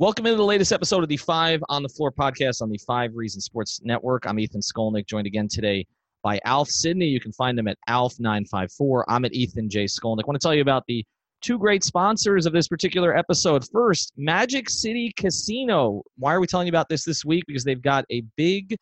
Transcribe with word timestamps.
Welcome 0.00 0.26
into 0.26 0.38
the 0.38 0.44
latest 0.44 0.72
episode 0.72 1.04
of 1.04 1.08
the 1.08 1.16
Five 1.16 1.62
on 1.68 1.84
the 1.84 1.88
Floor 1.88 2.10
podcast 2.10 2.62
on 2.62 2.68
the 2.68 2.78
Five 2.78 3.14
Reasons 3.14 3.44
Sports 3.44 3.80
Network. 3.84 4.26
I'm 4.26 4.40
Ethan 4.40 4.60
Skolnick, 4.60 5.06
joined 5.06 5.28
again 5.28 5.46
today 5.46 5.86
by 6.24 6.40
Alf 6.44 6.68
Sydney. 6.68 7.06
You 7.06 7.20
can 7.20 7.30
find 7.30 7.56
him 7.56 7.68
at 7.68 7.78
Alf954. 7.88 9.04
I'm 9.06 9.24
at 9.24 9.32
Ethan 9.32 9.70
J. 9.70 9.84
Skolnick. 9.84 10.24
I 10.24 10.26
want 10.26 10.40
to 10.40 10.44
tell 10.44 10.52
you 10.52 10.62
about 10.62 10.82
the 10.88 11.06
two 11.42 11.60
great 11.60 11.84
sponsors 11.84 12.44
of 12.44 12.52
this 12.52 12.66
particular 12.66 13.16
episode. 13.16 13.64
First, 13.70 14.12
Magic 14.16 14.68
City 14.68 15.12
Casino. 15.16 16.02
Why 16.18 16.34
are 16.34 16.40
we 16.40 16.48
telling 16.48 16.66
you 16.66 16.72
about 16.72 16.88
this 16.88 17.04
this 17.04 17.24
week? 17.24 17.44
Because 17.46 17.62
they've 17.62 17.80
got 17.80 18.04
a 18.10 18.22
big 18.36 18.76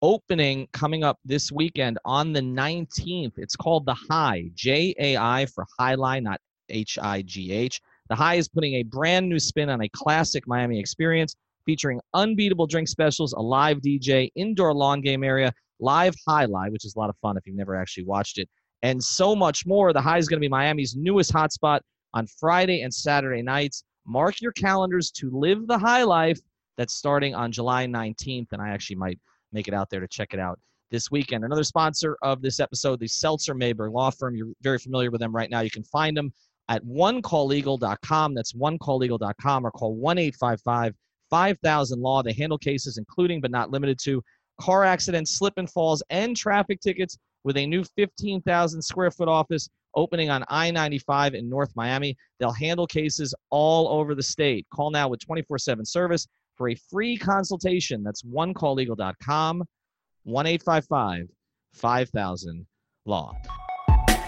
opening 0.00 0.68
coming 0.72 1.02
up 1.02 1.18
this 1.24 1.50
weekend 1.50 1.98
on 2.04 2.32
the 2.32 2.40
19th. 2.40 3.32
It's 3.36 3.56
called 3.56 3.84
The 3.84 3.96
Jai, 4.08 4.44
J 4.54 4.94
A 5.00 5.16
I 5.16 5.46
for 5.46 5.66
jai-alai, 5.80 6.22
not 6.22 6.40
H 6.68 7.00
I 7.02 7.22
G 7.22 7.50
H. 7.50 7.80
The 8.12 8.16
Jai 8.16 8.34
is 8.34 8.46
putting 8.46 8.74
a 8.74 8.82
brand 8.82 9.26
new 9.26 9.38
spin 9.38 9.70
on 9.70 9.80
a 9.80 9.88
classic 9.88 10.46
Miami 10.46 10.78
experience 10.78 11.34
featuring 11.64 11.98
unbeatable 12.12 12.66
drink 12.66 12.86
specials, 12.86 13.32
a 13.32 13.40
live 13.40 13.78
DJ, 13.78 14.28
indoor 14.34 14.74
lawn 14.74 15.00
game 15.00 15.24
area, 15.24 15.50
live 15.80 16.14
jai-alai, 16.28 16.70
which 16.70 16.84
is 16.84 16.94
a 16.94 16.98
lot 16.98 17.08
of 17.08 17.16
fun 17.22 17.38
if 17.38 17.46
you've 17.46 17.56
never 17.56 17.74
actually 17.74 18.04
watched 18.04 18.36
it, 18.36 18.50
and 18.82 19.02
so 19.02 19.34
much 19.34 19.64
more. 19.64 19.94
The 19.94 20.02
Jai 20.02 20.18
is 20.18 20.28
going 20.28 20.36
to 20.36 20.44
be 20.44 20.48
Miami's 20.50 20.94
newest 20.94 21.32
hotspot 21.32 21.80
on 22.12 22.26
Friday 22.38 22.82
and 22.82 22.92
Saturday 22.92 23.40
nights. 23.40 23.82
Mark 24.06 24.42
your 24.42 24.52
calendars 24.52 25.10
to 25.12 25.30
live 25.30 25.66
the 25.66 25.78
high 25.78 26.02
life 26.02 26.38
that's 26.76 26.92
starting 26.92 27.34
on 27.34 27.50
July 27.50 27.86
19th, 27.86 28.48
and 28.52 28.60
I 28.60 28.68
actually 28.68 28.96
might 28.96 29.18
make 29.52 29.68
it 29.68 29.72
out 29.72 29.88
there 29.88 30.00
to 30.00 30.08
check 30.08 30.34
it 30.34 30.38
out 30.38 30.60
this 30.90 31.10
weekend. 31.10 31.46
Another 31.46 31.64
sponsor 31.64 32.18
of 32.20 32.42
this 32.42 32.60
episode, 32.60 33.00
the 33.00 33.08
Seltzer 33.08 33.54
Mayberg 33.54 33.94
Law 33.94 34.10
Firm. 34.10 34.36
You're 34.36 34.52
very 34.60 34.78
familiar 34.78 35.10
with 35.10 35.22
them 35.22 35.34
right 35.34 35.48
now. 35.48 35.60
You 35.60 35.70
can 35.70 35.84
find 35.84 36.14
them 36.14 36.30
at 36.68 36.84
onecalllegal.com. 36.84 38.34
That's 38.34 38.52
onecalllegal.com 38.52 39.66
or 39.66 39.70
call 39.70 39.94
1 39.94 40.18
855 40.18 40.94
5000 41.30 42.00
Law. 42.00 42.22
They 42.22 42.32
handle 42.32 42.58
cases 42.58 42.98
including 42.98 43.40
but 43.40 43.50
not 43.50 43.70
limited 43.70 43.98
to 44.04 44.22
car 44.60 44.84
accidents, 44.84 45.36
slip 45.36 45.54
and 45.56 45.70
falls, 45.70 46.02
and 46.10 46.36
traffic 46.36 46.80
tickets 46.80 47.16
with 47.44 47.56
a 47.56 47.66
new 47.66 47.84
15,000 47.96 48.82
square 48.82 49.10
foot 49.10 49.28
office 49.28 49.68
opening 49.94 50.30
on 50.30 50.44
I 50.48 50.70
95 50.70 51.34
in 51.34 51.48
North 51.48 51.72
Miami. 51.74 52.16
They'll 52.38 52.52
handle 52.52 52.86
cases 52.86 53.34
all 53.50 53.88
over 53.88 54.14
the 54.14 54.22
state. 54.22 54.66
Call 54.72 54.90
now 54.90 55.08
with 55.08 55.20
24 55.20 55.58
7 55.58 55.84
service 55.84 56.26
for 56.56 56.68
a 56.68 56.74
free 56.90 57.16
consultation. 57.16 58.02
That's 58.02 58.22
onecalllegal.com, 58.22 59.64
1 60.24 60.46
855 60.46 61.26
5000 61.74 62.66
Law. 63.04 63.32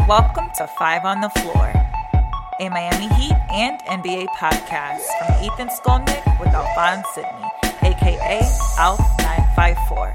Welcome 0.09 0.51
to 0.59 0.67
Five 0.79 1.05
on 1.05 1.21
the 1.21 1.31
Floor, 1.31 1.73
a 2.61 2.69
Miami 2.69 3.09
Heat 3.15 3.35
and 3.51 3.81
NBA 3.89 4.29
podcast 4.39 5.03
from 5.19 5.45
Ethan 5.45 5.69
Skolnick 5.69 6.39
with 6.39 6.51
Alphonse 6.51 7.05
Sydney, 7.13 7.49
aka 7.83 8.43
Alf954. 8.77 10.15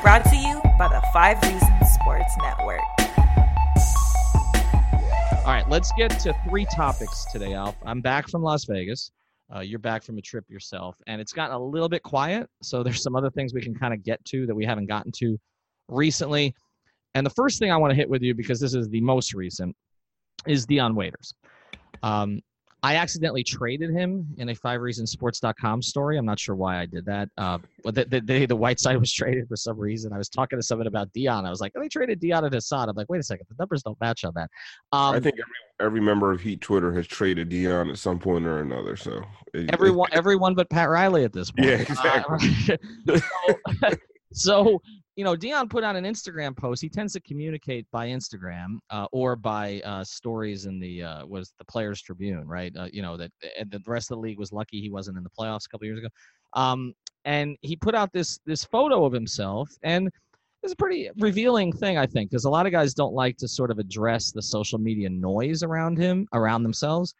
Brought 0.00 0.24
to 0.26 0.36
you 0.36 0.60
by 0.78 0.86
the 0.86 1.02
Five 1.12 1.42
Reasons 1.42 1.90
Sports 1.92 2.32
Network. 2.40 2.80
All 5.44 5.52
right, 5.52 5.68
let's 5.68 5.90
get 5.98 6.10
to 6.20 6.32
three 6.48 6.66
topics 6.66 7.24
today, 7.32 7.54
Alf. 7.54 7.74
I'm 7.84 8.00
back 8.00 8.28
from 8.28 8.42
Las 8.42 8.64
Vegas. 8.66 9.10
Uh, 9.52 9.60
you're 9.60 9.80
back 9.80 10.04
from 10.04 10.18
a 10.18 10.22
trip 10.22 10.44
yourself, 10.48 10.94
and 11.08 11.20
it's 11.20 11.32
gotten 11.32 11.56
a 11.56 11.64
little 11.64 11.88
bit 11.88 12.04
quiet. 12.04 12.48
So 12.62 12.84
there's 12.84 13.02
some 13.02 13.16
other 13.16 13.30
things 13.30 13.52
we 13.52 13.60
can 13.60 13.74
kind 13.74 13.92
of 13.92 14.04
get 14.04 14.24
to 14.26 14.46
that 14.46 14.54
we 14.54 14.64
haven't 14.64 14.86
gotten 14.86 15.10
to 15.16 15.36
recently. 15.88 16.54
And 17.16 17.26
the 17.26 17.30
first 17.30 17.58
thing 17.58 17.72
I 17.72 17.76
want 17.76 17.90
to 17.90 17.96
hit 17.96 18.08
with 18.08 18.22
you, 18.22 18.34
because 18.34 18.60
this 18.60 18.74
is 18.74 18.88
the 18.88 19.00
most 19.00 19.34
recent, 19.34 19.74
is 20.46 20.64
Dion 20.64 20.94
Waiters. 20.94 21.34
Um, 22.02 22.40
I 22.82 22.96
accidentally 22.96 23.42
traded 23.42 23.90
him 23.90 24.28
in 24.38 24.50
a 24.50 24.54
fivereasonsports.com 24.54 25.82
story. 25.82 26.18
I'm 26.18 26.24
not 26.24 26.38
sure 26.38 26.54
why 26.54 26.78
I 26.78 26.86
did 26.86 27.04
that. 27.06 27.28
Uh, 27.36 27.58
but 27.82 27.96
the, 27.96 28.04
the, 28.04 28.20
the, 28.20 28.46
the 28.46 28.54
Whiteside 28.54 28.98
was 28.98 29.12
traded 29.14 29.48
for 29.48 29.56
some 29.56 29.76
reason. 29.76 30.12
I 30.12 30.18
was 30.18 30.28
talking 30.28 30.56
to 30.56 30.62
someone 30.62 30.86
about 30.86 31.12
Dion. 31.12 31.46
I 31.46 31.50
was 31.50 31.60
like, 31.60 31.72
oh, 31.76 31.80
they 31.80 31.88
traded 31.88 32.20
Dion 32.20 32.44
and 32.44 32.54
Hassan. 32.54 32.88
I'm 32.88 32.94
like, 32.94 33.08
wait 33.08 33.18
a 33.18 33.24
second, 33.24 33.46
the 33.48 33.56
numbers 33.58 33.82
don't 33.82 34.00
match 34.00 34.24
on 34.24 34.32
that. 34.36 34.50
Um, 34.92 35.16
I 35.16 35.20
think 35.20 35.34
every, 35.34 35.86
every 35.86 36.00
member 36.00 36.30
of 36.30 36.40
Heat 36.40 36.60
Twitter 36.60 36.92
has 36.92 37.08
traded 37.08 37.48
Dion 37.48 37.90
at 37.90 37.98
some 37.98 38.20
point 38.20 38.46
or 38.46 38.60
another. 38.60 38.94
So 38.94 39.20
it, 39.52 39.68
everyone, 39.72 40.10
it, 40.12 40.16
everyone 40.16 40.54
but 40.54 40.70
Pat 40.70 40.88
Riley 40.88 41.24
at 41.24 41.32
this 41.32 41.50
point. 41.50 41.68
Yeah, 41.68 41.76
exactly. 41.78 42.78
Uh, 43.08 43.90
so, 43.90 43.90
so 44.32 44.82
you 45.16 45.24
know, 45.24 45.34
Dion 45.34 45.68
put 45.68 45.82
out 45.82 45.96
an 45.96 46.04
Instagram 46.04 46.54
post. 46.54 46.82
He 46.82 46.90
tends 46.90 47.14
to 47.14 47.20
communicate 47.20 47.86
by 47.90 48.08
Instagram 48.08 48.78
uh, 48.90 49.06
or 49.12 49.34
by 49.34 49.80
uh, 49.84 50.04
stories 50.04 50.66
in 50.66 50.78
the 50.78 51.02
uh, 51.02 51.26
was 51.26 51.54
the 51.58 51.64
Players 51.64 52.02
Tribune, 52.02 52.46
right? 52.46 52.72
Uh, 52.76 52.88
you 52.92 53.00
know 53.00 53.16
that 53.16 53.32
the 53.70 53.82
rest 53.86 54.10
of 54.10 54.18
the 54.18 54.20
league 54.20 54.38
was 54.38 54.52
lucky 54.52 54.80
he 54.80 54.90
wasn't 54.90 55.16
in 55.16 55.24
the 55.24 55.30
playoffs 55.30 55.64
a 55.66 55.68
couple 55.70 55.86
years 55.86 55.98
ago. 55.98 56.08
Um, 56.52 56.92
and 57.24 57.56
he 57.62 57.76
put 57.76 57.94
out 57.94 58.12
this 58.12 58.38
this 58.44 58.64
photo 58.64 59.06
of 59.06 59.12
himself, 59.12 59.70
and 59.82 60.10
it's 60.62 60.74
a 60.74 60.76
pretty 60.76 61.10
revealing 61.18 61.72
thing, 61.72 61.96
I 61.96 62.06
think, 62.06 62.30
because 62.30 62.44
a 62.44 62.50
lot 62.50 62.66
of 62.66 62.72
guys 62.72 62.92
don't 62.92 63.14
like 63.14 63.38
to 63.38 63.48
sort 63.48 63.70
of 63.70 63.78
address 63.78 64.32
the 64.32 64.42
social 64.42 64.78
media 64.78 65.08
noise 65.08 65.62
around 65.62 65.96
him, 65.96 66.28
around 66.34 66.62
themselves. 66.62 67.14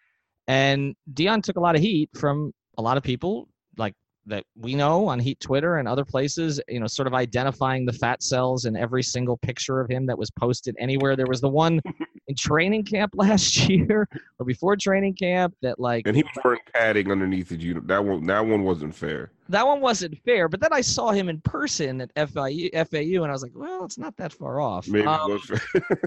And 0.48 0.94
Dion 1.14 1.40
took 1.40 1.56
a 1.56 1.60
lot 1.60 1.76
of 1.76 1.80
heat 1.80 2.10
from 2.14 2.52
a 2.76 2.82
lot 2.82 2.98
of 2.98 3.02
people, 3.02 3.48
like 3.78 3.94
that 4.26 4.44
we 4.56 4.74
know 4.74 5.06
on 5.06 5.18
Heat 5.18 5.38
Twitter 5.40 5.76
and 5.76 5.86
other 5.86 6.04
places, 6.04 6.60
you 6.68 6.80
know, 6.80 6.86
sort 6.86 7.06
of 7.06 7.14
identifying 7.14 7.86
the 7.86 7.92
fat 7.92 8.22
cells 8.22 8.64
in 8.64 8.76
every 8.76 9.02
single 9.02 9.36
picture 9.38 9.80
of 9.80 9.88
him 9.88 10.06
that 10.06 10.18
was 10.18 10.30
posted 10.30 10.76
anywhere. 10.78 11.16
There 11.16 11.26
was 11.26 11.40
the 11.40 11.48
one 11.48 11.80
in 12.28 12.34
training 12.34 12.84
camp 12.84 13.12
last 13.16 13.68
year 13.68 14.08
or 14.38 14.46
before 14.46 14.76
training 14.76 15.14
camp 15.14 15.54
that 15.62 15.78
like 15.78 16.06
And 16.06 16.16
he 16.16 16.22
was 16.22 16.32
wearing 16.44 16.60
padding 16.74 17.10
underneath 17.10 17.48
the 17.48 17.56
uniform. 17.56 17.86
That 17.86 18.04
one 18.04 18.26
that 18.26 18.44
one 18.44 18.64
wasn't 18.64 18.94
fair. 18.94 19.30
That 19.48 19.66
one 19.66 19.80
wasn't 19.80 20.18
fair, 20.24 20.48
but 20.48 20.60
then 20.60 20.72
I 20.72 20.80
saw 20.80 21.10
him 21.12 21.28
in 21.28 21.40
person 21.42 22.00
at 22.00 22.12
FIU, 22.14 22.70
FAU 22.72 23.22
and 23.22 23.30
I 23.30 23.32
was 23.32 23.42
like, 23.42 23.52
well, 23.54 23.84
it's 23.84 23.98
not 23.98 24.16
that 24.16 24.32
far 24.32 24.60
off. 24.60 24.88
Maybe 24.88 25.06
um, 25.06 25.40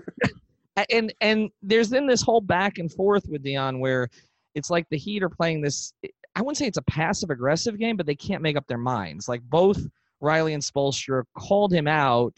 and 0.90 1.14
and 1.22 1.50
there's 1.62 1.90
then 1.90 2.06
this 2.06 2.22
whole 2.22 2.42
back 2.42 2.78
and 2.78 2.92
forth 2.92 3.26
with 3.28 3.44
Dion 3.44 3.80
where 3.80 4.10
it's 4.56 4.70
like 4.70 4.88
the 4.90 4.98
Heat 4.98 5.24
are 5.24 5.30
playing 5.30 5.62
this 5.62 5.94
I 6.36 6.42
wouldn't 6.42 6.58
say 6.58 6.68
it's 6.68 6.78
a 6.78 6.84
passive 6.84 7.32
aggressive 7.32 7.78
game, 7.78 7.98
but 7.98 8.06
they 8.06 8.16
can't 8.16 8.42
make 8.42 8.56
up 8.56 8.68
their 8.68 8.78
minds. 8.78 9.28
Like 9.28 9.42
both 9.44 9.86
Riley 10.22 10.54
and 10.54 10.64
Spoelstra 10.64 11.24
called 11.38 11.74
him 11.74 11.88
out, 11.88 12.38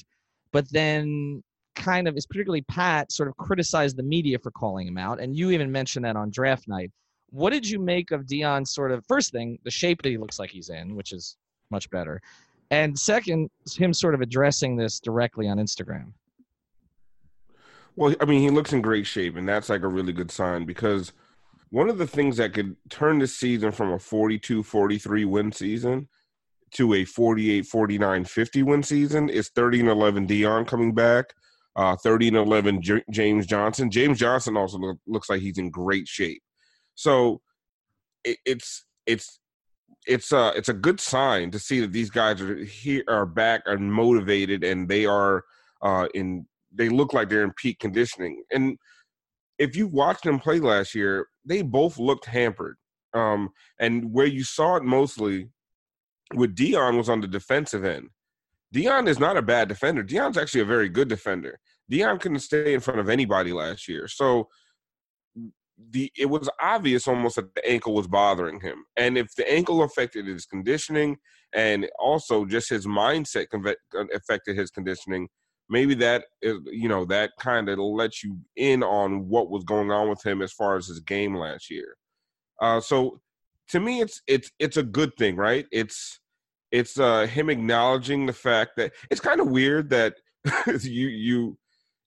but 0.52 0.70
then 0.72 1.44
kind 1.76 2.08
of, 2.08 2.18
is 2.18 2.26
particularly 2.26 2.62
Pat, 2.64 3.12
sort 3.12 3.30
of 3.30 3.38
criticized 3.38 3.98
the 3.98 4.04
media 4.04 4.40
for 4.40 4.52
calling 4.52 4.88
him 4.88 4.98
out. 4.98 5.20
And 5.20 5.36
you 5.36 5.52
even 5.52 5.72
mentioned 5.72 6.06
that 6.06 6.16
on 6.16 6.32
draft 6.32 6.68
night. 6.68 6.92
What 7.30 7.52
did 7.52 7.68
you 7.68 7.80
make 7.80 8.12
of 8.12 8.28
Dion's 8.28 8.74
sort 8.74 8.92
of 8.92 9.06
first 9.06 9.32
thing, 9.32 9.58
the 9.64 9.72
shape 9.72 10.02
that 10.02 10.10
he 10.10 10.18
looks 10.18 10.40
like 10.40 10.50
he's 10.50 10.70
in, 10.70 10.96
which 10.96 11.14
is 11.14 11.38
much 11.70 11.90
better, 11.90 12.22
and 12.72 12.98
second, 12.98 13.50
him 13.78 13.94
sort 13.94 14.16
of 14.16 14.22
addressing 14.22 14.76
this 14.76 15.00
directly 15.00 15.48
on 15.48 15.58
Instagram? 15.58 16.12
Well, 17.96 18.16
I 18.20 18.26
mean, 18.26 18.42
he 18.42 18.50
looks 18.50 18.74
in 18.74 18.82
great 18.82 19.06
shape, 19.06 19.36
and 19.36 19.48
that's 19.48 19.70
like 19.70 19.84
a 19.84 19.88
really 19.88 20.14
good 20.14 20.32
sign 20.32 20.66
because 20.66 21.14
one 21.72 21.90
of 21.90 21.98
the 21.98 22.08
things 22.08 22.38
that 22.38 22.54
could 22.54 22.76
turn 22.90 23.20
this 23.20 23.36
season 23.36 23.72
from 23.72 23.94
a 23.94 24.00
42 24.00 24.62
43 24.62 25.26
win 25.26 25.52
season 25.52 26.08
to 26.74 26.94
a 26.94 27.06
48 27.06 27.66
49 27.66 28.26
50 28.26 28.64
win 28.64 28.84
season 28.84 29.30
is 29.30 29.50
30 29.50 29.82
and 29.82 29.90
11 29.90 30.26
Dion 30.26 30.66
coming 30.66 30.94
back, 30.94 31.34
uh, 31.76 31.96
30 31.96 32.30
and 32.30 32.38
11 32.38 32.82
J- 32.82 33.04
James 33.10 33.46
Johnson. 33.46 33.90
James 33.90 34.20
Johnson 34.20 34.58
also 34.58 34.78
look, 34.78 34.98
looks 35.08 35.30
like 35.30 35.42
he's 35.42 35.58
in 35.58 35.70
great 35.70 36.08
shape. 36.08 36.44
So 36.96 37.42
it, 38.24 38.38
it's 38.46 38.86
it's 39.06 39.40
it's 40.08 40.32
a 40.32 40.52
it's 40.56 40.70
a 40.70 40.74
good 40.74 41.00
sign 41.00 41.52
to 41.52 41.60
see 41.60 41.80
that 41.80 41.94
these 41.94 42.10
guys 42.10 42.42
are 42.42 42.58
here 42.58 43.04
are 43.08 43.26
back 43.26 43.62
and 43.66 43.92
motivated 43.92 44.64
and 44.64 44.90
they 44.90 45.06
are 45.06 45.44
uh, 45.82 46.08
in 46.14 46.46
they 46.74 46.90
look 46.90 47.14
like 47.14 47.30
they're 47.30 47.44
in 47.44 47.54
peak 47.54 47.80
conditioning. 47.80 48.44
And 48.52 48.78
if 49.58 49.76
you 49.76 49.88
watched 49.88 50.24
them 50.24 50.40
play 50.40 50.60
last 50.60 50.96
year, 50.96 51.28
they 51.46 51.62
both 51.62 51.98
looked 51.98 52.26
hampered. 52.26 52.78
Um, 53.14 53.50
and 53.80 54.14
where 54.14 54.26
you 54.26 54.44
saw 54.44 54.76
it 54.76 54.84
mostly 54.84 55.50
with 56.34 56.56
Dion 56.56 56.98
was 56.98 57.10
on 57.10 57.22
the 57.22 57.28
defensive 57.28 57.84
end. 57.84 58.10
Dion 58.72 59.08
is 59.08 59.20
not 59.20 59.36
a 59.36 59.42
bad 59.42 59.68
defender. 59.68 60.02
Dion's 60.02 60.38
actually 60.38 60.62
a 60.62 60.66
very 60.66 60.88
good 60.88 61.10
defender. 61.10 61.60
Dion 61.90 62.20
couldn't 62.20 62.40
stay 62.40 62.74
in 62.74 62.80
front 62.80 63.02
of 63.02 63.10
anybody 63.10 63.52
last 63.52 63.88
year. 63.90 64.08
So 64.08 64.48
the 65.90 66.12
it 66.18 66.28
was 66.28 66.50
obvious 66.62 67.08
almost 67.08 67.36
that 67.36 67.54
the 67.56 67.70
ankle 67.70 67.94
was 67.94 68.08
bothering 68.08 68.62
him. 68.62 68.86
And 68.96 69.18
if 69.18 69.36
the 69.36 69.52
ankle 69.52 69.84
affected 69.84 70.28
his 70.28 70.46
conditioning 70.46 71.18
and 71.54 71.90
also 72.00 72.46
just 72.46 72.70
his 72.70 72.86
mindset 72.86 73.48
affected 74.14 74.56
his 74.56 74.70
conditioning, 74.70 75.28
maybe 75.72 75.96
that 75.96 76.26
is 76.42 76.60
you 76.66 76.90
know 76.90 77.06
that 77.06 77.32
kind 77.40 77.70
of 77.70 77.80
lets 77.80 78.24
you 78.24 78.38
in 78.58 78.84
on 78.84 79.28
what 79.28 79.50
was 79.50 79.64
going 79.64 79.90
on 79.90 80.10
with 80.10 80.24
him 80.24 80.42
as 80.42 80.52
far 80.52 80.76
as 80.76 80.88
his 80.88 81.00
game 81.00 81.36
last 81.36 81.72
year. 81.72 81.96
Uh, 82.62 82.80
so 82.80 83.20
to 83.70 83.80
me, 83.80 84.02
it's 84.02 84.22
it's 84.28 84.52
it's 84.60 84.78
a 84.78 84.84
good 84.84 85.16
thing, 85.18 85.36
right? 85.38 85.66
It's 85.72 86.20
it's 86.72 87.00
uh, 87.00 87.26
him 87.26 87.50
acknowledging 87.50 88.26
the 88.26 88.34
fact 88.34 88.72
that 88.78 88.92
it's 89.10 89.22
kind 89.22 89.40
of 89.40 89.48
weird 89.48 89.90
that 89.90 90.16
you 90.82 91.08
you 91.08 91.58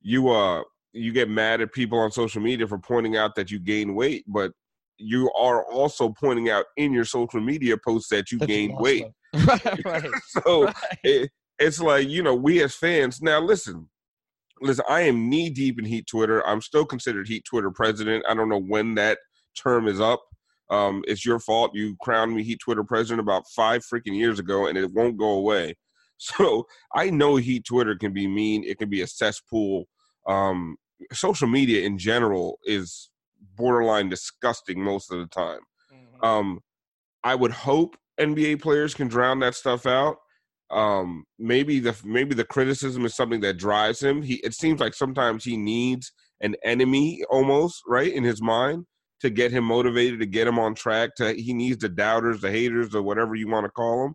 you 0.03 0.29
uh 0.29 0.63
you 0.93 1.13
get 1.13 1.29
mad 1.29 1.61
at 1.61 1.73
people 1.73 1.99
on 1.99 2.13
social 2.13 2.41
media 2.41 2.69
for 2.69 2.79
pointing 2.79 3.17
out 3.17 3.35
that 3.35 3.51
you 3.51 3.59
gain 3.59 3.95
weight, 3.95 4.25
but 4.29 4.53
you 4.99 5.31
are 5.33 5.65
also 5.65 6.09
pointing 6.11 6.51
out 6.51 6.67
in 6.77 6.93
your 6.93 7.05
social 7.05 7.41
media 7.41 7.77
posts 7.77 8.09
that 8.11 8.31
you 8.31 8.39
gained 8.39 8.77
weight. 8.79 9.07
right, 9.47 9.85
right. 9.85 10.11
so 10.29 10.65
right. 10.65 10.75
It, 11.03 11.31
it's 11.59 11.81
like 11.81 12.09
you 12.09 12.23
know 12.23 12.35
we 12.35 12.63
as 12.63 12.75
fans 12.75 13.23
now 13.23 13.41
listen. 13.41 13.89
Listen, 14.61 14.85
I 14.89 15.03
am 15.03 15.29
knee 15.29 15.51
deep 15.51 15.79
in 15.79 15.85
Heat 15.85 16.07
Twitter. 16.07 16.47
I'm 16.47 16.61
still 16.61 16.87
considered 16.87 17.27
Heat 17.27 17.45
Twitter 17.45 17.71
president. 17.71 18.25
I 18.29 18.35
don't 18.35 18.49
know 18.49 18.61
when 18.61 18.95
that 18.95 19.19
term 19.57 19.89
is 19.89 20.01
up. 20.01 20.23
Um, 20.71 21.03
it's 21.07 21.27
your 21.27 21.39
fault. 21.39 21.73
You 21.75 21.97
crowned 22.01 22.35
me 22.35 22.43
Heat 22.43 22.61
Twitter 22.61 22.85
president 22.85 23.21
about 23.21 23.49
five 23.49 23.83
freaking 23.83 24.17
years 24.17 24.39
ago, 24.39 24.67
and 24.67 24.79
it 24.79 24.93
won't 24.93 25.19
go 25.19 25.31
away. 25.31 25.77
So 26.17 26.65
I 26.95 27.11
know 27.11 27.37
Heat 27.37 27.65
Twitter 27.65 27.97
can 27.97 28.13
be 28.13 28.29
mean. 28.29 28.63
It 28.65 28.79
can 28.79 28.89
be 28.89 29.03
a 29.03 29.07
cesspool. 29.07 29.87
Um, 30.29 30.77
social 31.13 31.49
media 31.49 31.85
in 31.85 31.99
general 31.99 32.61
is 32.65 33.11
borderline 33.57 34.09
disgusting 34.09 34.81
most 34.81 35.13
of 35.13 35.19
the 35.19 35.27
time. 35.27 35.59
Mm-hmm. 35.93 36.25
Um, 36.25 36.61
I 37.25 37.35
would 37.35 37.51
hope 37.51 37.97
NBA 38.21 38.63
players 38.63 38.95
can 38.95 39.09
drown 39.09 39.41
that 39.41 39.57
stuff 39.57 39.87
out. 39.87 40.19
Um, 40.71 41.25
maybe 41.39 41.79
the 41.79 41.97
maybe 42.05 42.35
the 42.35 42.45
criticism 42.45 43.05
is 43.05 43.15
something 43.15 43.41
that 43.41 43.59
drives 43.59 44.03
him. 44.03 44.23
He 44.23 44.35
it 44.37 44.55
seems 44.55 44.81
like 44.81 44.95
sometimes 44.95 45.45
he 45.45 45.57
needs 45.57 46.13
an 46.41 46.57
enemy 46.65 47.23
almost 47.31 47.83
right 47.87 48.13
in 48.13 48.25
his 48.25 48.43
mind 48.43 48.85
to 49.21 49.31
get 49.31 49.53
him 49.53 49.65
motivated, 49.65 50.21
to 50.21 50.27
get 50.27 50.47
him 50.47 50.59
on 50.59 50.75
track. 50.75 51.15
To 51.17 51.33
he 51.33 51.53
needs 51.53 51.79
the 51.79 51.89
doubters, 51.89 52.41
the 52.41 52.51
haters, 52.51 52.95
or 52.95 53.03
whatever 53.03 53.35
you 53.35 53.49
want 53.49 53.65
to 53.65 53.71
call 53.71 54.05
them. 54.05 54.15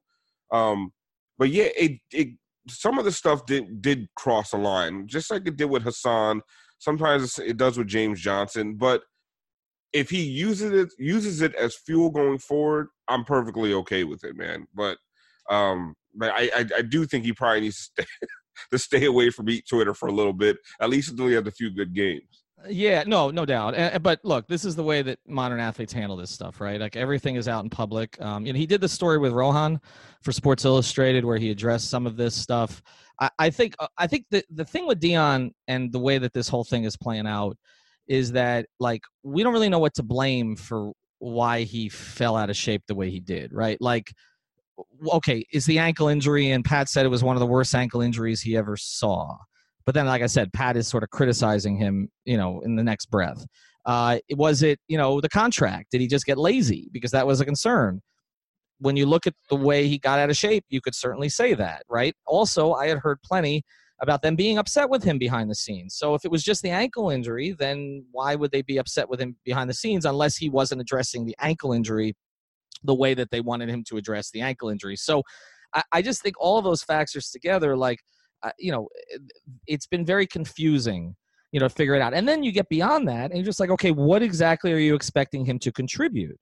Um, 0.52 0.92
but 1.38 1.50
yeah, 1.50 1.70
it 1.78 2.00
it 2.12 2.30
some 2.68 3.00
of 3.00 3.06
the 3.06 3.12
stuff 3.12 3.46
did 3.46 3.82
did 3.82 4.08
cross 4.16 4.54
a 4.54 4.58
line, 4.58 5.08
just 5.08 5.32
like 5.32 5.48
it 5.48 5.56
did 5.56 5.70
with 5.70 5.84
Hassan, 5.84 6.42
Sometimes 6.80 7.38
it 7.38 7.58
does 7.58 7.78
with 7.78 7.88
James 7.88 8.22
Johnson, 8.22 8.76
but 8.76 9.02
if 9.92 10.10
he 10.10 10.22
uses 10.22 10.72
it 10.72 10.90
uses 10.98 11.42
it 11.42 11.54
as 11.56 11.76
fuel 11.76 12.10
going 12.10 12.40
forward, 12.40 12.88
I'm 13.10 13.26
perfectly 13.26 13.74
okay 13.74 14.06
with 14.06 14.24
it, 14.24 14.38
man. 14.38 14.66
But 14.74 14.98
um, 15.50 15.96
but 16.14 16.32
I, 16.32 16.50
I, 16.56 16.66
I 16.78 16.82
do 16.82 17.06
think 17.06 17.26
he 17.26 17.34
probably 17.34 17.62
needs 17.62 17.92
to 17.98 18.04
stay 18.04 18.28
to 18.72 18.78
stay 18.78 19.06
away 19.06 19.30
from 19.30 19.48
Heat 19.48 19.66
Twitter 19.68 19.94
for 19.94 20.10
a 20.10 20.12
little 20.12 20.34
bit, 20.34 20.58
at 20.82 20.90
least 20.90 21.12
until 21.12 21.28
he 21.28 21.34
has 21.34 21.48
a 21.48 21.52
few 21.52 21.70
good 21.70 21.94
games. 21.94 22.44
Yeah, 22.68 23.04
no, 23.08 23.32
no 23.32 23.46
doubt. 23.46 24.02
but 24.04 24.20
look, 24.24 24.48
this 24.48 24.66
is 24.66 24.76
the 24.76 24.84
way 24.84 25.02
that 25.02 25.20
modern 25.26 25.60
athletes 25.60 25.94
handle 25.94 26.18
this 26.18 26.30
stuff, 26.30 26.60
right? 26.60 26.80
Like 26.80 26.98
everything 26.98 27.36
is 27.36 27.48
out 27.48 27.64
in 27.64 27.70
public. 27.70 28.20
Um, 28.22 28.46
you 28.46 28.52
know, 28.52 28.60
he 28.60 28.66
did 28.66 28.82
the 28.82 28.90
story 28.90 29.18
with 29.18 29.32
Rohan 29.32 29.80
for 30.22 30.32
Sports 30.32 30.66
Illustrated 30.66 31.24
where 31.24 31.38
he 31.38 31.52
addressed 31.52 31.90
some 31.90 32.06
of 32.06 32.18
this 32.18 32.36
stuff. 32.36 32.82
I, 33.20 33.30
I 33.40 33.50
think 33.50 33.76
uh, 33.80 33.88
I 33.98 34.08
think 34.08 34.26
the 34.30 34.44
the 34.50 34.66
thing 34.66 34.88
with 34.88 35.00
Dion 35.00 35.52
and 35.68 35.92
the 35.92 36.00
way 36.00 36.18
that 36.18 36.34
this 36.34 36.50
whole 36.50 36.66
thing 36.66 36.84
is 36.84 36.98
playing 36.98 37.28
out 37.28 37.58
is 38.08 38.34
that 38.34 38.66
like 38.80 39.02
we 39.24 39.44
don't 39.44 39.54
really 39.54 39.70
know 39.70 39.80
what 39.80 39.94
to 39.94 40.04
blame 40.04 40.56
for 40.56 40.92
why 41.20 41.64
he 41.64 41.90
fell 41.90 42.36
out 42.36 42.50
of 42.50 42.58
shape 42.58 42.84
the 42.88 42.96
way 42.96 43.10
he 43.10 43.20
did, 43.20 43.54
right? 43.54 43.78
Like 43.80 44.12
okay, 45.14 45.46
is 45.52 45.66
the 45.66 45.80
ankle 45.80 46.08
injury 46.08 46.52
and 46.52 46.64
Pat 46.64 46.90
said 46.90 47.06
it 47.06 47.10
was 47.10 47.24
one 47.24 47.36
of 47.36 47.40
the 47.40 47.46
worst 47.46 47.74
ankle 47.76 48.02
injuries 48.02 48.42
he 48.42 48.58
ever 48.58 48.78
saw. 48.78 49.38
But 49.86 49.96
then 49.96 50.06
like 50.06 50.22
I 50.22 50.28
said, 50.28 50.54
Pat 50.54 50.78
is 50.78 50.88
sort 50.88 51.04
of 51.04 51.10
criticizing 51.10 51.78
him, 51.78 52.10
you 52.26 52.38
know, 52.38 52.62
in 52.62 52.76
the 52.76 52.84
next 52.84 53.08
breath. 53.08 53.46
Uh, 53.86 54.20
was 54.32 54.62
it, 54.62 54.80
you 54.88 54.98
know, 54.98 55.20
the 55.20 55.30
contract? 55.30 55.92
Did 55.92 56.02
he 56.02 56.08
just 56.08 56.26
get 56.26 56.38
lazy? 56.38 56.90
Because 56.92 57.12
that 57.12 57.26
was 57.26 57.42
a 57.42 57.46
concern 57.46 58.02
when 58.80 58.96
you 58.96 59.06
look 59.06 59.28
at 59.28 59.34
the 59.50 59.56
way 59.56 59.88
he 59.88 59.98
got 59.98 60.20
out 60.20 60.30
of 60.30 60.38
shape, 60.38 60.66
you 60.70 60.82
could 60.82 60.96
certainly 60.96 61.30
say 61.30 61.54
that, 61.54 61.84
right? 61.90 62.16
Also, 62.26 62.74
I 62.74 62.88
had 62.88 63.00
heard 63.00 63.22
plenty 63.22 63.64
about 64.02 64.22
them 64.22 64.36
being 64.36 64.58
upset 64.58 64.90
with 64.90 65.04
him 65.04 65.18
behind 65.18 65.50
the 65.50 65.56
scenes. 65.56 65.96
So 65.96 66.16
if 66.16 66.24
it 66.24 66.32
was 66.32 66.42
just 66.42 66.62
the 66.62 66.70
ankle 66.70 67.10
injury, 67.10 67.52
then 67.52 68.06
why 68.12 68.36
would 68.36 68.52
they 68.52 68.62
be 68.62 68.78
upset 68.78 69.10
with 69.10 69.20
him 69.20 69.36
behind 69.44 69.70
the 69.70 69.74
scenes 69.74 70.06
unless 70.06 70.38
he 70.38 70.50
wasn't 70.50 70.82
addressing 70.82 71.26
the 71.26 71.36
ankle 71.40 71.74
injury 71.74 72.16
the 72.84 72.96
way 72.96 73.14
that 73.14 73.32
they 73.32 73.42
wanted 73.42 73.70
him 73.70 73.84
to 73.90 73.98
address 73.98 74.32
the 74.32 74.42
ankle 74.42 74.70
injury? 74.70 74.96
So 74.96 75.24
I, 75.74 75.84
I 75.92 76.02
just 76.02 76.22
think 76.22 76.36
all 76.40 76.58
of 76.58 76.64
those 76.64 76.84
factors 76.84 77.30
together, 77.30 77.76
like, 77.76 78.00
uh, 78.44 78.52
you 78.58 78.72
know, 78.72 78.88
it's 79.68 79.88
been 79.88 80.06
very 80.06 80.26
confusing 80.26 81.16
you 81.52 81.60
know, 81.60 81.70
figure 81.70 81.96
it 81.96 82.02
out. 82.02 82.14
And 82.14 82.28
then 82.28 82.44
you 82.44 82.52
get 82.52 82.70
beyond 82.70 83.08
that 83.08 83.32
and 83.32 83.36
you're 83.36 83.46
just 83.46 83.60
like, 83.60 83.72
okay, 83.72 83.92
what 83.92 84.22
exactly 84.22 84.72
are 84.72 84.78
you 84.78 84.96
expecting 84.96 85.46
him 85.46 85.58
to 85.60 85.72
contribute? 85.72 86.38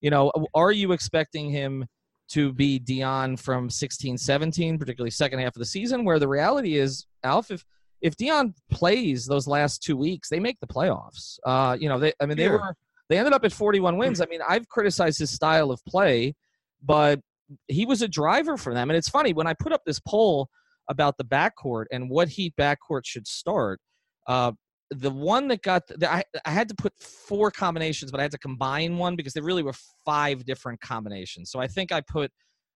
You 0.00 0.10
know, 0.10 0.32
are 0.54 0.72
you 0.72 0.92
expecting 0.92 1.50
him 1.50 1.84
to 2.28 2.52
be 2.52 2.78
Dion 2.78 3.36
from 3.36 3.70
16 3.70 4.18
17, 4.18 4.78
particularly 4.78 5.10
second 5.10 5.40
half 5.40 5.54
of 5.54 5.60
the 5.60 5.66
season, 5.66 6.04
where 6.04 6.18
the 6.18 6.28
reality 6.28 6.76
is, 6.76 7.06
Alf, 7.22 7.50
if 7.50 7.64
if 8.02 8.16
Dion 8.16 8.54
plays 8.70 9.26
those 9.26 9.46
last 9.46 9.82
two 9.82 9.96
weeks, 9.96 10.28
they 10.28 10.38
make 10.38 10.58
the 10.60 10.66
playoffs. 10.66 11.38
Uh, 11.44 11.76
you 11.78 11.88
know, 11.88 11.98
they 11.98 12.12
I 12.20 12.26
mean 12.26 12.36
they 12.36 12.44
yeah. 12.44 12.52
were 12.52 12.74
they 13.08 13.18
ended 13.18 13.32
up 13.32 13.44
at 13.44 13.52
41 13.52 13.96
wins. 13.98 14.20
I 14.20 14.26
mean, 14.26 14.40
I've 14.46 14.68
criticized 14.68 15.18
his 15.18 15.30
style 15.30 15.70
of 15.70 15.80
play, 15.86 16.34
but 16.82 17.20
he 17.68 17.86
was 17.86 18.02
a 18.02 18.08
driver 18.08 18.56
for 18.56 18.74
them. 18.74 18.90
And 18.90 18.96
it's 18.96 19.08
funny 19.08 19.32
when 19.32 19.46
I 19.46 19.54
put 19.54 19.72
up 19.72 19.82
this 19.86 20.00
poll 20.00 20.48
about 20.88 21.16
the 21.16 21.24
backcourt 21.24 21.84
and 21.90 22.10
what 22.10 22.28
Heat 22.28 22.54
backcourt 22.58 23.02
should 23.04 23.26
start. 23.26 23.80
Uh, 24.26 24.52
the 24.90 25.10
one 25.10 25.48
that 25.48 25.62
got 25.62 25.86
the, 25.88 26.10
I, 26.10 26.22
I 26.44 26.50
had 26.50 26.68
to 26.68 26.74
put 26.74 26.92
four 26.98 27.50
combinations 27.50 28.12
but 28.12 28.20
i 28.20 28.22
had 28.22 28.30
to 28.30 28.38
combine 28.38 28.98
one 28.98 29.16
because 29.16 29.32
there 29.32 29.42
really 29.42 29.64
were 29.64 29.74
five 30.04 30.44
different 30.44 30.80
combinations 30.80 31.50
so 31.50 31.58
i 31.58 31.66
think 31.66 31.90
i 31.90 32.00
put 32.00 32.30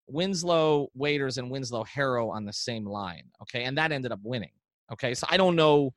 winslow 0.09 0.89
waiters 0.95 1.39
and 1.39 1.51
winslow 1.51 1.85
Herro 1.85 2.31
on 2.31 2.45
the 2.45 2.53
same 2.53 2.85
line 2.85 3.23
okay 3.41 3.63
and 3.63 3.79
that 3.79 3.93
ended 3.93 4.11
up 4.11 4.19
winning 4.25 4.51
okay 4.93 5.15
so 5.15 5.25
i 5.31 5.37
don't 5.37 5.55
know 5.55 5.93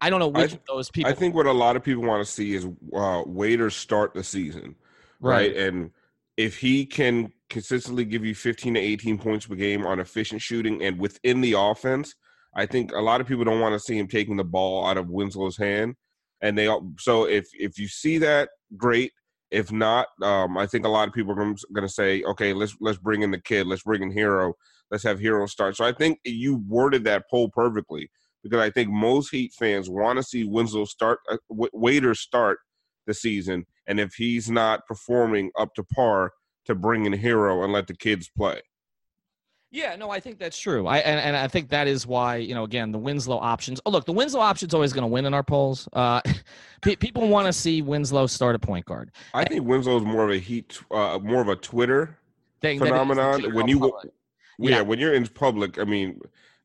i 0.00 0.10
don't 0.10 0.20
know 0.20 0.28
which 0.28 0.54
of 0.54 0.60
those 0.66 0.90
people 0.90 1.10
i 1.10 1.14
think 1.14 1.34
what 1.34 1.46
a 1.46 1.52
lot 1.52 1.76
of 1.76 1.82
people 1.82 2.02
want 2.02 2.24
to 2.24 2.30
see 2.30 2.54
is 2.54 2.66
uh, 2.94 3.22
waiters 3.26 3.74
start 3.74 4.14
the 4.14 4.24
season 4.24 4.74
right. 5.20 5.54
right 5.54 5.56
and 5.56 5.90
if 6.36 6.58
he 6.58 6.86
can 6.86 7.32
consistently 7.50 8.04
give 8.04 8.24
you 8.24 8.34
15 8.34 8.74
to 8.74 8.80
18 8.80 9.18
points 9.18 9.46
per 9.46 9.54
game 9.54 9.84
on 9.84 10.00
efficient 10.00 10.40
shooting 10.40 10.82
and 10.82 10.98
within 10.98 11.40
the 11.40 11.54
offense 11.56 12.14
I 12.54 12.66
think 12.66 12.92
a 12.92 13.00
lot 13.00 13.20
of 13.20 13.26
people 13.26 13.44
don't 13.44 13.60
want 13.60 13.74
to 13.74 13.80
see 13.80 13.98
him 13.98 14.08
taking 14.08 14.36
the 14.36 14.44
ball 14.44 14.86
out 14.86 14.96
of 14.96 15.06
Winslow's 15.06 15.56
hand, 15.56 15.94
and 16.40 16.58
they 16.58 16.66
all, 16.66 16.92
so 16.98 17.24
if 17.24 17.48
if 17.54 17.78
you 17.78 17.88
see 17.88 18.18
that, 18.18 18.48
great. 18.76 19.12
If 19.50 19.72
not, 19.72 20.06
um, 20.22 20.56
I 20.56 20.66
think 20.66 20.84
a 20.84 20.88
lot 20.88 21.08
of 21.08 21.14
people 21.14 21.32
are 21.32 21.36
going 21.36 21.56
to 21.82 21.88
say, 21.88 22.22
okay, 22.22 22.52
let's 22.52 22.76
let's 22.80 22.98
bring 22.98 23.22
in 23.22 23.30
the 23.30 23.40
kid, 23.40 23.66
let's 23.66 23.82
bring 23.82 24.02
in 24.02 24.12
Herro, 24.12 24.52
let's 24.90 25.04
have 25.04 25.18
Herro 25.18 25.48
start. 25.48 25.76
So 25.76 25.84
I 25.84 25.92
think 25.92 26.20
you 26.24 26.56
worded 26.68 27.04
that 27.04 27.28
poll 27.30 27.48
perfectly 27.50 28.10
because 28.42 28.60
I 28.60 28.70
think 28.70 28.90
most 28.90 29.30
Heat 29.30 29.52
fans 29.58 29.88
want 29.90 30.18
to 30.18 30.22
see 30.22 30.44
Winslow 30.44 30.84
start, 30.84 31.18
uh, 31.30 31.36
Waiter 31.48 32.14
start 32.14 32.58
the 33.06 33.14
season, 33.14 33.66
and 33.86 33.98
if 34.00 34.14
he's 34.14 34.50
not 34.50 34.86
performing 34.86 35.50
up 35.58 35.74
to 35.74 35.84
par, 35.84 36.32
to 36.66 36.74
bring 36.74 37.06
in 37.06 37.12
Herro 37.12 37.64
and 37.64 37.72
let 37.72 37.86
the 37.86 37.94
kids 37.94 38.30
play. 38.36 38.60
Yeah, 39.72 39.94
no, 39.94 40.10
I 40.10 40.18
think 40.18 40.38
that's 40.38 40.58
true. 40.58 40.88
I 40.88 40.98
and, 40.98 41.20
and 41.20 41.36
I 41.36 41.46
think 41.46 41.68
that 41.68 41.86
is 41.86 42.04
why 42.04 42.36
you 42.36 42.54
know 42.54 42.64
again 42.64 42.90
the 42.90 42.98
Winslow 42.98 43.38
options. 43.38 43.80
Oh, 43.86 43.90
look, 43.90 44.04
the 44.04 44.12
Winslow 44.12 44.40
option's 44.40 44.74
always 44.74 44.92
going 44.92 45.02
to 45.02 45.08
win 45.08 45.26
in 45.26 45.34
our 45.34 45.44
polls. 45.44 45.88
Uh, 45.92 46.20
people 46.82 47.28
want 47.28 47.46
to 47.46 47.52
see 47.52 47.80
Winslow 47.80 48.26
start 48.26 48.56
a 48.56 48.58
point 48.58 48.84
guard. 48.84 49.12
I 49.32 49.44
think 49.44 49.64
Winslow 49.64 49.98
is 49.98 50.04
more 50.04 50.24
of 50.24 50.30
a 50.30 50.38
heat, 50.38 50.80
uh, 50.90 51.20
more 51.22 51.40
of 51.40 51.48
a 51.48 51.56
Twitter 51.56 52.18
Thing 52.60 52.80
phenomenon. 52.80 53.54
When 53.54 53.68
you, 53.68 53.78
public. 53.78 54.12
yeah, 54.58 54.70
yeah, 54.76 54.80
when 54.80 54.98
you're 54.98 55.14
in 55.14 55.26
public, 55.28 55.78
I 55.78 55.84
mean, 55.84 56.20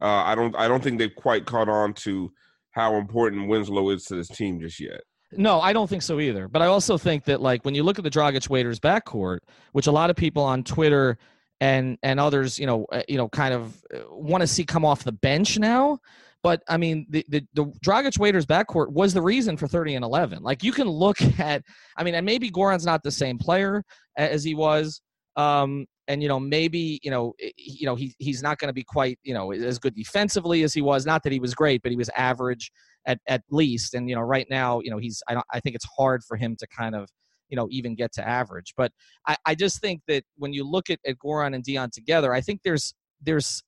uh, 0.06 0.24
I 0.24 0.36
don't, 0.36 0.56
I 0.56 0.68
don't 0.68 0.84
think 0.84 1.00
they've 1.00 1.16
quite 1.16 1.48
caught 1.48 1.68
on 1.68 1.94
to 1.96 2.32
how 2.70 2.96
important 2.96 3.48
Winslow 3.48 3.90
is 3.90 4.06
to 4.06 4.16
this 4.16 4.28
team 4.28 4.60
just 4.60 4.80
yet. 4.80 5.02
No, 5.32 5.60
I 5.60 5.74
don't 5.74 5.90
think 5.90 6.04
so 6.04 6.20
either. 6.20 6.48
But 6.48 6.62
I 6.62 6.68
also 6.68 6.96
think 6.98 7.26
that 7.26 7.42
like 7.42 7.66
when 7.66 7.74
you 7.74 7.82
look 7.82 7.98
at 7.98 8.04
the 8.04 8.12
Dragic 8.12 8.48
Waiters 8.48 8.80
backcourt, 8.80 9.40
which 9.72 9.88
a 9.88 9.92
lot 9.92 10.12
of 10.12 10.16
people 10.16 10.44
on 10.44 10.64
Twitter 10.64 11.18
and 11.60 11.98
and 12.04 12.20
others, 12.20 12.60
you 12.60 12.68
know, 12.68 12.86
uh, 12.92 13.02
you 13.08 13.18
know, 13.18 13.28
kind 13.30 13.54
of 13.56 13.76
uh, 13.94 14.02
want 14.12 14.42
to 14.42 14.48
see 14.48 14.64
come 14.64 14.86
off 14.86 15.04
the 15.04 15.12
bench 15.12 15.58
now. 15.58 15.98
But 16.44 16.62
I 16.70 16.78
mean, 16.78 17.08
the 17.10 17.26
the, 17.28 17.48
the 17.56 17.66
Dragic 17.84 18.20
Waiters 18.20 18.46
backcourt 18.46 18.92
was 18.92 19.12
the 19.16 19.24
reason 19.24 19.58
for 19.58 19.68
30 19.68 19.96
and 19.96 20.06
11. 20.06 20.44
Like 20.44 20.64
you 20.64 20.72
can 20.72 20.88
look 20.88 21.20
at, 21.40 21.64
I 21.98 22.04
mean, 22.04 22.14
and 22.14 22.26
maybe 22.28 22.52
Goran's 22.52 22.86
not 22.86 23.02
the 23.02 23.12
same 23.12 23.40
player 23.40 23.84
as 24.16 24.44
he 24.44 24.54
was, 24.54 25.02
um, 25.36 25.88
and 26.08 26.22
you 26.22 26.30
know 26.30 26.40
maybe 26.40 27.00
you 27.04 27.12
know 27.12 27.34
eh, 27.42 27.50
you 27.58 27.86
know 27.86 27.96
he 27.96 28.16
he's 28.20 28.42
not 28.42 28.58
going 28.58 28.70
to 28.70 28.74
be 28.74 28.84
quite 28.84 29.20
you 29.24 29.34
know 29.34 29.52
as 29.52 29.80
good 29.80 29.96
defensively 29.96 30.64
as 30.64 30.74
he 30.74 30.82
was. 30.82 31.06
Not 31.06 31.24
that 31.24 31.32
he 31.32 31.40
was 31.40 31.54
great, 31.54 31.82
but 31.82 31.92
he 31.92 31.98
was 31.98 32.10
average 32.16 32.72
at 33.06 33.20
at 33.28 33.44
least. 33.50 33.94
And 33.94 34.10
you 34.10 34.16
know 34.16 34.22
right 34.22 34.48
now 34.50 34.80
you 34.82 34.92
know 34.92 34.98
he's 34.98 35.22
I 35.28 35.34
don't 35.34 35.46
I 35.52 35.60
think 35.60 35.76
it's 35.76 35.88
hard 35.98 36.24
for 36.24 36.38
him 36.38 36.56
to 36.60 36.68
kind 36.68 36.96
of 36.96 37.10
you 37.50 37.56
know 37.56 37.68
even 37.72 37.96
get 37.96 38.12
to 38.14 38.28
average. 38.28 38.74
But 38.78 38.92
I 39.28 39.36
I 39.46 39.56
just 39.56 39.82
think 39.82 40.02
that 40.08 40.24
when 40.38 40.54
you 40.54 40.70
look 40.70 40.90
at 40.90 41.00
at 41.06 41.18
Goran 41.18 41.56
and 41.56 41.64
Dion 41.64 41.90
together, 41.92 42.34
I 42.34 42.42
think 42.42 42.62
there's 42.64 42.94
there's 43.22 43.64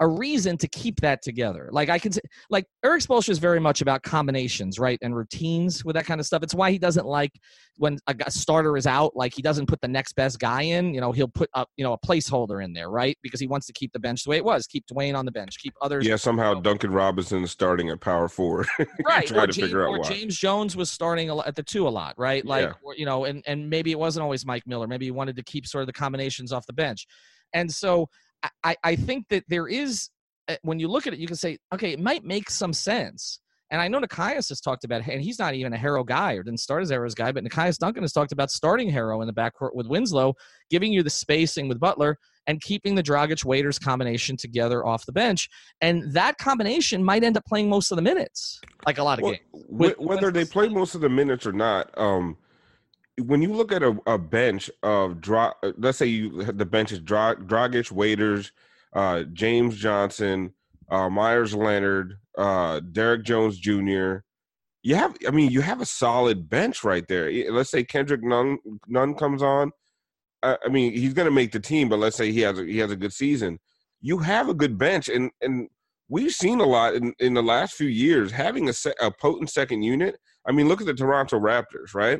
a 0.00 0.08
reason 0.08 0.56
to 0.58 0.68
keep 0.68 1.00
that 1.00 1.22
together. 1.22 1.68
Like 1.70 1.88
I 1.88 1.98
can 1.98 2.12
say, 2.12 2.20
like 2.50 2.66
Erik 2.84 3.02
Spoelstra 3.02 3.30
is 3.30 3.38
very 3.38 3.60
much 3.60 3.80
about 3.80 4.02
combinations, 4.02 4.78
right, 4.78 4.98
and 5.02 5.14
routines 5.14 5.84
with 5.84 5.94
that 5.94 6.04
kind 6.04 6.20
of 6.20 6.26
stuff. 6.26 6.42
It's 6.42 6.54
why 6.54 6.72
he 6.72 6.78
doesn't 6.78 7.06
like 7.06 7.32
when 7.76 7.98
a, 8.08 8.14
a, 8.26 8.30
starter 8.30 8.76
is 8.76 8.86
out. 8.86 9.14
Like 9.14 9.34
he 9.34 9.42
doesn't 9.42 9.66
put 9.66 9.80
the 9.80 9.88
next 9.88 10.14
best 10.14 10.40
guy 10.40 10.62
in. 10.62 10.94
You 10.94 11.00
know, 11.00 11.12
he'll 11.12 11.28
put 11.28 11.48
up 11.54 11.68
you 11.76 11.84
know 11.84 11.92
a 11.92 11.98
placeholder 11.98 12.64
in 12.64 12.72
there, 12.72 12.90
right, 12.90 13.16
because 13.22 13.38
he 13.38 13.46
wants 13.46 13.66
to 13.68 13.72
keep 13.72 13.92
the 13.92 14.00
bench 14.00 14.24
the 14.24 14.30
way 14.30 14.36
it 14.36 14.44
was. 14.44 14.66
Keep 14.66 14.86
Dwyane 14.92 15.16
on 15.16 15.24
the 15.24 15.32
bench. 15.32 15.58
Keep 15.58 15.74
others. 15.80 16.06
Yeah, 16.06 16.16
somehow 16.16 16.50
you 16.50 16.54
know. 16.56 16.62
Duncan 16.62 16.92
Robinson 16.92 17.44
is 17.44 17.52
starting 17.52 17.88
at 17.90 18.00
power 18.00 18.28
forward. 18.28 18.66
right. 19.06 19.26
Try 19.26 19.44
or 19.44 19.46
to 19.46 19.52
James, 19.52 19.66
figure 19.66 19.86
out 19.86 19.90
or 19.90 19.98
why. 20.00 20.08
James 20.08 20.36
Jones 20.36 20.76
was 20.76 20.90
starting 20.90 21.30
at 21.30 21.54
the 21.54 21.62
two 21.62 21.86
a 21.86 21.90
lot, 21.90 22.14
right? 22.18 22.44
Like 22.44 22.68
Yeah. 22.68 22.74
or, 22.82 22.96
you 22.96 23.06
know, 23.06 23.26
and 23.26 23.44
and 23.46 23.70
maybe 23.70 23.92
it 23.92 23.98
wasn't 23.98 24.24
always 24.24 24.44
Mike 24.44 24.66
Miller. 24.66 24.88
Maybe 24.88 25.04
he 25.04 25.12
wanted 25.12 25.36
to 25.36 25.42
keep 25.44 25.66
sort 25.66 25.82
of 25.82 25.86
the 25.86 25.92
combinations 25.92 26.52
off 26.52 26.66
the 26.66 26.72
bench, 26.72 27.06
and 27.52 27.72
so. 27.72 28.08
I- 28.44 28.50
I, 28.62 28.76
I 28.84 28.96
think 28.96 29.26
that 29.30 29.44
there 29.48 29.66
is 29.68 30.10
uh, 30.48 30.56
when 30.62 30.78
you 30.78 30.88
look 30.88 31.06
at 31.06 31.14
it, 31.14 31.18
you 31.18 31.26
can 31.26 31.36
say, 31.36 31.56
okay, 31.72 31.92
it 31.92 32.00
might 32.00 32.22
make 32.24 32.50
some 32.50 32.72
sense. 32.74 33.40
And 33.70 33.80
I 33.80 33.88
know 33.88 33.98
Nekias 33.98 34.50
has 34.50 34.60
talked 34.60 34.84
about, 34.84 35.00
and 35.08 35.22
he's 35.22 35.38
not 35.38 35.54
even 35.54 35.72
a 35.72 35.76
Herro 35.76 36.04
guy 36.04 36.34
or 36.34 36.42
didn't 36.42 36.60
start 36.60 36.82
as 36.82 36.90
Herro's 36.90 37.14
guy, 37.14 37.32
but 37.32 37.42
Nekias 37.42 37.78
Duncan 37.78 38.02
has 38.02 38.12
talked 38.12 38.30
about 38.30 38.50
starting 38.50 38.90
Herro 38.90 39.22
in 39.22 39.26
the 39.26 39.32
backcourt 39.32 39.74
with 39.74 39.86
Winslow, 39.86 40.34
giving 40.70 40.92
you 40.92 41.02
the 41.02 41.08
spacing 41.10 41.66
with 41.66 41.80
Butler, 41.80 42.18
and 42.46 42.60
keeping 42.60 42.94
the 42.94 43.02
Dragic 43.02 43.42
Waiters 43.42 43.78
combination 43.78 44.36
together 44.36 44.84
off 44.86 45.06
the 45.06 45.12
bench. 45.12 45.48
And 45.80 46.12
that 46.12 46.36
combination 46.36 47.02
might 47.02 47.24
end 47.24 47.38
up 47.38 47.44
playing 47.46 47.70
most 47.70 47.90
of 47.90 47.96
the 47.96 48.02
minutes, 48.02 48.60
like 48.86 48.98
a 48.98 49.02
lot 49.02 49.18
of 49.18 49.22
Well, 49.22 49.32
games. 49.32 49.64
with- 49.70 49.98
whether 49.98 50.30
they 50.30 50.44
play 50.44 50.68
most 50.68 50.94
of 50.94 51.00
the 51.00 51.08
minutes 51.08 51.46
or 51.46 51.52
not, 51.52 51.90
um, 51.96 52.36
when 53.18 53.42
you 53.42 53.52
look 53.52 53.72
at 53.72 53.82
a, 53.82 53.96
a 54.06 54.18
bench 54.18 54.70
of 54.82 55.20
Dra- 55.20 55.54
uh, 55.62 55.72
let's 55.78 55.98
say 55.98 56.06
you 56.06 56.44
the 56.44 56.66
bench 56.66 56.92
is 56.92 57.00
Dra- 57.00 57.36
Dragic, 57.36 57.92
Waiters, 57.92 58.52
uh, 58.92 59.22
James 59.32 59.76
Johnson, 59.76 60.52
uh, 60.90 61.08
Meyers 61.08 61.54
Leonard, 61.54 62.18
uh, 62.36 62.80
Derrick 62.80 63.24
Jones 63.24 63.58
Jr. 63.58 64.18
You 64.82 64.96
have, 64.96 65.16
I 65.26 65.30
mean, 65.30 65.50
you 65.50 65.62
have 65.62 65.80
a 65.80 65.86
solid 65.86 66.50
bench 66.50 66.84
right 66.84 67.06
there. 67.08 67.30
Let's 67.50 67.70
say 67.70 67.84
Kendrick 67.84 68.22
Nunn, 68.22 68.58
Nunn 68.86 69.14
comes 69.14 69.42
on. 69.42 69.72
I, 70.42 70.58
I 70.64 70.68
mean, 70.68 70.92
he's 70.92 71.14
going 71.14 71.24
to 71.24 71.32
make 71.32 71.52
the 71.52 71.60
team, 71.60 71.88
but 71.88 71.98
let's 71.98 72.16
say 72.16 72.32
he 72.32 72.40
has 72.40 72.58
a, 72.58 72.64
he 72.64 72.78
has 72.78 72.90
a 72.90 72.96
good 72.96 73.12
season. 73.12 73.58
You 74.02 74.18
have 74.18 74.50
a 74.50 74.54
good 74.54 74.76
bench, 74.76 75.08
and 75.08 75.30
and 75.40 75.68
we've 76.08 76.32
seen 76.32 76.60
a 76.60 76.66
lot 76.66 76.94
in, 76.94 77.14
in 77.18 77.32
the 77.32 77.42
last 77.42 77.74
few 77.74 77.88
years 77.88 78.30
having 78.30 78.68
a, 78.68 78.72
se- 78.74 78.92
a 79.00 79.10
potent 79.10 79.48
second 79.48 79.82
unit. 79.82 80.18
I 80.46 80.52
mean, 80.52 80.68
look 80.68 80.82
at 80.82 80.86
the 80.86 80.92
Toronto 80.92 81.40
Raptors, 81.40 81.94
right? 81.94 82.18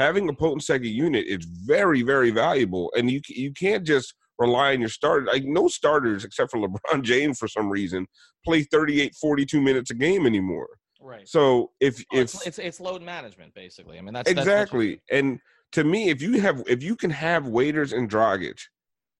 Having 0.00 0.30
a 0.30 0.32
potent 0.32 0.64
second 0.64 0.88
unit 0.88 1.26
is 1.26 1.44
very, 1.44 2.00
very 2.00 2.30
valuable, 2.30 2.90
and 2.96 3.10
you 3.10 3.20
you 3.28 3.52
can't 3.52 3.86
just 3.86 4.14
rely 4.38 4.72
on 4.72 4.80
your 4.80 4.88
starter. 4.88 5.26
Like 5.26 5.44
no 5.44 5.68
starters 5.68 6.24
except 6.24 6.50
for 6.50 6.58
LeBron 6.66 7.02
James 7.02 7.38
for 7.38 7.46
some 7.46 7.68
reason 7.68 8.06
play 8.42 8.62
38, 8.62 9.14
42 9.20 9.60
minutes 9.60 9.90
a 9.90 9.94
game 9.94 10.24
anymore. 10.24 10.68
right. 11.02 11.28
So 11.28 11.72
if 11.80 12.02
Oh, 12.12 12.16
if 12.16 12.22
it's, 12.22 12.46
it's 12.46 12.58
it's 12.58 12.80
load 12.80 13.02
management 13.02 13.52
basically. 13.52 13.98
I 13.98 14.00
mean 14.00 14.14
that's 14.14 14.32
that's 14.32 14.46
exactly, 14.46 15.02
and 15.10 15.38
to 15.72 15.84
me, 15.84 16.08
if 16.08 16.22
you 16.22 16.40
have 16.40 16.62
if 16.66 16.82
you 16.82 16.96
can 16.96 17.10
have 17.10 17.46
Waiters 17.46 17.92
and 17.92 18.10
Dragic 18.10 18.58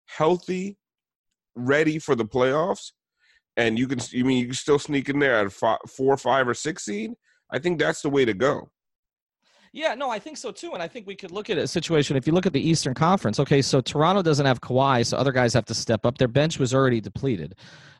healthy, 0.06 0.78
ready 1.54 1.99
for 1.99 2.14
the 2.14 2.25
playoffs, 2.25 2.92
and 3.58 3.78
you 3.78 3.87
can 3.87 3.99
you 4.12 4.25
mean 4.25 4.38
you 4.38 4.46
can 4.46 4.54
still 4.54 4.78
sneak 4.78 5.10
in 5.10 5.18
there 5.18 5.37
at 5.37 5.46
a 5.46 5.50
fi 5.50 5.76
four, 5.94 6.16
five, 6.16 6.49
or 6.49 6.54
six 6.54 6.87
seed. 6.87 7.10
I 7.52 7.58
think 7.58 7.78
that's 7.78 8.00
the 8.00 8.08
way 8.08 8.25
to 8.25 8.32
go. 8.32 8.70
Yeah, 9.72 9.94
no, 9.94 10.10
I 10.10 10.18
think 10.18 10.36
so 10.36 10.50
too. 10.50 10.72
And 10.74 10.82
I 10.82 10.88
think 10.88 11.06
we 11.06 11.14
could 11.14 11.30
look 11.30 11.48
at 11.48 11.56
a 11.56 11.66
situation. 11.66 12.16
If 12.16 12.26
you 12.26 12.32
look 12.32 12.46
at 12.46 12.52
the 12.52 12.60
Eastern 12.60 12.94
Conference, 12.94 13.38
okay, 13.38 13.62
so 13.62 13.80
Toronto 13.80 14.20
doesn't 14.20 14.46
have 14.46 14.60
Kawhi, 14.60 15.06
so 15.06 15.16
other 15.16 15.32
guys 15.32 15.54
have 15.54 15.64
to 15.66 15.74
step 15.74 16.04
up. 16.04 16.18
Their 16.18 16.28
bench 16.28 16.58
was 16.58 16.74
already 16.74 17.00
depleted. 17.00 17.54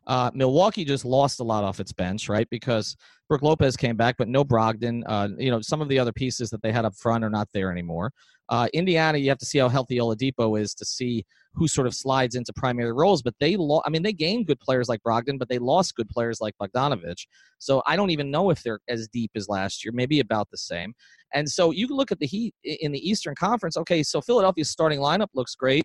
Uh, 0.07 0.30
Milwaukee 0.35 0.85
just 0.85 1.04
lost 1.04 1.40
a 1.40 1.45
lot 1.45 1.64
off 1.64 1.80
its 1.80 1.92
bench, 1.92 2.28
right? 2.28 2.49
Because 2.50 2.97
Brook 3.28 3.42
Lopez 3.42 3.76
came 3.76 3.97
back, 3.97 4.16
but 4.19 4.28
no 4.28 4.45
Brogdon. 4.45 5.02
Uh, 5.07 5.28
you 5.38 5.50
know, 5.50 5.61
some 5.61 5.80
of 5.80 5.88
the 5.88 5.99
other 5.99 6.12
pieces 6.12 6.50
that 6.50 6.62
they 6.62 6.73
had 6.73 6.85
up 6.85 6.97
front 6.97 7.23
are 7.23 7.30
not 7.30 7.49
there 7.52 7.71
anymore. 7.71 8.12
Uh, 8.49 8.66
Indiana, 8.75 9.19
you 9.19 9.28
have 9.28 9.38
to 9.38 9.47
see 9.47 9.59
how 9.59 9.69
healthy 9.69 9.99
Oladipo 9.99 10.61
is 10.61 10.75
to 10.75 10.85
see 10.85 11.25
who 11.52 11.69
sort 11.69 11.87
of 11.87 11.95
slides 11.95 12.35
into 12.35 12.52
primary 12.52 12.92
roles. 12.92 13.23
But 13.23 13.35
they, 13.38 13.57
lo- 13.57 13.83
I 13.87 13.90
mean, 13.90 14.02
they 14.02 14.12
gained 14.12 14.49
good 14.49 14.59
players 14.59 14.88
like 14.88 15.00
Brogdon, 15.02 15.38
but 15.38 15.49
they 15.49 15.59
lost 15.59 15.95
good 15.95 16.09
players 16.09 16.40
like 16.40 16.54
Bogdanovich. 16.61 17.26
So 17.59 17.83
I 17.87 17.95
don't 17.95 18.11
even 18.11 18.30
know 18.30 18.50
if 18.50 18.62
they're 18.64 18.80
as 18.88 19.07
deep 19.09 19.30
as 19.37 19.49
last 19.49 19.85
year. 19.85 19.92
Maybe 19.92 20.19
about 20.19 20.50
the 20.50 20.59
same. 20.59 20.92
And 21.33 21.49
so 21.49 21.71
you 21.71 21.87
look 21.87 22.11
at 22.11 22.19
the 22.19 22.26
Heat 22.26 22.54
in 22.64 22.90
the 22.90 23.09
Eastern 23.09 23.37
Conference. 23.37 23.76
Okay, 23.76 24.02
so 24.02 24.21
Philadelphia's 24.21 24.71
starting 24.71 24.99
lineup 24.99 25.28
looks 25.35 25.54
great. 25.54 25.85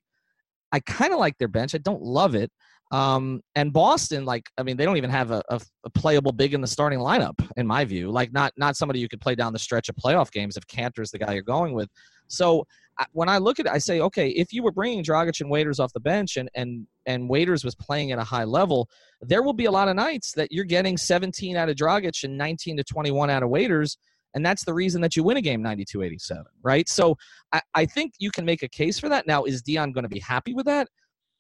I 0.76 0.82
kind 0.82 1.14
of 1.14 1.20
like 1.20 1.38
their 1.38 1.48
bench. 1.48 1.74
I 1.74 1.78
don't 1.78 2.02
love 2.02 2.36
it. 2.36 2.52
Um, 2.92 3.42
and 3.56 3.72
Boston, 3.72 4.26
like, 4.26 4.50
I 4.58 4.64
mean, 4.64 4.76
they 4.76 4.84
don't 4.84 4.98
even 4.98 5.10
have 5.10 5.32
a, 5.32 5.42
a, 5.48 5.62
a 5.86 5.90
playable 5.90 6.34
big 6.34 6.54
in 6.54 6.60
the 6.60 6.68
starting 6.68 7.00
lineup, 7.00 7.34
in 7.56 7.66
my 7.66 7.86
view. 7.86 8.12
Like, 8.12 8.34
not 8.34 8.52
not 8.58 8.76
somebody 8.76 9.00
you 9.00 9.08
could 9.08 9.22
play 9.22 9.36
down 9.36 9.54
the 9.54 9.60
stretch 9.60 9.88
of 9.88 9.96
playoff 9.96 10.32
games 10.32 10.58
if 10.58 10.68
Kanter's 10.68 11.12
the 11.12 11.18
guy 11.18 11.34
you're 11.34 11.44
going 11.44 11.74
with. 11.74 11.90
So 12.28 12.66
when 13.14 13.30
I 13.30 13.38
look 13.38 13.60
at 13.60 13.68
it, 13.68 13.72
I 13.72 13.78
say, 13.78 14.02
okay, 14.02 14.30
if 14.30 14.52
you 14.52 14.64
were 14.64 14.72
bringing 14.72 15.02
Dragic 15.02 15.40
and 15.40 15.50
Waiters 15.50 15.80
off 15.80 15.94
the 15.94 16.00
bench, 16.02 16.36
and 16.36 16.50
and 16.56 16.86
and 17.06 17.30
Waiters 17.30 17.64
was 17.64 17.76
playing 17.76 18.12
at 18.12 18.20
a 18.20 18.24
high 18.24 18.44
level, 18.44 18.90
there 19.22 19.44
will 19.44 19.54
be 19.54 19.66
a 19.66 19.72
lot 19.72 19.88
of 19.88 19.96
nights 19.96 20.34
that 20.34 20.52
you're 20.52 20.66
getting 20.66 20.98
17 20.98 21.56
out 21.56 21.70
of 21.70 21.76
Dragic 21.76 22.24
and 22.26 22.38
19 22.38 22.78
to 22.78 22.84
21 22.84 23.30
out 23.30 23.44
of 23.44 23.50
Waiters. 23.50 23.98
And 24.36 24.46
that's 24.46 24.64
the 24.66 24.74
reason 24.74 25.02
that 25.02 25.16
you 25.16 25.24
win 25.24 25.38
a 25.38 25.42
game 25.42 25.62
92 25.62 26.04
87, 26.04 26.44
right? 26.62 26.88
So 26.88 27.18
I, 27.52 27.62
I 27.74 27.86
think 27.86 28.14
you 28.20 28.30
can 28.30 28.46
make 28.46 28.62
a 28.62 28.68
case 28.68 29.00
for 29.00 29.10
that. 29.10 29.26
Now, 29.26 29.46
is 29.46 29.62
Dion 29.62 29.92
going 29.94 30.04
to 30.04 30.10
be 30.10 30.20
happy 30.20 30.54
with 30.54 30.66
that? 30.66 30.88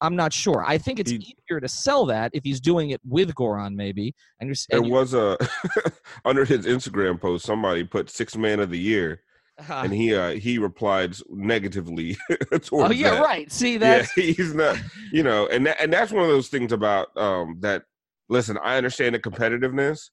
I'm 0.02 0.16
not 0.16 0.34
sure. 0.34 0.64
I 0.66 0.78
think 0.78 1.00
it's 1.00 1.12
He- 1.12 1.36
easier 1.50 1.60
to 1.60 1.68
sell 1.68 2.06
that 2.08 2.32
if 2.34 2.44
he's 2.44 2.60
doing 2.60 2.90
it 2.90 3.02
with 3.06 3.34
Goran, 3.36 3.76
maybe. 3.76 4.14
And 4.40 4.48
you're, 4.48 4.56
There 4.70 4.80
and 4.82 4.90
was 4.92 5.14
a 5.14 5.38
under 6.26 6.46
his 6.46 6.66
Instagram 6.66 7.20
post, 7.20 7.46
somebody 7.46 7.84
put 7.84 8.10
six 8.10 8.36
man 8.36 8.60
of 8.60 8.70
the 8.70 8.80
year, 8.80 9.22
uh, 9.70 9.82
and 9.84 9.94
he 9.94 10.14
uh 10.14 10.32
he 10.32 10.58
replied 10.58 11.16
negatively 11.30 12.18
towards 12.62 12.72
oh 12.74 12.92
yeah, 12.92 13.12
that. 13.12 13.24
right. 13.24 13.52
See 13.52 13.78
that? 13.78 14.10
Yeah, 14.18 14.24
that? 14.26 14.36
he's 14.36 14.54
not, 14.54 14.78
you 15.12 15.24
know, 15.24 15.48
and 15.48 15.66
that, 15.66 15.82
and 15.82 15.92
that's 15.92 16.12
one 16.12 16.24
of 16.24 16.30
those 16.30 16.50
things 16.50 16.72
about 16.72 17.16
um 17.18 17.58
that. 17.62 17.84
Listen, 18.28 18.58
I 18.64 18.78
understand 18.78 19.14
the 19.14 19.20
competitiveness, 19.20 20.10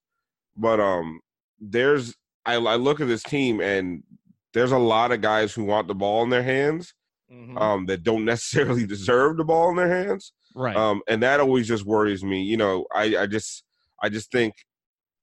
but 0.56 0.78
um, 0.80 1.20
there's 1.58 2.14
I, 2.44 2.54
I 2.54 2.76
look 2.76 3.00
at 3.00 3.08
this 3.08 3.22
team 3.22 3.60
and 3.60 4.02
there's 4.54 4.72
a 4.72 4.78
lot 4.78 5.12
of 5.12 5.20
guys 5.20 5.52
who 5.54 5.64
want 5.64 5.88
the 5.88 5.94
ball 5.94 6.22
in 6.24 6.30
their 6.30 6.42
hands, 6.42 6.94
Mhm. 7.32 7.58
um, 7.60 7.86
that 7.86 8.02
don't 8.02 8.24
necessarily 8.34 8.86
deserve 8.86 9.36
the 9.38 9.44
ball 9.44 9.70
in 9.70 9.76
their 9.76 9.88
hands, 10.04 10.32
right. 10.54 10.76
um, 10.76 11.00
and 11.08 11.22
that 11.22 11.40
always 11.40 11.66
just 11.66 11.84
worries 11.86 12.22
me. 12.22 12.42
You 12.42 12.58
know, 12.58 12.84
I 12.94 13.16
I 13.16 13.26
just 13.26 13.64
I 14.02 14.08
just 14.10 14.30
think 14.30 14.52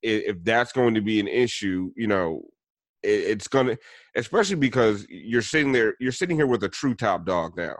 i- 0.04 0.08
if 0.32 0.44
that's 0.44 0.72
going 0.72 0.96
to 0.96 1.02
be 1.02 1.20
an 1.20 1.28
issue, 1.28 1.92
you 1.96 2.08
know, 2.08 2.42
it, 3.04 3.10
it's 3.32 3.48
gonna, 3.48 3.78
especially 4.16 4.56
because 4.56 5.06
you're 5.10 5.42
sitting 5.44 5.72
there, 5.72 5.94
you're 6.00 6.12
sitting 6.12 6.38
here 6.38 6.48
with 6.48 6.64
a 6.64 6.70
true 6.70 6.96
top 6.96 7.26
dog 7.26 7.56
now, 7.58 7.76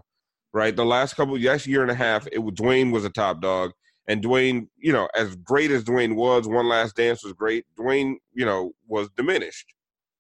right? 0.54 0.76
The 0.76 0.86
last 0.86 1.16
couple, 1.16 1.40
last 1.40 1.66
year 1.66 1.82
and 1.82 1.90
a 1.92 1.96
half, 1.96 2.28
it 2.32 2.40
was 2.40 2.54
Dwyane 2.56 2.92
was 2.92 3.06
a 3.06 3.10
top 3.10 3.42
dog, 3.42 3.72
and 4.10 4.24
Dwyane, 4.24 4.68
you 4.76 4.92
know, 4.92 5.08
as 5.16 5.36
great 5.36 5.70
as 5.70 5.84
Dwyane 5.84 6.16
was, 6.16 6.48
one 6.48 6.68
last 6.68 6.96
dance 6.96 7.24
was 7.24 7.34
great. 7.34 7.66
Dwyane, 7.80 8.16
you 8.34 8.44
know, 8.44 8.72
was 8.88 9.08
diminished. 9.16 9.68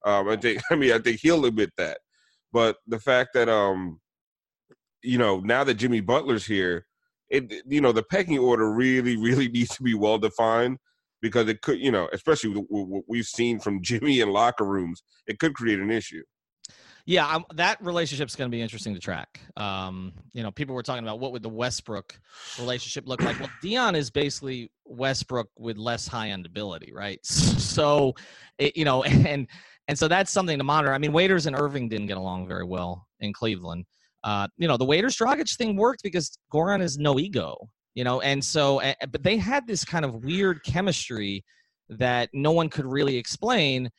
Um, 0.05 0.29
I 0.29 0.38
think, 0.38 0.62
I 0.72 0.75
mean, 0.75 0.93
I 0.93 1.00
think 1.00 1.19
he'll 1.19 1.43
admit 1.46 1.72
that, 1.77 1.98
but 2.53 2.77
the 2.88 3.00
fact 3.00 3.31
that, 3.34 3.50
um, 3.50 4.00
you 5.01 5.17
know, 5.17 5.39
now 5.39 5.63
that 5.63 5.74
Jimmy 5.74 6.01
Butler's 6.01 6.46
here, 6.46 6.86
it, 7.29 7.51
you 7.67 7.81
know, 7.81 7.91
the 7.91 8.03
pecking 8.03 8.38
order 8.38 8.72
really, 8.72 9.17
really 9.17 9.48
needs 9.50 9.75
to 9.75 9.84
be 9.84 9.96
well 9.96 10.19
defined 10.19 10.77
because 11.22 11.50
it 11.50 11.62
could, 11.62 11.79
you 11.79 11.91
know, 11.91 12.08
especially 12.13 12.51
what 12.69 13.03
we've 13.08 13.25
seen 13.25 13.60
from 13.60 13.81
Jimmy 13.81 14.19
in 14.19 14.29
locker 14.29 14.65
rooms, 14.65 15.01
it 15.25 15.39
could 15.39 15.55
create 15.55 15.79
an 15.79 15.89
issue. 15.89 16.24
Yeah, 17.09 17.25
I'm, 17.25 17.43
that 17.55 17.83
relationship's 17.83 18.35
going 18.35 18.51
to 18.51 18.55
be 18.55 18.61
interesting 18.61 18.93
to 18.93 18.99
track. 18.99 19.39
Um, 19.57 20.13
you 20.31 20.43
know, 20.43 20.51
people 20.51 20.75
were 20.75 20.83
talking 20.83 21.03
about 21.03 21.19
what 21.19 21.31
would 21.31 21.41
the 21.41 21.49
Westbrook 21.49 22.13
relationship 22.59 23.07
look 23.07 23.23
like. 23.23 23.39
Well, 23.39 23.49
Dion 23.63 23.95
is 23.95 24.11
basically 24.11 24.71
Westbrook 24.85 25.47
with 25.57 25.79
less 25.79 26.07
high 26.07 26.29
end 26.29 26.45
ability, 26.45 26.93
right? 26.93 27.19
So, 27.25 28.13
it, 28.59 28.77
you 28.77 28.85
know, 28.85 29.01
and 29.25 29.47
and 29.87 29.97
so 29.97 30.07
that's 30.07 30.31
something 30.31 30.59
to 30.59 30.63
monitor. 30.63 30.93
I 30.93 30.99
mean, 30.99 31.11
Waiters 31.11 31.47
and 31.47 31.55
Irving 31.55 31.89
didn't 31.89 32.05
get 32.05 32.17
along 32.17 32.47
very 32.47 32.63
well 32.63 33.07
in 33.21 33.33
Cleveland. 33.33 33.85
Uh, 34.23 34.47
you 34.57 34.67
know, 34.67 34.77
the 34.77 34.85
Waiters 34.85 35.17
Dragic 35.17 35.55
thing 35.55 35.75
worked 35.77 36.03
because 36.03 36.37
Goran 36.53 36.79
is 36.79 36.99
no 36.99 37.17
ego, 37.17 37.57
you 37.95 38.03
know, 38.03 38.21
and 38.21 38.43
so, 38.43 38.81
but 39.11 39.23
they 39.23 39.37
had 39.37 39.65
this 39.65 39.83
kind 39.83 40.05
of 40.05 40.23
weird 40.23 40.63
chemistry 40.63 41.43
that 41.89 42.29
no 42.33 42.51
one 42.51 42.69
could 42.69 42.85
really 42.85 43.17
explain 43.17 43.89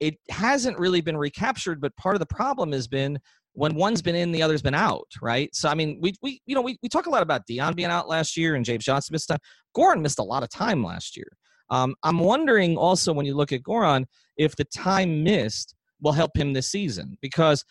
it 0.00 0.16
hasn't 0.30 0.78
really 0.78 1.00
been 1.00 1.16
recaptured 1.16 1.80
but 1.80 1.94
part 1.96 2.14
of 2.14 2.20
the 2.20 2.26
problem 2.26 2.72
has 2.72 2.86
been 2.88 3.18
when 3.52 3.74
one's 3.76 4.02
been 4.02 4.16
in 4.16 4.32
the 4.32 4.42
other's 4.42 4.62
been 4.62 4.74
out 4.74 5.08
right? 5.22 5.54
So 5.54 5.68
i 5.68 5.74
mean 5.74 5.98
we, 6.00 6.14
we 6.22 6.40
you 6.46 6.54
know 6.54 6.62
we, 6.62 6.78
we 6.82 6.88
talk 6.88 7.06
a 7.06 7.10
lot 7.10 7.22
about 7.22 7.46
dion 7.46 7.74
being 7.74 7.90
out 7.90 8.08
last 8.08 8.36
year 8.36 8.54
and 8.54 8.64
james 8.64 8.84
johnson 8.84 9.12
missed 9.12 9.28
time. 9.28 9.38
Goran 9.76 10.00
missed 10.00 10.18
a 10.18 10.24
lot 10.24 10.42
of 10.42 10.50
time 10.50 10.84
last 10.84 11.16
year. 11.16 11.28
Um, 11.70 11.94
i'm 12.02 12.18
wondering 12.18 12.76
also 12.76 13.12
when 13.12 13.26
you 13.26 13.34
look 13.34 13.52
at 13.52 13.62
goran 13.62 14.04
if 14.36 14.56
the 14.56 14.64
time 14.64 15.22
missed 15.22 15.74
will 16.00 16.12
help 16.12 16.36
him 16.36 16.52
this 16.52 16.68
season 16.68 17.16
because 17.20 17.64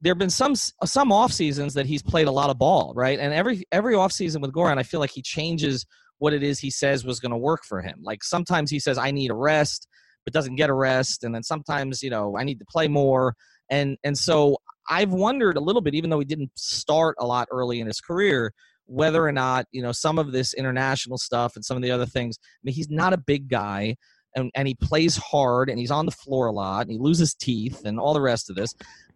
there 0.00 0.12
have 0.12 0.18
been 0.18 0.30
some 0.30 0.54
some 0.54 1.12
off 1.12 1.32
seasons 1.32 1.74
that 1.74 1.86
he's 1.86 2.02
played 2.02 2.26
a 2.26 2.32
lot 2.32 2.50
of 2.50 2.58
ball 2.58 2.92
right? 2.94 3.18
And 3.18 3.32
every 3.32 3.64
every 3.72 3.94
off 3.94 4.12
season 4.12 4.40
with 4.40 4.52
goran 4.52 4.78
i 4.78 4.82
feel 4.82 5.00
like 5.00 5.10
he 5.10 5.22
changes 5.22 5.84
what 6.18 6.32
it 6.32 6.42
is 6.42 6.58
he 6.58 6.70
says 6.70 7.04
was 7.04 7.20
going 7.20 7.32
to 7.32 7.36
work 7.36 7.64
for 7.64 7.82
him. 7.82 7.98
Like 8.02 8.22
sometimes 8.22 8.70
he 8.70 8.78
says 8.78 8.98
i 8.98 9.10
need 9.10 9.30
a 9.30 9.34
rest 9.34 9.88
but 10.24 10.32
doesn't 10.32 10.56
get 10.56 10.70
a 10.70 10.74
rest. 10.74 11.24
And 11.24 11.34
then 11.34 11.42
sometimes, 11.42 12.02
you 12.02 12.10
know, 12.10 12.36
I 12.36 12.44
need 12.44 12.58
to 12.58 12.64
play 12.64 12.88
more. 12.88 13.34
And 13.70 13.96
and 14.04 14.16
so 14.16 14.58
I've 14.88 15.12
wondered 15.12 15.56
a 15.56 15.60
little 15.60 15.82
bit, 15.82 15.94
even 15.94 16.10
though 16.10 16.18
he 16.18 16.24
didn't 16.24 16.50
start 16.54 17.16
a 17.18 17.26
lot 17.26 17.48
early 17.50 17.80
in 17.80 17.86
his 17.86 18.00
career, 18.00 18.52
whether 18.86 19.24
or 19.24 19.32
not, 19.32 19.66
you 19.72 19.82
know, 19.82 19.92
some 19.92 20.18
of 20.18 20.32
this 20.32 20.54
international 20.54 21.18
stuff 21.18 21.56
and 21.56 21.64
some 21.64 21.76
of 21.76 21.82
the 21.82 21.90
other 21.90 22.06
things. 22.06 22.38
I 22.42 22.60
mean, 22.64 22.74
he's 22.74 22.90
not 22.90 23.12
a 23.12 23.18
big 23.18 23.48
guy. 23.48 23.96
And, 24.36 24.50
and 24.56 24.66
he 24.66 24.74
plays 24.74 25.16
hard 25.16 25.70
and 25.70 25.78
he's 25.78 25.92
on 25.92 26.06
the 26.06 26.12
floor 26.12 26.46
a 26.46 26.52
lot 26.52 26.80
and 26.80 26.90
he 26.90 26.98
loses 26.98 27.34
teeth 27.34 27.84
and 27.84 28.00
all 28.00 28.14
the 28.14 28.20
rest 28.20 28.50
of 28.50 28.56
this 28.56 28.74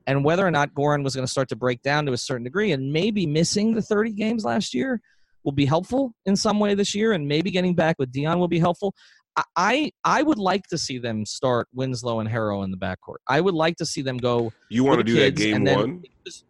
and 0.09 0.25
whether 0.25 0.45
or 0.45 0.51
not 0.51 0.73
Goran 0.73 1.05
was 1.05 1.15
going 1.15 1.27
to 1.27 1.31
start 1.31 1.51
to 1.51 1.57
break 1.57 1.83
down 1.83 2.07
to 2.07 2.13
a 2.13 2.17
certain 2.17 2.43
degree 2.43 2.73
and 2.73 2.93
maybe 2.93 3.27
missing 3.27 3.75
the 3.75 3.83
30 3.83 4.13
games 4.13 4.43
last 4.43 4.73
year 4.73 5.03
will 5.45 5.53
be 5.53 5.67
helpful 5.67 6.15
in 6.25 6.35
some 6.35 6.59
way 6.59 6.75
this 6.75 6.95
year 6.95 7.13
and 7.13 7.29
maybe 7.29 7.51
getting 7.51 7.75
back 7.75 7.97
with 7.99 8.11
Dion 8.11 8.39
will 8.39 8.49
be 8.49 8.59
helpful. 8.59 8.95
I 9.57 9.93
I 10.05 10.23
would 10.23 10.39
like 10.39 10.67
to 10.69 10.79
see 10.79 10.99
them 10.99 11.25
start 11.27 11.69
Winslow 11.73 12.21
and 12.21 12.29
Herro 12.29 12.65
in 12.65 12.71
the 12.71 12.77
backcourt. 12.77 13.19
I 13.29 13.41
would 13.41 13.55
like 13.55 13.77
to 13.77 13.87
see 13.87 14.03
them 14.03 14.17
go. 14.17 14.53
You 14.69 14.85
want 14.85 14.99
to 14.99 15.05
do 15.05 15.15
that 15.15 15.35
game 15.35 15.65
one? 15.65 16.03
Just, 16.27 16.45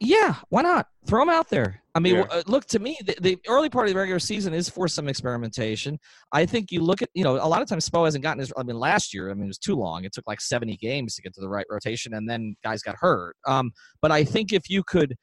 yeah, 0.00 0.36
why 0.48 0.62
not? 0.62 0.86
Throw 1.06 1.20
them 1.20 1.28
out 1.28 1.50
there. 1.50 1.82
I 1.94 2.00
mean, 2.00 2.16
yeah. 2.16 2.22
uh, 2.22 2.42
look 2.46 2.64
to 2.66 2.78
me, 2.78 2.98
the, 3.04 3.16
the, 3.20 3.38
early 3.46 3.68
part 3.68 3.86
of 3.86 3.94
the 3.94 3.98
regular 3.98 4.18
season 4.18 4.52
is 4.52 4.68
for 4.68 4.88
some 4.88 5.06
experimentation. 5.06 5.98
I 6.32 6.44
think 6.44 6.72
you 6.72 6.80
look 6.80 7.02
at, 7.02 7.10
you 7.14 7.22
know, 7.22 7.36
a 7.36 7.46
lot 7.46 7.62
of 7.62 7.68
times 7.68 7.88
Spo 7.88 8.04
hasn't 8.04 8.24
gotten 8.24 8.40
his. 8.40 8.52
I 8.56 8.64
mean, 8.64 8.76
last 8.76 9.14
year, 9.14 9.30
I 9.30 9.34
mean, 9.34 9.44
it 9.44 9.48
was 9.48 9.58
too 9.58 9.76
long. 9.76 10.04
It 10.04 10.12
took 10.12 10.26
like 10.26 10.40
seventy 10.40 10.76
games 10.76 11.14
to 11.16 11.22
get 11.22 11.34
to 11.34 11.40
the 11.40 11.48
right 11.48 11.66
rotation, 11.70 12.14
and 12.14 12.28
then 12.28 12.56
guys 12.64 12.82
got 12.82 12.96
hurt. 12.98 13.36
Um, 13.46 13.72
but 14.02 14.10
I 14.10 14.24
think 14.24 14.52
if 14.52 14.68
you 14.68 14.82
could 14.82 15.14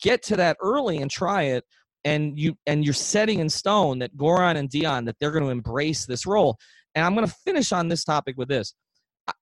get 0.00 0.22
to 0.24 0.36
that 0.36 0.56
early 0.62 0.98
and 0.98 1.10
try 1.10 1.42
it, 1.42 1.64
and 2.06 2.38
you 2.38 2.56
and 2.66 2.84
you're 2.84 2.94
setting 2.94 3.40
in 3.40 3.50
stone 3.50 3.98
that 3.98 4.16
Goran 4.16 4.56
and 4.56 4.70
Dion 4.70 5.04
that 5.06 5.16
they're 5.20 5.32
going 5.32 5.44
to 5.44 5.50
embrace 5.50 6.06
this 6.06 6.24
role. 6.24 6.56
And 6.94 7.04
I'm 7.04 7.14
going 7.14 7.26
to 7.26 7.34
finish 7.44 7.72
on 7.72 7.88
this 7.88 8.04
topic 8.04 8.38
with 8.38 8.48
this. 8.48 8.74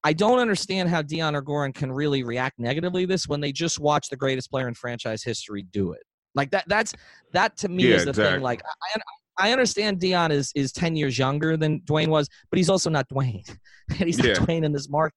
I 0.03 0.13
don't 0.13 0.39
understand 0.39 0.89
how 0.89 1.03
Dion 1.03 1.35
or 1.35 1.43
Goran 1.43 1.73
can 1.73 1.91
really 1.91 2.23
react 2.23 2.57
negatively 2.57 3.05
this 3.05 3.27
when 3.27 3.39
they 3.39 3.51
just 3.51 3.79
watch 3.79 4.09
the 4.09 4.15
greatest 4.17 4.49
player 4.49 4.67
in 4.67 4.73
franchise 4.73 5.23
history 5.23 5.61
do 5.71 5.93
it. 5.93 6.01
Like 6.33 6.49
that 6.51 6.65
that's 6.67 6.93
that 7.33 7.55
to 7.57 7.69
me 7.69 7.87
yeah, 7.87 7.95
is 7.95 8.03
the 8.03 8.09
exactly. 8.09 8.33
thing. 8.33 8.41
Like 8.41 8.63
I, 8.95 8.99
I 9.37 9.51
understand 9.51 9.99
Dion 9.99 10.31
is 10.31 10.51
is 10.55 10.71
10 10.71 10.95
years 10.95 11.19
younger 11.19 11.55
than 11.55 11.81
Dwyane 11.81 12.07
was, 12.07 12.27
but 12.49 12.57
he's 12.57 12.69
also 12.69 12.89
not 12.89 13.07
Dwyane. 13.09 13.47
and 13.89 13.99
he's 14.07 14.17
yeah. 14.17 14.33
not 14.33 14.47
Dwyane 14.47 14.65
in 14.65 14.71
this 14.71 14.89
market. 14.89 15.15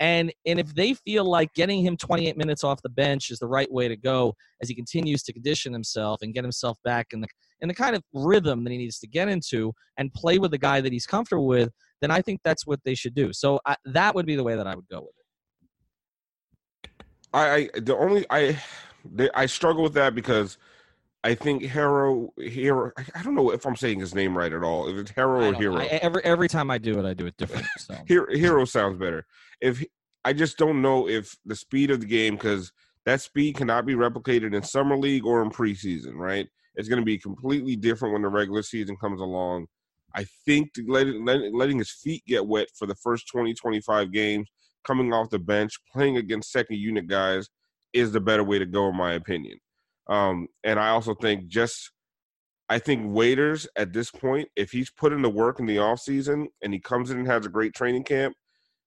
And 0.00 0.32
and 0.44 0.58
if 0.58 0.74
they 0.74 0.94
feel 0.94 1.24
like 1.24 1.54
getting 1.54 1.84
him 1.84 1.96
28 1.96 2.36
minutes 2.36 2.64
off 2.64 2.82
the 2.82 2.88
bench 2.88 3.30
is 3.30 3.38
the 3.38 3.46
right 3.46 3.70
way 3.70 3.86
to 3.86 3.96
go 3.96 4.34
as 4.60 4.68
he 4.68 4.74
continues 4.74 5.22
to 5.22 5.32
condition 5.32 5.72
himself 5.72 6.20
and 6.22 6.34
get 6.34 6.42
himself 6.42 6.78
back 6.84 7.08
in 7.12 7.20
the 7.20 7.28
in 7.60 7.68
the 7.68 7.74
kind 7.74 7.94
of 7.94 8.02
rhythm 8.12 8.64
that 8.64 8.70
he 8.70 8.78
needs 8.78 8.98
to 8.98 9.06
get 9.06 9.28
into 9.28 9.72
and 9.96 10.12
play 10.12 10.38
with 10.38 10.50
the 10.50 10.58
guy 10.58 10.80
that 10.80 10.92
he's 10.92 11.06
comfortable 11.06 11.46
with, 11.46 11.70
then 12.00 12.10
I 12.10 12.20
think 12.20 12.40
that's 12.44 12.66
what 12.66 12.80
they 12.84 12.94
should 12.94 13.14
do. 13.14 13.32
So 13.32 13.60
I, 13.64 13.76
that 13.86 14.14
would 14.14 14.26
be 14.26 14.36
the 14.36 14.42
way 14.42 14.56
that 14.56 14.66
I 14.66 14.74
would 14.74 14.88
go 14.88 15.00
with 15.00 15.14
it. 16.84 16.94
I, 17.32 17.54
I 17.54 17.80
the 17.80 17.96
only 17.96 18.26
I 18.30 18.60
I 19.34 19.46
struggle 19.46 19.84
with 19.84 19.94
that 19.94 20.14
because 20.14 20.58
I 21.22 21.34
think 21.34 21.62
Herro 21.62 22.28
Herro. 22.38 22.90
I 23.14 23.22
don't 23.22 23.34
know 23.34 23.50
if 23.50 23.64
I'm 23.64 23.76
saying 23.76 24.00
his 24.00 24.14
name 24.14 24.36
right 24.36 24.52
at 24.52 24.62
all. 24.62 24.88
If 24.88 24.96
it's 24.96 25.12
Herro 25.12 25.52
or 25.52 25.54
Herro. 25.54 25.80
I, 25.80 25.86
every 25.86 26.22
every 26.24 26.48
time 26.48 26.70
I 26.70 26.78
do 26.78 26.98
it, 26.98 27.04
I 27.04 27.14
do 27.14 27.26
it 27.26 27.36
different. 27.36 27.66
So 27.78 27.94
Herro 28.08 28.68
sounds 28.68 28.98
better 28.98 29.26
if 29.64 29.82
I 30.26 30.34
just 30.34 30.58
don't 30.58 30.82
know 30.82 31.08
if 31.08 31.36
the 31.46 31.56
speed 31.56 31.90
of 31.90 32.00
the 32.00 32.06
game 32.06 32.34
because 32.34 32.70
that 33.06 33.22
speed 33.22 33.56
cannot 33.56 33.86
be 33.86 33.94
replicated 33.94 34.54
in 34.54 34.62
summer 34.62 34.96
league 34.96 35.24
or 35.24 35.42
in 35.42 35.50
preseason, 35.50 36.14
right? 36.16 36.46
It's 36.76 36.88
going 36.88 37.00
to 37.00 37.04
be 37.04 37.18
completely 37.18 37.74
different 37.74 38.12
when 38.12 38.22
the 38.22 38.28
regular 38.28 38.62
season 38.62 38.96
comes 38.96 39.20
along. 39.20 39.66
I 40.14 40.26
think 40.44 40.70
letting, 40.86 41.78
his 41.78 41.90
feet 41.90 42.22
get 42.26 42.46
wet 42.46 42.68
for 42.78 42.86
the 42.86 42.94
first 42.94 43.26
20, 43.28 43.54
25 43.54 44.12
games, 44.12 44.48
coming 44.86 45.12
off 45.14 45.30
the 45.30 45.38
bench, 45.38 45.72
playing 45.90 46.18
against 46.18 46.52
second 46.52 46.76
unit 46.76 47.06
guys 47.06 47.48
is 47.94 48.12
the 48.12 48.20
better 48.20 48.44
way 48.44 48.58
to 48.58 48.66
go, 48.66 48.88
in 48.88 48.96
my 48.96 49.14
opinion. 49.14 49.58
Um, 50.08 50.48
and 50.62 50.78
I 50.78 50.88
also 50.88 51.14
think 51.14 51.46
just 51.46 51.90
I 52.68 52.78
think 52.78 53.06
Waiters 53.06 53.66
at 53.76 53.94
this 53.94 54.10
point, 54.10 54.48
if 54.56 54.72
he's 54.72 54.90
put 54.90 55.12
in 55.12 55.22
the 55.22 55.30
work 55.30 55.58
in 55.58 55.66
the 55.66 55.76
offseason 55.76 56.46
and 56.62 56.72
he 56.72 56.80
comes 56.80 57.10
in 57.10 57.18
and 57.18 57.26
has 57.26 57.46
a 57.46 57.50
great 57.50 57.74
training 57.74 58.04
camp, 58.04 58.34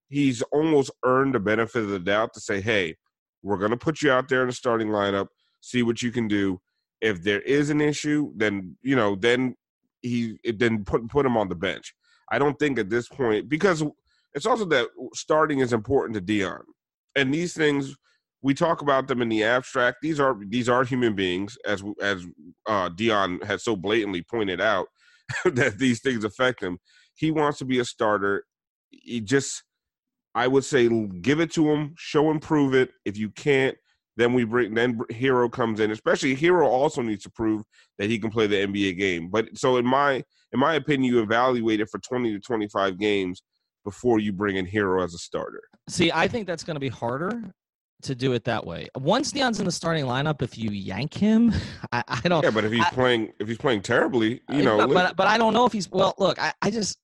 he's 0.09 0.41
almost 0.51 0.91
earned 1.03 1.35
the 1.35 1.39
benefit 1.39 1.83
of 1.83 1.89
the 1.89 1.99
doubt 1.99 2.33
to 2.33 2.39
say, 2.39 2.61
hey, 2.61 2.95
we're 3.43 3.57
going 3.57 3.71
to 3.71 3.77
put 3.77 4.01
you 4.01 4.11
out 4.11 4.29
there 4.29 4.41
in 4.41 4.47
the 4.47 4.53
starting 4.53 4.87
lineup, 4.87 5.27
see 5.61 5.83
what 5.83 6.01
you 6.01 6.11
can 6.11 6.27
do. 6.27 6.59
If 7.01 7.23
there 7.23 7.41
is 7.41 7.69
an 7.69 7.81
issue, 7.81 8.31
then 8.35 8.75
you 8.81 8.95
know, 8.95 9.15
then 9.15 9.55
he 10.01 10.39
then 10.57 10.83
put 10.83 11.07
put 11.09 11.25
him 11.25 11.37
on 11.37 11.47
the 11.47 11.55
bench. 11.55 11.93
I 12.31 12.39
don't 12.39 12.57
think 12.57 12.79
at 12.79 12.89
this 12.89 13.07
point 13.07 13.47
because 13.47 13.83
it's 14.33 14.45
also 14.45 14.65
that 14.65 14.87
starting 15.13 15.59
is 15.59 15.73
important 15.73 16.15
to 16.15 16.21
Dion, 16.21 16.63
and 17.15 17.31
these 17.31 17.53
things 17.53 17.95
we 18.41 18.53
talk 18.53 18.81
about 18.81 19.07
them 19.07 19.21
in 19.21 19.29
the 19.29 19.43
abstract. 19.43 19.97
These 20.01 20.19
are 20.19 20.37
these 20.47 20.69
are 20.69 20.83
human 20.83 21.15
beings, 21.15 21.57
as 21.65 21.83
as 22.01 22.25
uh, 22.65 22.89
Dion 22.89 23.39
has 23.41 23.63
so 23.63 23.75
blatantly 23.75 24.23
pointed 24.23 24.61
out 24.61 24.87
that 25.45 25.77
these 25.77 26.01
things 26.01 26.23
affect 26.23 26.61
him. 26.61 26.79
He 27.15 27.31
wants 27.31 27.59
to 27.59 27.65
be 27.65 27.79
a 27.79 27.85
starter. 27.85 28.43
He 28.89 29.21
just 29.21 29.63
I 30.37 30.45
would 30.45 30.63
say 30.63 30.87
give 30.87 31.39
it 31.39 31.51
to 31.53 31.67
him, 31.67 31.95
show 31.97 32.29
and 32.29 32.39
prove 32.39 32.75
it. 32.75 32.91
If 33.05 33.17
you 33.17 33.31
can't, 33.31 33.75
then 34.17 34.33
we 34.33 34.43
bring 34.43 34.75
then 34.75 34.99
Herro 35.11 35.51
comes 35.51 35.79
in. 35.79 35.89
Especially 35.89 36.35
Herro 36.35 36.67
also 36.67 37.01
needs 37.01 37.23
to 37.23 37.31
prove 37.31 37.63
that 37.97 38.07
he 38.07 38.19
can 38.19 38.29
play 38.29 38.45
the 38.45 38.57
NBA 38.57 38.99
game. 38.99 39.29
But 39.29 39.57
so 39.57 39.77
in 39.77 39.85
my 39.85 40.23
in 40.53 40.59
my 40.59 40.75
opinion, 40.75 41.11
you 41.11 41.23
evaluate 41.23 41.79
it 41.79 41.89
for 41.89 41.97
twenty 41.99 42.33
to 42.33 42.39
twenty 42.39 42.67
five 42.67 42.99
games 42.99 43.41
before 43.83 44.19
you 44.19 44.31
bring 44.31 44.57
in 44.57 44.67
Herro 44.67 45.03
as 45.03 45.15
a 45.15 45.17
starter. 45.17 45.63
See, 45.89 46.11
I 46.11 46.27
think 46.27 46.45
that's 46.45 46.63
going 46.63 46.75
to 46.75 46.79
be 46.79 46.89
harder 46.89 47.51
to 48.03 48.13
do 48.13 48.33
it 48.33 48.43
that 48.43 48.63
way. 48.63 48.89
Once 48.95 49.31
Dion's 49.31 49.59
in 49.59 49.65
the 49.65 49.71
starting 49.71 50.05
lineup, 50.05 50.43
if 50.43 50.55
you 50.55 50.69
yank 50.69 51.15
him, 51.15 51.51
I, 51.91 52.03
I 52.07 52.27
don't. 52.27 52.43
Yeah, 52.43 52.51
but 52.51 52.63
if 52.63 52.71
he's 52.71 52.85
I, 52.85 52.89
playing, 52.91 53.33
if 53.39 53.47
he's 53.47 53.57
playing 53.57 53.81
terribly, 53.81 54.41
you 54.49 54.59
uh, 54.59 54.61
know. 54.61 54.77
But, 54.77 54.93
but, 54.93 55.15
but 55.15 55.27
I 55.27 55.39
don't 55.39 55.53
know 55.53 55.65
if 55.65 55.73
he's. 55.73 55.89
Well, 55.89 56.13
look, 56.19 56.39
I, 56.39 56.53
I 56.61 56.69
just 56.69 56.99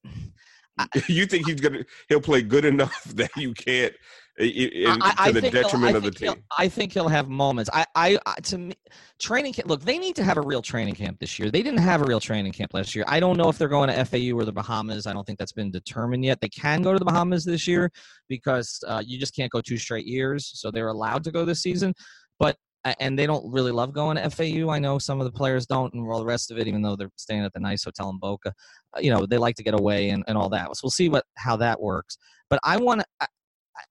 you 1.08 1.26
think 1.26 1.48
he's 1.48 1.62
gonna 1.62 1.84
he'll 2.10 2.22
play 2.22 2.42
good 2.42 2.66
enough 2.66 3.04
that 3.16 3.32
you 3.36 3.54
can't 3.54 3.94
in, 4.40 4.88
I, 5.02 5.14
I 5.18 5.32
to 5.32 5.42
the 5.42 5.50
detriment 5.50 5.96
of 5.96 6.04
the 6.04 6.12
team. 6.12 6.44
I 6.58 6.68
think 6.68 6.94
he'll 6.94 7.08
have 7.08 7.30
moments. 7.30 7.70
I, 7.72 7.86
I, 7.96 8.18
to 8.46 8.58
me, 8.58 8.74
training 9.20 9.54
camp. 9.54 9.70
Look, 9.70 9.82
they 9.82 10.00
need 10.00 10.16
to 10.16 10.24
have 10.24 10.38
a 10.38 10.42
real 10.42 10.62
training 10.62 10.96
camp 10.96 11.20
this 11.20 11.38
year. 11.38 11.52
They 11.52 11.62
didn't 11.62 11.82
have 11.82 12.02
a 12.02 12.06
real 12.06 12.20
training 12.20 12.52
camp 12.52 12.74
last 12.74 12.96
year. 12.96 13.06
I 13.08 13.20
don't 13.20 13.38
know 13.38 13.50
if 13.50 13.60
they're 13.60 13.68
going 13.68 13.90
to 13.90 14.06
FAU 14.06 14.36
or 14.36 14.44
the 14.44 14.52
Bahamas. 14.52 15.06
I 15.06 15.14
don't 15.14 15.26
think 15.26 15.38
that's 15.38 15.52
been 15.52 15.70
determined 15.70 16.26
yet. 16.26 16.42
They 16.42 16.50
can 16.50 16.82
go 16.82 16.94
to 16.94 17.00
the 17.00 17.06
Bahamas 17.06 17.46
this 17.46 17.68
year 17.68 17.92
because 18.28 18.84
uh, 18.88 19.04
you 19.06 19.20
just 19.20 19.36
can't 19.36 19.52
go 19.52 19.62
two 19.62 19.78
straight 19.78 20.08
years. 20.08 20.50
So 20.56 20.72
they're 20.72 20.88
allowed 20.88 21.24
to 21.26 21.32
go 21.32 21.46
this 21.46 21.62
season. 21.62 21.94
But 22.40 22.58
and 23.00 23.18
they 23.18 23.26
don't 23.26 23.50
really 23.52 23.72
love 23.72 23.94
going 23.94 24.18
to 24.18 24.30
FAU. 24.30 24.70
I 24.70 24.80
know 24.80 25.00
some 25.00 25.22
of 25.22 25.26
the 25.26 25.32
players 25.32 25.66
don't, 25.66 25.94
and 25.94 26.08
all 26.10 26.20
the 26.20 26.26
rest 26.26 26.52
of 26.52 26.58
it, 26.58 26.68
even 26.68 26.82
though 26.82 26.96
they're 26.96 27.12
staying 27.16 27.44
at 27.44 27.54
the 27.54 27.60
nice 27.60 27.84
hotel 27.84 28.10
in 28.10 28.18
Boca, 28.18 28.54
uh, 28.96 29.00
you 29.00 29.12
know, 29.12 29.26
they 29.26 29.38
like 29.38 29.56
to 29.56 29.64
get 29.64 29.74
away 29.74 30.10
and, 30.10 30.24
and 30.28 30.38
all 30.38 30.50
that. 30.50 30.76
So 30.76 30.82
we'll 30.84 30.92
see 30.92 31.10
what 31.10 31.26
how 31.36 31.56
that 31.58 31.80
works. 31.80 32.18
But 32.50 32.60
I 32.64 32.78
want 32.78 33.02
to. 33.02 33.28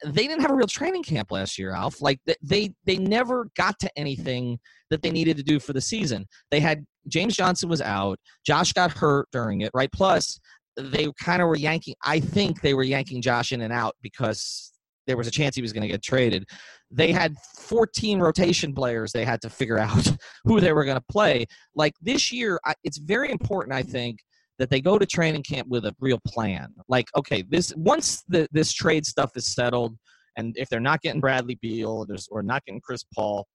They 0.04 0.28
didn't 0.28 0.42
have 0.42 0.52
a 0.52 0.54
real 0.54 0.68
training 0.68 1.02
camp 1.02 1.32
last 1.32 1.58
year, 1.58 1.74
Alf. 1.74 2.00
Like 2.00 2.20
they 2.40 2.74
they 2.84 2.98
never 2.98 3.48
got 3.56 3.78
to 3.80 3.90
anything 3.98 4.60
that 4.90 5.02
they 5.02 5.10
needed 5.10 5.36
to 5.38 5.42
do 5.42 5.58
for 5.58 5.72
the 5.72 5.80
season. 5.80 6.26
They 6.50 6.60
had 6.60 6.84
James 7.08 7.36
Johnson 7.36 7.68
was 7.68 7.80
out, 7.80 8.18
Josh 8.46 8.72
got 8.72 8.92
hurt 8.92 9.28
during 9.32 9.62
it, 9.62 9.70
right? 9.74 9.90
Plus 9.90 10.38
they 10.76 11.08
kind 11.18 11.42
of 11.42 11.48
were 11.48 11.56
yanking. 11.56 11.94
I 12.04 12.20
think 12.20 12.60
they 12.60 12.74
were 12.74 12.82
yanking 12.82 13.22
Josh 13.22 13.52
in 13.52 13.60
and 13.62 13.72
out 13.72 13.96
because 14.02 14.71
there 15.06 15.16
was 15.16 15.26
a 15.26 15.30
chance 15.30 15.56
he 15.56 15.62
was 15.62 15.72
going 15.72 15.82
to 15.82 15.88
get 15.88 16.02
traded. 16.02 16.44
They 16.90 17.12
had 17.12 17.34
14 17.58 18.20
rotation 18.20 18.74
players 18.74 19.12
they 19.12 19.24
had 19.24 19.40
to 19.42 19.50
figure 19.50 19.78
out 19.78 20.10
who 20.44 20.60
they 20.60 20.72
were 20.72 20.84
going 20.84 20.98
to 20.98 21.04
play. 21.10 21.46
Like 21.74 21.94
this 22.00 22.32
year, 22.32 22.60
it's 22.84 22.98
very 22.98 23.30
important, 23.30 23.74
I 23.74 23.82
think, 23.82 24.18
that 24.58 24.70
they 24.70 24.80
go 24.80 24.98
to 24.98 25.06
training 25.06 25.42
camp 25.42 25.68
with 25.68 25.86
a 25.86 25.94
real 26.00 26.20
plan. 26.26 26.68
Like, 26.88 27.08
okay, 27.16 27.42
this 27.48 27.72
once 27.76 28.22
the, 28.28 28.46
this 28.52 28.72
trade 28.72 29.06
stuff 29.06 29.32
is 29.36 29.46
settled, 29.46 29.96
and 30.36 30.54
if 30.56 30.68
they're 30.68 30.80
not 30.80 31.00
getting 31.00 31.20
Bradley 31.20 31.58
Beal 31.60 32.06
or, 32.08 32.16
or 32.30 32.42
not 32.42 32.64
getting 32.64 32.80
Chris 32.80 33.04
Paul, 33.14 33.46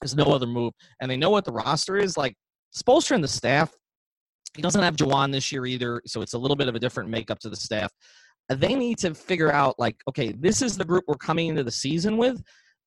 there's 0.00 0.16
no 0.16 0.24
other 0.24 0.46
move, 0.46 0.72
and 1.00 1.10
they 1.10 1.16
know 1.16 1.30
what 1.30 1.44
the 1.44 1.52
roster 1.52 1.96
is. 1.96 2.16
Like 2.16 2.34
Spoelstra 2.76 3.12
and 3.12 3.24
the 3.24 3.28
staff, 3.28 3.72
he 4.54 4.62
doesn't 4.62 4.82
have 4.82 4.96
Juwan 4.96 5.32
this 5.32 5.52
year 5.52 5.64
either, 5.64 6.02
so 6.06 6.20
it's 6.20 6.34
a 6.34 6.38
little 6.38 6.56
bit 6.56 6.68
of 6.68 6.74
a 6.74 6.80
different 6.80 7.08
makeup 7.08 7.38
to 7.40 7.48
the 7.48 7.56
staff 7.56 7.92
they 8.48 8.74
need 8.74 8.98
to 8.98 9.14
figure 9.14 9.52
out 9.52 9.78
like 9.78 9.96
okay 10.08 10.32
this 10.32 10.62
is 10.62 10.76
the 10.76 10.84
group 10.84 11.04
we're 11.06 11.14
coming 11.14 11.48
into 11.48 11.64
the 11.64 11.70
season 11.70 12.16
with 12.16 12.42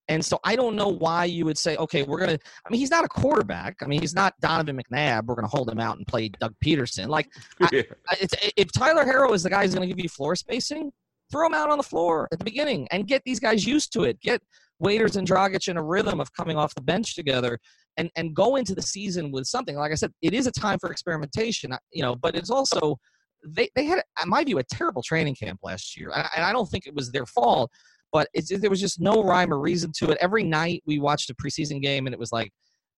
and 0.07 0.23
so 0.23 0.39
i 0.43 0.55
don't 0.55 0.75
know 0.75 0.89
why 0.89 1.25
you 1.25 1.45
would 1.45 1.57
say 1.57 1.75
okay 1.77 2.03
we're 2.03 2.19
gonna 2.19 2.37
i 2.65 2.69
mean 2.69 2.79
he's 2.79 2.91
not 2.91 3.05
a 3.05 3.07
quarterback 3.07 3.75
i 3.81 3.85
mean 3.85 3.99
he's 3.99 4.13
not 4.13 4.33
donovan 4.41 4.79
mcnabb 4.79 5.25
we're 5.25 5.35
gonna 5.35 5.47
hold 5.47 5.69
him 5.69 5.79
out 5.79 5.97
and 5.97 6.07
play 6.07 6.29
doug 6.29 6.53
Pederson. 6.63 7.07
like 7.07 7.27
yeah. 7.71 7.81
I, 8.09 8.27
if 8.57 8.71
tyler 8.71 9.05
Herro 9.05 9.33
is 9.33 9.43
the 9.43 9.49
guy 9.49 9.63
who's 9.63 9.73
gonna 9.73 9.87
give 9.87 9.99
you 9.99 10.09
floor 10.09 10.35
spacing 10.35 10.91
throw 11.31 11.47
him 11.47 11.53
out 11.53 11.69
on 11.69 11.77
the 11.77 11.83
floor 11.83 12.27
at 12.31 12.37
the 12.37 12.45
beginning 12.45 12.87
and 12.91 13.07
get 13.07 13.23
these 13.25 13.39
guys 13.39 13.65
used 13.65 13.91
to 13.93 14.03
it 14.03 14.19
get 14.21 14.41
waiters 14.79 15.15
and 15.15 15.25
Dragic 15.27 15.69
in 15.69 15.77
a 15.77 15.83
rhythm 15.83 16.19
of 16.19 16.31
coming 16.33 16.57
off 16.57 16.75
the 16.75 16.81
bench 16.81 17.15
together 17.15 17.57
and 17.97 18.11
and 18.15 18.35
go 18.35 18.57
into 18.57 18.75
the 18.75 18.81
season 18.81 19.31
with 19.31 19.45
something 19.45 19.75
like 19.75 19.91
i 19.91 19.95
said 19.95 20.11
it 20.21 20.33
is 20.33 20.47
a 20.47 20.51
time 20.51 20.77
for 20.79 20.91
experimentation 20.91 21.71
you 21.91 22.03
know 22.03 22.15
but 22.15 22.35
it's 22.35 22.49
also 22.49 22.97
they, 23.43 23.69
they 23.75 23.85
had, 23.85 24.03
in 24.23 24.29
my 24.29 24.43
view, 24.43 24.57
a 24.59 24.63
terrible 24.63 25.03
training 25.03 25.35
camp 25.35 25.59
last 25.63 25.97
year. 25.97 26.11
And 26.15 26.43
I, 26.43 26.51
don't 26.51 26.69
think 26.69 26.87
it 26.87 26.95
was 26.95 27.11
their 27.11 27.25
fault, 27.25 27.71
but 28.11 28.27
there 28.49 28.69
was 28.69 28.81
just 28.81 28.99
no 28.99 29.23
rhyme 29.23 29.53
or 29.53 29.59
reason 29.59 29.91
to 29.97 30.11
it. 30.11 30.17
Every 30.21 30.43
night 30.43 30.83
we 30.85 30.99
watched 30.99 31.29
a 31.29 31.35
preseason 31.35 31.81
game 31.81 32.07
and 32.07 32.13
it 32.13 32.19
was 32.19 32.31
like, 32.31 32.51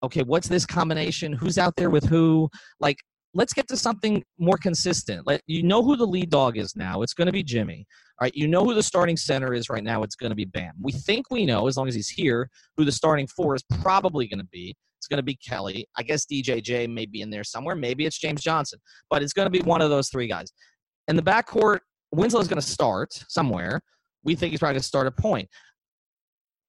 okay, 0.03 0.23
what's 0.23 0.47
this 0.47 0.65
combination? 0.65 1.33
Who's 1.33 1.57
out 1.57 1.75
there 1.75 1.89
with 1.89 2.05
who? 2.05 2.49
Like, 2.79 2.97
let's 3.33 3.53
get 3.53 3.67
to 3.67 3.77
something 3.77 4.23
more 4.39 4.57
consistent. 4.57 5.27
Let 5.27 5.41
you 5.47 5.63
know 5.63 5.83
who 5.83 5.95
the 5.95 6.05
lead 6.05 6.29
dog 6.29 6.57
is 6.57 6.75
now. 6.75 7.01
It's 7.01 7.13
going 7.13 7.27
to 7.27 7.31
be 7.31 7.43
Jimmy. 7.43 7.85
All 8.19 8.25
right, 8.25 8.35
you 8.35 8.47
know 8.47 8.63
who 8.63 8.73
the 8.73 8.81
starting 8.81 9.17
center 9.17 9.53
is 9.53 9.69
right 9.69 9.83
now. 9.83 10.01
It's 10.03 10.15
going 10.15 10.31
to 10.31 10.35
be 10.35 10.45
Bam. 10.45 10.73
We 10.81 10.91
think 10.91 11.29
we 11.29 11.45
know, 11.45 11.67
as 11.67 11.77
long 11.77 11.87
as 11.87 11.93
he's 11.93 12.09
here, 12.09 12.49
who 12.75 12.85
the 12.85 12.91
starting 12.91 13.27
four 13.27 13.55
is 13.55 13.63
probably 13.81 14.27
going 14.27 14.39
to 14.39 14.47
be. 14.51 14.75
It's 14.97 15.07
going 15.07 15.17
to 15.17 15.23
be 15.23 15.35
Kelly. 15.35 15.87
I 15.95 16.03
guess 16.03 16.25
DJJ 16.25 16.91
may 16.91 17.05
be 17.05 17.21
in 17.21 17.29
there 17.29 17.43
somewhere. 17.43 17.75
Maybe 17.75 18.05
it's 18.05 18.17
James 18.17 18.41
Johnson, 18.41 18.79
but 19.09 19.21
it's 19.21 19.33
going 19.33 19.45
to 19.45 19.51
be 19.51 19.61
one 19.61 19.81
of 19.81 19.91
those 19.91 20.09
three 20.09 20.27
guys. 20.27 20.51
In 21.07 21.15
the 21.15 21.21
backcourt, 21.21 21.79
Winslow 22.11 22.39
is 22.39 22.47
going 22.47 22.61
to 22.61 22.67
start 22.67 23.13
somewhere. 23.27 23.79
We 24.23 24.35
think 24.35 24.51
he's 24.51 24.59
probably 24.59 24.73
going 24.73 24.81
to 24.81 24.87
start 24.87 25.07
a 25.07 25.11
point. 25.11 25.47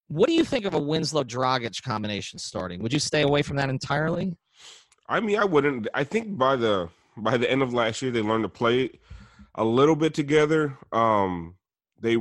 What 0.09 0.29
do 0.29 0.35
you 0.35 0.45
think 0.45 0.65
of 0.65 0.75
a 0.75 0.79
Winslow 0.79 1.25
Dragic 1.25 1.83
combination 1.83 2.39
starting? 2.39 2.83
Would 2.83 2.93
you 2.93 2.99
stay 2.99 3.23
away 3.23 3.43
from 3.43 3.57
that 3.57 3.71
entirely? 3.71 4.37
I 5.09 5.21
mean, 5.21 5.39
I 5.39 5.45
wouldn't. 5.45 5.89
I 5.95 6.05
think 6.05 6.37
by 6.37 6.57
the 6.57 6.89
by 7.17 7.37
the 7.37 7.51
end 7.51 7.63
of 7.63 7.73
last 7.73 8.03
year, 8.03 8.11
they 8.11 8.23
learned 8.23 8.45
to 8.45 8.49
play 8.49 8.91
a 9.55 9.65
little 9.65 9.97
bit 9.97 10.15
together. 10.15 10.77
Um, 10.93 11.57
they 12.01 12.19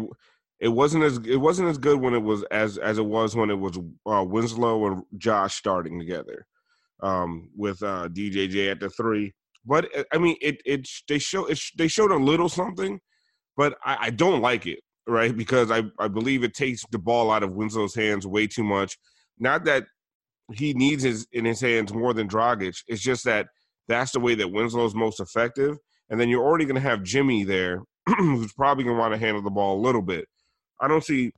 it 0.60 0.69
wasn't 0.69 1.04
as 1.04 1.17
it 1.26 1.38
wasn't 1.38 1.69
as 1.69 1.78
good 1.78 2.00
when 2.00 2.13
it 2.13 2.23
was 2.23 2.43
as 2.43 2.78
as 2.78 2.97
it 2.97 3.06
was 3.06 3.36
when 3.36 3.50
it 3.50 3.60
was 3.60 3.78
uh, 4.10 4.23
Winslow 4.23 4.88
and 4.88 5.04
Josh 5.17 5.56
starting 5.56 6.00
together 6.00 6.45
um, 7.04 7.50
with 7.56 7.82
uh, 7.84 8.08
DJJ 8.10 8.71
at 8.71 8.80
the 8.80 8.89
three. 8.89 9.34
But 9.65 9.86
uh, 9.95 10.04
I 10.13 10.17
mean, 10.17 10.38
it 10.41 10.62
it 10.65 10.88
they 11.08 11.19
show 11.19 11.45
it, 11.45 11.60
they 11.78 11.88
showed 11.88 12.12
a 12.12 12.15
little 12.15 12.50
something, 12.50 13.00
but 13.56 13.78
I, 13.86 13.97
I 14.02 14.10
don't 14.10 14.41
like 14.41 14.65
it 14.65 14.80
right 15.08 15.36
because 15.36 15.71
I 15.71 15.84
I 16.00 16.08
believe 16.08 16.43
it 16.43 16.54
takes 16.54 16.84
the 16.91 17.00
ball 17.00 17.32
out 17.32 17.43
of 17.43 17.54
Winslow's 17.54 17.95
hands 17.95 18.26
way 18.26 18.47
too 18.47 18.63
much. 18.63 18.97
Not 19.38 19.65
that 19.65 19.86
he 20.53 20.73
needs 20.73 21.03
his 21.03 21.27
in 21.31 21.45
his 21.45 21.62
hands 21.62 21.93
more 21.93 22.13
than 22.13 22.27
Dragic. 22.27 22.81
It's 22.88 23.01
just 23.01 23.25
that 23.25 23.47
that's 23.88 24.12
the 24.12 24.19
way 24.19 24.36
that 24.36 24.51
Winslow's 24.51 24.95
most 24.95 25.19
effective. 25.19 25.77
And 26.10 26.19
then 26.19 26.29
you're 26.29 26.43
already 26.43 26.65
going 26.65 26.75
to 26.75 26.81
have 26.81 27.03
Jimmy 27.03 27.43
there, 27.43 27.81
who's 28.17 28.53
probably 28.53 28.83
going 28.83 28.95
to 28.95 28.99
want 28.99 29.13
to 29.13 29.19
handle 29.19 29.41
the 29.41 29.49
ball 29.49 29.77
a 29.77 29.81
little 29.81 30.01
bit. 30.01 30.27
I 30.79 30.88
don't 30.88 31.03
see 31.03 31.31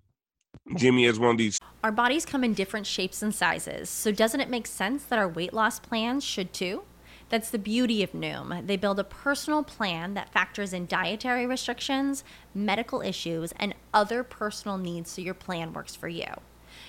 Jimmy 0.75 1.05
as 1.05 1.19
one 1.19 1.31
of 1.31 1.37
these. 1.37 1.57
Our 1.83 1.91
bodies 1.91 2.25
come 2.25 2.43
in 2.43 2.53
different 2.53 2.85
shapes 2.85 3.21
and 3.21 3.33
sizes, 3.33 3.89
so 3.89 4.11
doesn't 4.11 4.41
it 4.41 4.49
make 4.49 4.67
sense 4.67 5.03
that 5.05 5.17
our 5.17 5.27
weight 5.27 5.53
loss 5.53 5.79
plans 5.79 6.23
should 6.23 6.53
too? 6.53 6.83
That's 7.29 7.51
the 7.51 7.59
beauty 7.59 8.01
of 8.01 8.11
Noom. 8.13 8.65
They 8.65 8.75
build 8.75 8.99
a 8.99 9.03
personal 9.03 9.63
plan 9.63 10.15
that 10.15 10.33
factors 10.33 10.73
in 10.73 10.87
dietary 10.87 11.45
restrictions, 11.45 12.23
medical 12.55 13.01
issues, 13.01 13.53
and 13.57 13.75
other 13.93 14.23
personal 14.23 14.77
needs 14.77 15.11
so 15.11 15.21
your 15.21 15.35
plan 15.35 15.71
works 15.71 15.95
for 15.95 16.07
you. 16.07 16.25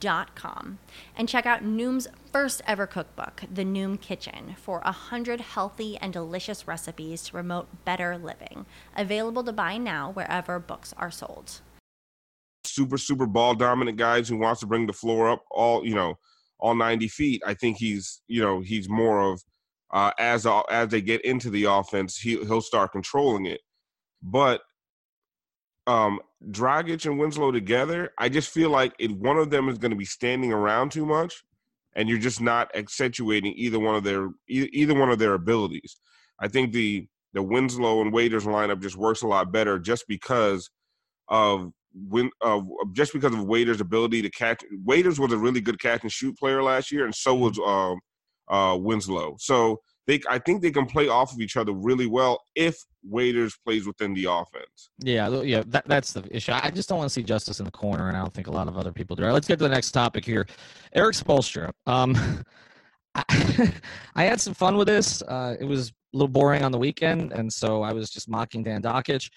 noom.com 0.00 0.78
and 1.16 1.28
check 1.28 1.46
out 1.46 1.62
Noom's 1.64 2.08
first 2.32 2.62
ever 2.66 2.86
cookbook, 2.86 3.44
The 3.52 3.64
Noom 3.64 4.00
Kitchen, 4.00 4.56
for 4.58 4.80
100 4.80 5.40
healthy 5.40 5.96
and 5.98 6.12
delicious 6.12 6.66
recipes 6.66 7.22
to 7.22 7.32
promote 7.32 7.84
better 7.84 8.18
living. 8.18 8.66
Available 8.96 9.44
to 9.44 9.52
buy 9.52 9.78
now 9.78 10.10
wherever 10.12 10.58
books 10.58 10.94
are 10.96 11.10
sold. 11.10 11.60
Super, 12.64 12.98
super 12.98 13.26
ball 13.26 13.54
dominant 13.54 13.98
guys 13.98 14.28
who 14.28 14.36
wants 14.36 14.60
to 14.60 14.66
bring 14.66 14.86
the 14.86 14.92
floor 14.92 15.30
up 15.30 15.44
all, 15.50 15.86
you 15.86 15.94
know, 15.94 16.14
all 16.58 16.74
90 16.74 17.08
feet. 17.08 17.42
I 17.46 17.54
think 17.54 17.76
he's, 17.76 18.22
you 18.26 18.40
know, 18.40 18.60
he's 18.60 18.88
more 18.88 19.20
of 19.20 19.42
uh, 19.92 20.10
as 20.18 20.46
as 20.70 20.88
they 20.88 21.00
get 21.00 21.24
into 21.24 21.50
the 21.50 21.64
offense, 21.64 22.18
he 22.18 22.36
he'll 22.44 22.60
start 22.60 22.90
controlling 22.90 23.46
it. 23.46 23.60
But 24.22 24.62
um, 25.86 26.18
Dragic 26.50 27.06
and 27.06 27.18
Winslow 27.18 27.52
together, 27.52 28.12
I 28.18 28.28
just 28.28 28.50
feel 28.50 28.70
like 28.70 28.94
if 28.98 29.10
one 29.12 29.38
of 29.38 29.50
them 29.50 29.68
is 29.68 29.78
going 29.78 29.90
to 29.90 29.96
be 29.96 30.04
standing 30.04 30.52
around 30.52 30.92
too 30.92 31.06
much, 31.06 31.42
and 31.96 32.08
you're 32.08 32.18
just 32.18 32.40
not 32.40 32.74
accentuating 32.74 33.52
either 33.56 33.78
one 33.78 33.94
of 33.94 34.04
their 34.04 34.30
either 34.48 34.94
one 34.94 35.10
of 35.10 35.18
their 35.18 35.34
abilities. 35.34 35.96
I 36.40 36.48
think 36.48 36.72
the 36.72 37.06
the 37.32 37.42
Winslow 37.42 38.00
and 38.00 38.12
Waiters 38.12 38.44
lineup 38.44 38.80
just 38.80 38.96
works 38.96 39.22
a 39.22 39.26
lot 39.26 39.52
better 39.52 39.78
just 39.78 40.04
because 40.08 40.70
of 41.28 41.70
when 41.94 42.30
of 42.40 42.66
just 42.92 43.12
because 43.12 43.32
of 43.32 43.44
Waiters' 43.44 43.80
ability 43.80 44.22
to 44.22 44.30
catch. 44.30 44.62
Waiters 44.84 45.20
was 45.20 45.32
a 45.32 45.38
really 45.38 45.60
good 45.60 45.80
catch 45.80 46.02
and 46.02 46.12
shoot 46.12 46.36
player 46.36 46.62
last 46.62 46.90
year, 46.90 47.04
and 47.04 47.14
so 47.14 47.34
was 47.34 47.58
um, 47.64 47.98
uh, 48.48 48.76
Winslow. 48.76 49.36
So 49.38 49.80
they 50.06 50.20
I 50.28 50.38
think 50.38 50.62
they 50.62 50.70
can 50.70 50.86
play 50.86 51.08
off 51.08 51.32
of 51.32 51.40
each 51.40 51.56
other 51.56 51.72
really 51.72 52.06
well 52.06 52.40
if 52.54 52.76
Waiters 53.02 53.56
plays 53.64 53.86
within 53.86 54.14
the 54.14 54.24
offense. 54.24 54.90
Yeah, 54.98 55.28
yeah, 55.42 55.62
that, 55.66 55.86
that's 55.86 56.12
the 56.12 56.24
issue. 56.34 56.52
I 56.52 56.70
just 56.70 56.88
don't 56.88 56.98
want 56.98 57.08
to 57.08 57.12
see 57.12 57.22
Justice 57.22 57.58
in 57.58 57.64
the 57.64 57.70
corner, 57.70 58.08
and 58.08 58.16
I 58.16 58.20
don't 58.20 58.32
think 58.32 58.46
a 58.46 58.52
lot 58.52 58.68
of 58.68 58.76
other 58.76 58.92
people 58.92 59.16
do. 59.16 59.24
Right, 59.24 59.32
let's 59.32 59.48
get 59.48 59.58
to 59.58 59.64
the 59.64 59.74
next 59.74 59.92
topic 59.92 60.24
here. 60.24 60.46
Erik 60.94 61.14
Spoelstra. 61.14 61.70
Um, 61.86 62.44
I, 63.14 63.72
I 64.16 64.24
had 64.24 64.40
some 64.40 64.54
fun 64.54 64.76
with 64.76 64.88
this. 64.88 65.22
Uh, 65.22 65.54
it 65.60 65.64
was 65.64 65.90
a 65.90 65.92
little 66.12 66.28
boring 66.28 66.62
on 66.62 66.72
the 66.72 66.78
weekend, 66.78 67.32
and 67.32 67.52
so 67.52 67.82
I 67.82 67.92
was 67.92 68.10
just 68.10 68.28
mocking 68.28 68.62
Dan 68.62 68.82
Dakich. 68.82 69.30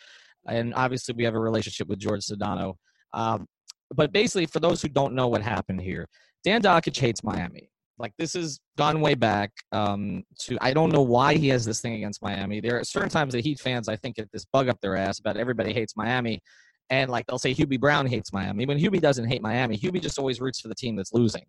And 0.48 0.74
obviously, 0.74 1.14
we 1.16 1.24
have 1.26 1.36
a 1.36 1.40
relationship 1.40 1.88
with 1.88 2.00
George 2.00 2.22
Sedano. 2.22 2.76
Um, 3.14 3.48
but 3.94 4.12
basically, 4.12 4.46
for 4.46 4.60
those 4.60 4.82
who 4.82 4.88
don't 4.88 5.14
know 5.14 5.28
what 5.28 5.42
happened 5.42 5.82
here, 5.82 6.08
Dan 6.44 6.62
Dakich 6.62 6.98
hates 6.98 7.24
Miami. 7.24 7.70
Like 8.00 8.14
this 8.18 8.34
has 8.34 8.60
gone 8.78 9.02
way 9.02 9.16
back 9.16 9.52
um, 9.72 10.24
to 10.42 10.58
I 10.62 10.74
don't 10.74 10.92
know 10.92 11.02
why 11.02 11.36
he 11.36 11.48
has 11.50 11.66
this 11.66 11.82
thing 11.82 11.94
against 11.94 12.22
Miami. 12.22 12.60
There 12.60 12.80
are 12.80 12.84
certain 12.84 13.10
times 13.10 13.34
that 13.34 13.44
Heat 13.44 13.60
fans 13.60 13.90
I 13.90 13.96
think 13.96 14.18
get 14.18 14.32
this 14.32 14.46
bug 14.46 14.70
up 14.70 14.80
their 14.82 14.96
ass 14.96 15.20
about 15.20 15.38
everybody 15.38 15.74
hates 15.74 15.96
Miami, 15.98 16.40
and 16.90 17.10
like 17.10 17.26
they'll 17.26 17.40
say 17.40 17.54
Hubie 17.54 17.80
Brown 17.80 18.06
hates 18.06 18.32
Miami. 18.32 18.66
When 18.66 18.80
Hubie 18.80 19.02
doesn't 19.02 19.28
hate 19.28 19.42
Miami, 19.42 19.78
Hubie 19.78 20.02
just 20.02 20.20
always 20.20 20.40
roots 20.40 20.60
for 20.60 20.68
the 20.68 20.76
team 20.76 20.96
that's 20.96 21.14
losing. 21.14 21.44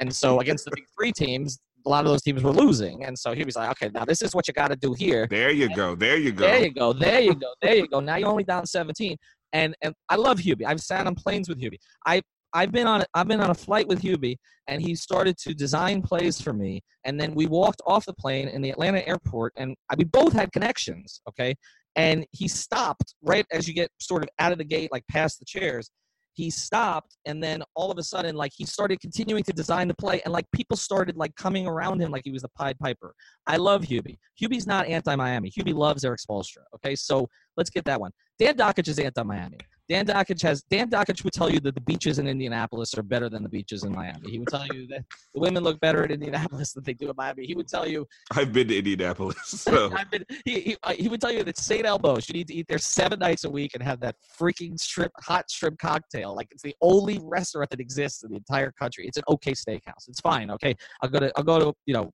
And 0.00 0.14
so 0.14 0.40
against 0.40 0.66
the 0.66 0.72
big 0.74 0.84
three 0.98 1.12
teams, 1.12 1.58
a 1.86 1.88
lot 1.88 2.04
of 2.04 2.10
those 2.10 2.22
teams 2.22 2.42
were 2.42 2.52
losing, 2.52 3.04
and 3.04 3.18
so 3.18 3.34
Hubie's 3.34 3.56
like, 3.56 3.70
okay, 3.70 3.90
now 3.94 4.04
this 4.04 4.20
is 4.20 4.34
what 4.34 4.46
you 4.46 4.52
got 4.54 4.68
to 4.68 4.76
do 4.76 4.92
here. 4.92 5.26
There 5.28 5.50
you 5.50 5.66
and 5.66 5.74
go. 5.74 5.94
There 5.94 6.16
you 6.18 6.32
go. 6.32 6.46
There 6.46 6.64
you 6.64 6.72
go. 6.72 6.92
There 6.92 7.20
you 7.20 7.34
go. 7.34 7.54
There 7.62 7.76
you 7.76 7.88
go. 7.88 8.00
Now 8.00 8.16
you're 8.16 8.28
only 8.28 8.44
down 8.44 8.66
17. 8.66 9.16
And 9.54 9.74
and 9.82 9.94
I 10.08 10.16
love 10.16 10.38
Hubie. 10.38 10.66
I've 10.66 10.80
sat 10.80 11.06
on 11.06 11.14
planes 11.14 11.48
with 11.48 11.60
Hubie. 11.60 11.78
I 12.04 12.20
I've 12.54 12.70
been 12.70 12.86
on 12.86 13.04
I've 13.14 13.28
been 13.28 13.40
on 13.40 13.50
a 13.50 13.54
flight 13.54 13.86
with 13.88 14.00
Hubie, 14.00 14.36
and 14.68 14.80
he 14.80 14.94
started 14.94 15.36
to 15.38 15.54
design 15.54 16.00
plays 16.00 16.40
for 16.40 16.52
me. 16.52 16.82
And 17.04 17.20
then 17.20 17.34
we 17.34 17.46
walked 17.46 17.82
off 17.86 18.06
the 18.06 18.14
plane 18.14 18.48
in 18.48 18.62
the 18.62 18.70
Atlanta 18.70 19.06
airport, 19.06 19.52
and 19.56 19.76
we 19.98 20.04
both 20.04 20.32
had 20.32 20.52
connections. 20.52 21.20
Okay, 21.28 21.54
and 21.96 22.24
he 22.30 22.48
stopped 22.48 23.14
right 23.22 23.44
as 23.50 23.68
you 23.68 23.74
get 23.74 23.90
sort 24.00 24.22
of 24.22 24.28
out 24.38 24.52
of 24.52 24.58
the 24.58 24.64
gate, 24.64 24.90
like 24.92 25.04
past 25.08 25.40
the 25.40 25.44
chairs. 25.44 25.90
He 26.36 26.50
stopped, 26.50 27.16
and 27.26 27.42
then 27.42 27.62
all 27.76 27.92
of 27.92 27.98
a 27.98 28.02
sudden, 28.02 28.34
like 28.34 28.52
he 28.56 28.64
started 28.64 29.00
continuing 29.00 29.44
to 29.44 29.52
design 29.52 29.86
the 29.86 29.94
play, 29.94 30.20
and 30.24 30.32
like 30.32 30.46
people 30.52 30.76
started 30.76 31.16
like 31.16 31.34
coming 31.36 31.66
around 31.66 32.00
him 32.00 32.10
like 32.10 32.22
he 32.24 32.32
was 32.32 32.42
the 32.42 32.48
Pied 32.56 32.78
Piper. 32.78 33.14
I 33.46 33.56
love 33.56 33.82
Hubie. 33.82 34.18
Hubie's 34.40 34.66
not 34.66 34.86
anti-Miami. 34.86 35.50
Hubie 35.50 35.74
loves 35.74 36.04
Erik 36.04 36.20
Spoelstra. 36.20 36.62
Okay, 36.74 36.96
so 36.96 37.28
let's 37.56 37.70
get 37.70 37.84
that 37.84 38.00
one. 38.00 38.10
Dan 38.38 38.56
Dakich 38.56 38.88
is 38.88 38.98
anti-Miami. 38.98 39.58
Dan 39.88 40.06
Dakich 40.06 40.40
has 40.42 40.62
Dan 40.62 40.88
Dakich 40.88 41.24
would 41.24 41.32
tell 41.32 41.50
you 41.50 41.60
that 41.60 41.74
the 41.74 41.80
beaches 41.80 42.18
in 42.18 42.26
Indianapolis 42.26 42.96
are 42.96 43.02
better 43.02 43.28
than 43.28 43.42
the 43.42 43.48
beaches 43.48 43.84
in 43.84 43.92
Miami. 43.92 44.30
He 44.30 44.38
would 44.38 44.48
tell 44.48 44.66
you 44.66 44.86
that 44.88 45.04
the 45.34 45.40
women 45.40 45.62
look 45.62 45.78
better 45.80 46.04
in 46.04 46.10
Indianapolis 46.10 46.72
than 46.72 46.84
they 46.84 46.94
do 46.94 47.10
in 47.10 47.16
Miami. 47.16 47.46
He 47.46 47.54
would 47.54 47.68
tell 47.68 47.86
you. 47.86 48.06
I've 48.32 48.52
been 48.52 48.68
to 48.68 48.78
Indianapolis, 48.78 49.36
so 49.46 49.90
been, 50.10 50.24
he, 50.44 50.60
he, 50.60 50.76
uh, 50.82 50.92
he 50.92 51.08
would 51.08 51.20
tell 51.20 51.32
you 51.32 51.44
that 51.44 51.58
St. 51.58 51.84
Elmo's 51.84 52.28
you 52.28 52.32
need 52.32 52.48
to 52.48 52.54
eat 52.54 52.66
there 52.68 52.78
seven 52.78 53.18
nights 53.18 53.44
a 53.44 53.50
week 53.50 53.72
and 53.74 53.82
have 53.82 54.00
that 54.00 54.16
freaking 54.38 54.82
shrimp 54.82 55.12
hot 55.20 55.50
shrimp 55.50 55.78
cocktail. 55.78 56.34
Like 56.34 56.48
it's 56.50 56.62
the 56.62 56.74
only 56.80 57.20
restaurant 57.22 57.70
that 57.70 57.80
exists 57.80 58.22
in 58.22 58.30
the 58.30 58.36
entire 58.36 58.72
country. 58.72 59.06
It's 59.06 59.18
an 59.18 59.24
okay 59.28 59.52
steakhouse. 59.52 60.08
It's 60.08 60.20
fine. 60.20 60.50
Okay, 60.50 60.74
I'll 61.02 61.10
go 61.10 61.20
to 61.20 61.32
I'll 61.36 61.44
go 61.44 61.58
to 61.58 61.74
you 61.84 61.94
know 61.94 62.10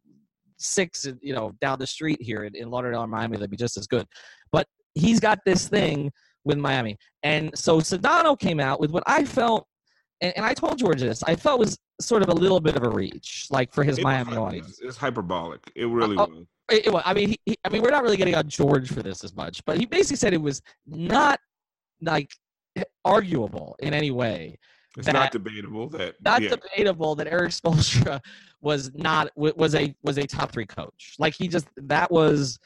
six 0.59 1.07
you 1.23 1.35
know 1.35 1.53
down 1.61 1.79
the 1.79 1.87
street 1.87 2.21
here 2.21 2.45
in, 2.45 2.57
in 2.57 2.69
Lauderdale 2.69 3.03
or 3.03 3.07
Miami. 3.07 3.37
That'd 3.37 3.51
be 3.51 3.57
just 3.57 3.77
as 3.77 3.87
good. 3.87 4.07
But 4.51 4.67
he's 4.95 5.21
got 5.21 5.39
this 5.45 5.69
thing 5.69 6.11
with 6.45 6.59
Miami. 6.59 6.97
And 7.23 7.51
so 7.57 7.81
Sedano 7.81 8.39
came 8.39 8.61
out 8.61 8.81
with 8.81 8.91
what 8.91 9.03
I 9.07 9.25
felt, 9.25 9.67
and, 10.21 10.33
and 10.37 10.45
I 10.45 10.55
told 10.55 10.79
George 10.79 11.01
this, 11.01 11.23
I 11.23 11.35
felt 11.37 11.59
was 11.59 11.79
sort 12.01 12.23
of 12.23 12.29
a 12.29 12.35
little 12.35 12.61
bit 12.61 12.77
of 12.77 12.83
a 12.83 12.89
reach, 12.91 13.47
like 13.51 13.73
for 13.73 13.85
his 13.85 13.99
it 13.99 14.05
Miami 14.05 14.31
was, 14.31 14.39
audience. 14.39 14.81
It's 14.83 14.97
hyperbolic. 14.97 15.71
It 15.75 15.87
really 15.87 16.17
Uh, 16.17 16.27
was. 16.27 16.47
It, 16.71 16.87
it 16.87 16.93
was- 16.93 17.03
I 17.05 17.15
mean, 17.15 17.35
he, 17.45 17.57
I 17.65 17.69
mean, 17.69 17.83
we're 17.83 17.91
not 17.91 18.03
really 18.03 18.17
getting 18.17 18.35
on 18.35 18.49
George 18.49 18.91
for 18.93 19.03
this 19.03 19.25
as 19.25 19.35
much, 19.35 19.65
but 19.65 19.77
he 19.79 19.87
basically 19.87 20.17
said 20.17 20.33
it 20.33 20.41
was 20.41 20.63
not 20.87 21.39
like 22.03 22.31
arguable 23.05 23.77
in 23.81 23.93
any 23.95 24.11
way, 24.11 24.59
It's 24.97 25.07
not 25.09 25.33
debatable 25.33 25.89
that 25.91 26.15
not 26.25 26.43
yeah, 26.43 26.51
debatable 26.51 27.15
that 27.17 27.27
Erik 27.27 27.51
Spoelstra 27.53 28.21
was 28.61 28.93
not 28.95 29.31
was 29.37 29.75
a 29.75 29.95
was 30.03 30.19
a 30.19 30.27
top 30.27 30.53
three 30.53 30.67
coach. 30.67 31.17
Like 31.19 31.35
he 31.35 31.49
just 31.49 31.67
that 31.77 32.11
was, 32.11 32.59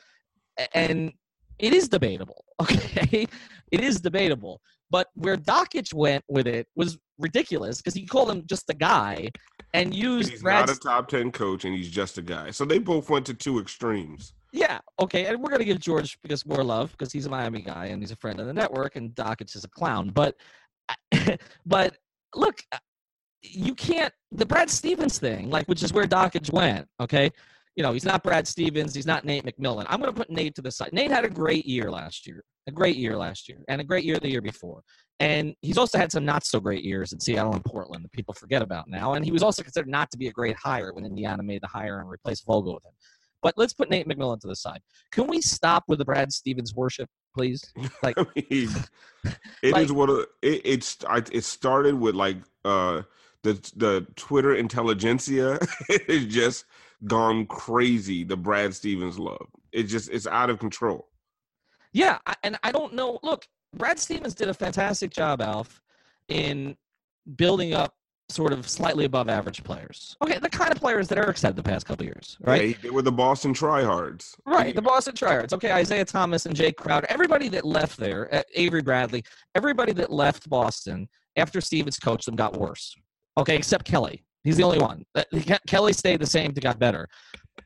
and 0.75 1.13
it 1.59 1.73
is 1.73 1.89
debatable. 1.89 2.45
Okay, 2.63 3.27
it 3.75 3.81
is 3.81 4.01
debatable. 4.01 4.61
But 4.91 5.09
where 5.15 5.37
Dakich 5.37 5.93
went 5.93 6.25
with 6.29 6.47
it 6.47 6.69
was 6.77 6.97
ridiculous 7.19 7.79
because 7.79 7.95
he 7.95 8.07
called 8.07 8.31
him 8.31 8.45
just 8.47 8.71
a 8.71 8.75
guy 8.75 9.31
and 9.73 9.93
used 9.93 10.31
he's 10.31 10.43
Brad. 10.43 10.69
not 10.69 10.77
a 10.77 10.79
top 10.79 11.09
ten 11.09 11.33
coach 11.33 11.65
and 11.65 11.75
he's 11.75 11.91
just 11.91 12.17
a 12.19 12.23
guy. 12.23 12.53
So 12.53 12.65
they 12.65 12.79
both 12.79 13.11
went 13.11 13.27
to 13.27 13.35
two 13.35 13.59
extremes. 13.59 14.33
Yeah, 14.53 14.79
okay, 15.01 15.27
and 15.27 15.43
we're 15.43 15.51
gonna 15.51 15.65
give 15.65 15.81
George 15.81 16.17
because 16.23 16.47
more 16.47 16.63
love 16.63 16.93
because 16.93 17.13
he's 17.13 17.27
a 17.27 17.31
Miami 17.31 17.63
guy 17.63 17.87
and 17.87 18.01
he's 18.01 18.13
a 18.13 18.17
friend 18.17 18.39
of 18.39 18.47
the 18.47 18.53
network, 18.53 18.95
and 18.95 19.11
Dakich 19.17 19.57
is 19.57 19.65
a 19.65 19.69
clown. 19.69 20.11
But, 20.15 20.37
but 21.67 21.97
look, 22.37 22.63
uh, 22.71 22.79
you 23.43 23.75
can't 23.75 24.15
the 24.31 24.47
Brad 24.47 24.71
Stevens 24.71 25.19
thing, 25.19 25.51
like 25.51 25.67
which 25.67 25.83
is 25.83 25.93
where 25.93 26.07
Dakich 26.07 26.53
went. 26.53 26.87
Okay, 27.01 27.33
you 27.77 27.83
know 27.83 27.93
he's 27.93 28.05
not 28.05 28.23
Brad 28.23 28.47
Stevens, 28.47 28.95
he's 28.95 29.07
not 29.07 29.25
Nate 29.25 29.45
McMillan. 29.45 29.87
I'm 29.89 30.01
gonna 30.01 30.13
put 30.13 30.31
Nate 30.31 30.55
to 30.57 30.63
the 30.63 30.71
side. 30.71 30.91
Nate 30.93 31.11
had 31.11 31.25
a 31.25 31.31
great 31.31 31.67
year 31.67 31.91
last 31.91 32.27
year, 32.27 32.43
a 32.67 32.73
great 32.73 32.97
year 32.97 33.17
last 33.17 33.49
year, 33.49 33.59
and 33.69 33.81
a 33.81 33.85
great 33.85 34.05
year 34.05 34.19
the 34.19 34.31
year 34.31 34.43
before. 34.43 34.83
And 35.21 35.55
he's 35.63 35.79
also 35.79 35.97
had 35.99 36.11
some 36.11 36.25
not 36.25 36.45
so 36.45 36.59
great 36.61 36.85
years 36.85 37.13
in 37.13 37.21
Seattle 37.21 37.53
and 37.55 37.65
Portland 37.65 38.05
that 38.05 38.13
people 38.13 38.35
forget 38.35 38.63
about 38.63 38.89
now. 38.89 39.15
And 39.15 39.25
he 39.25 39.31
was 39.31 39.43
also 39.43 39.63
considered 39.63 39.89
not 39.89 40.11
to 40.11 40.19
be 40.19 40.27
a 40.29 40.33
great 40.33 40.57
hire 40.57 40.93
when 40.93 41.05
Indiana 41.05 41.43
made 41.43 41.63
the 41.63 41.69
hire 41.69 42.01
and 42.01 42.11
replaced 42.11 42.45
Vogel 42.47 42.75
with 42.75 42.85
him. 42.85 42.93
But 43.41 43.55
let's 43.57 43.75
put 43.75 43.91
Nate 43.91 44.09
McMillan 44.09 44.41
to 44.41 44.49
the 44.49 44.57
side. 44.57 44.81
Can 45.13 45.27
we 45.27 45.41
stop 45.41 45.85
with 45.87 45.99
the 45.99 46.05
Brad 46.05 46.33
Stevens 46.33 46.75
worship, 46.75 47.09
please? 47.37 47.63
Like, 48.03 48.19
I 48.19 48.27
mean, 48.35 48.71
it 49.63 49.73
Like- 49.73 49.85
is 49.85 49.93
what 49.93 50.11
it, 50.11 50.29
it's. 50.43 50.97
I, 51.09 51.19
it 51.31 51.45
started 51.45 51.95
with 51.95 52.15
like 52.15 52.39
uh 52.65 53.03
the 53.43 53.53
the 53.77 54.07
Twitter 54.17 54.55
intelligentsia 54.55 55.59
it's 55.89 56.35
just 56.35 56.65
gone 57.07 57.47
crazy. 57.47 58.25
The 58.25 58.37
Brad 58.37 58.75
Stevens 58.75 59.19
love. 59.19 59.47
It 59.73 59.85
just 59.85 60.11
it's 60.11 60.27
out 60.27 60.51
of 60.51 60.59
control. 60.59 61.09
yeah, 61.93 62.19
and 62.43 62.59
I 62.63 62.73
don't 62.73 62.95
know. 62.95 63.19
Look, 63.23 63.47
Brad 63.77 63.99
Stevens 63.99 64.35
did 64.35 64.49
a 64.49 64.55
fantastic 64.55 65.11
job, 65.11 65.41
Alf, 65.43 65.81
in 66.29 66.77
building 67.37 67.75
up 67.75 67.95
sort 68.31 68.53
of 68.55 68.67
slightly 68.69 69.05
above 69.05 69.29
average 69.29 69.63
players. 69.65 70.17
Okay, 70.23 70.39
the 70.39 70.49
kind 70.49 70.73
of 70.73 70.79
players 70.79 71.09
that 71.09 71.19
Erik's 71.19 71.43
had 71.43 71.57
the 71.57 71.63
past 71.63 71.85
couple 71.87 72.07
years, 72.07 72.39
right? 72.41 72.71
Yeah, 72.71 72.77
they 72.83 72.91
were 72.91 73.03
the 73.03 73.13
Boston 73.13 73.53
tryhards. 73.53 74.35
Right, 74.47 74.75
the 74.75 74.81
Boston 74.83 75.15
Tryhards. 75.15 75.53
Okay, 75.53 75.71
Isaiah 75.71 76.05
Thomas 76.05 76.47
and 76.47 76.57
Jake 76.57 76.77
Crowder. 76.77 77.07
Everybody 77.11 77.49
that 77.49 77.65
left 77.65 77.99
there, 77.99 78.35
uh, 78.35 78.43
Avery 78.55 78.81
Bradley, 78.83 79.25
everybody 79.55 79.93
that 79.93 80.11
left 80.11 80.49
Boston 80.49 81.09
after 81.37 81.61
Stevens 81.61 81.99
coached 81.99 82.27
them 82.27 82.37
got 82.37 82.57
worse. 82.57 82.95
Okay, 83.37 83.57
except 83.57 83.85
Kelly. 83.85 84.25
He's 84.45 84.57
the 84.57 84.63
only 84.63 84.79
one. 84.79 85.05
Uh, 85.15 85.25
Kelly 85.67 85.93
stayed 85.93 86.21
the 86.21 86.27
same 86.27 86.53
to 86.53 86.61
got 86.61 86.79
better. 86.79 87.09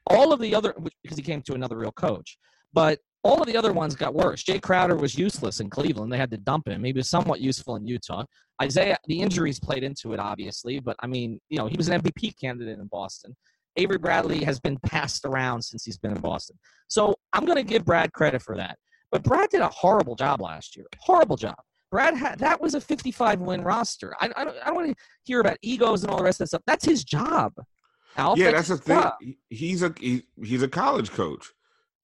All 0.07 0.33
of 0.33 0.41
the 0.41 0.55
other, 0.55 0.75
because 1.03 1.19
he 1.19 1.23
came 1.23 1.43
to 1.43 1.55
another 1.55 1.77
real 1.77 1.93
coach, 1.93 2.39
but 2.73 2.99
all 3.25 3.41
of 3.41 3.47
the 3.47 3.57
other 3.57 3.73
ones 3.73 3.97
got 3.97 4.15
worse. 4.15 4.45
Jae 4.45 4.63
Crowder 4.63 4.97
was 4.97 5.19
useless 5.19 5.61
in 5.61 5.69
Cleveland. 5.69 6.13
They 6.13 6.19
had 6.19 6.31
to 6.31 6.37
dump 6.37 6.69
him. 6.69 6.85
He 6.85 6.93
was 6.93 7.11
somewhat 7.11 7.41
useful 7.41 7.77
in 7.77 7.87
Utah. 7.87 8.25
Isaiah, 8.63 8.97
the 9.07 9.21
injuries 9.21 9.59
played 9.59 9.83
into 9.83 10.13
it, 10.13 10.21
obviously, 10.21 10.79
but 10.79 10.97
I 11.01 11.07
mean, 11.09 11.41
you 11.49 11.59
know, 11.59 11.67
he 11.67 11.77
was 11.77 11.89
an 11.89 12.01
MVP 12.01 12.39
candidate 12.41 12.79
in 12.79 12.87
Boston. 12.87 13.37
Avery 13.77 13.99
Bradley 13.99 14.45
has 14.45 14.59
been 14.59 14.79
passed 14.79 15.25
around 15.25 15.63
since 15.63 15.85
he's 15.85 15.99
been 15.99 16.13
in 16.13 16.21
Boston. 16.21 16.59
So 16.89 17.15
I'm 17.33 17.45
going 17.45 17.57
to 17.57 17.63
give 17.63 17.85
Brad 17.85 18.13
credit 18.13 18.43
for 18.43 18.57
that. 18.57 18.77
But 19.11 19.23
Brad 19.23 19.51
did 19.51 19.61
a 19.61 19.69
horrible 19.69 20.17
job 20.17 20.41
last 20.41 20.77
year. 20.77 20.87
Horrible 21.01 21.37
job. 21.37 21.57
Brad 21.91 22.15
had 22.15 22.39
that 22.41 22.61
was 22.61 22.75
a 22.75 22.81
55 22.81 23.41
win 23.41 23.63
roster. 23.63 24.15
I, 24.21 24.31
I 24.37 24.45
don't 24.45 24.57
I 24.63 24.67
don't 24.67 24.75
want 24.77 24.89
to 24.89 24.95
hear 25.25 25.41
about 25.41 25.57
egos 25.63 26.03
and 26.03 26.11
all 26.11 26.19
the 26.19 26.25
rest 26.25 26.41
of 26.41 26.45
that 26.45 26.49
stuff. 26.49 26.63
That's 26.67 26.85
his 26.85 27.05
job. 27.05 27.53
Alf, 28.17 28.39
yeah, 28.39 28.51
that's 28.51 28.69
the 28.69 28.77
thing. 28.77 29.01
job. 29.01 29.15
He's 29.49 29.83
a 29.83 29.95
he, 29.99 30.25
he's 30.43 30.63
a 30.63 30.69
college 30.69 31.11
coach. 31.11 31.47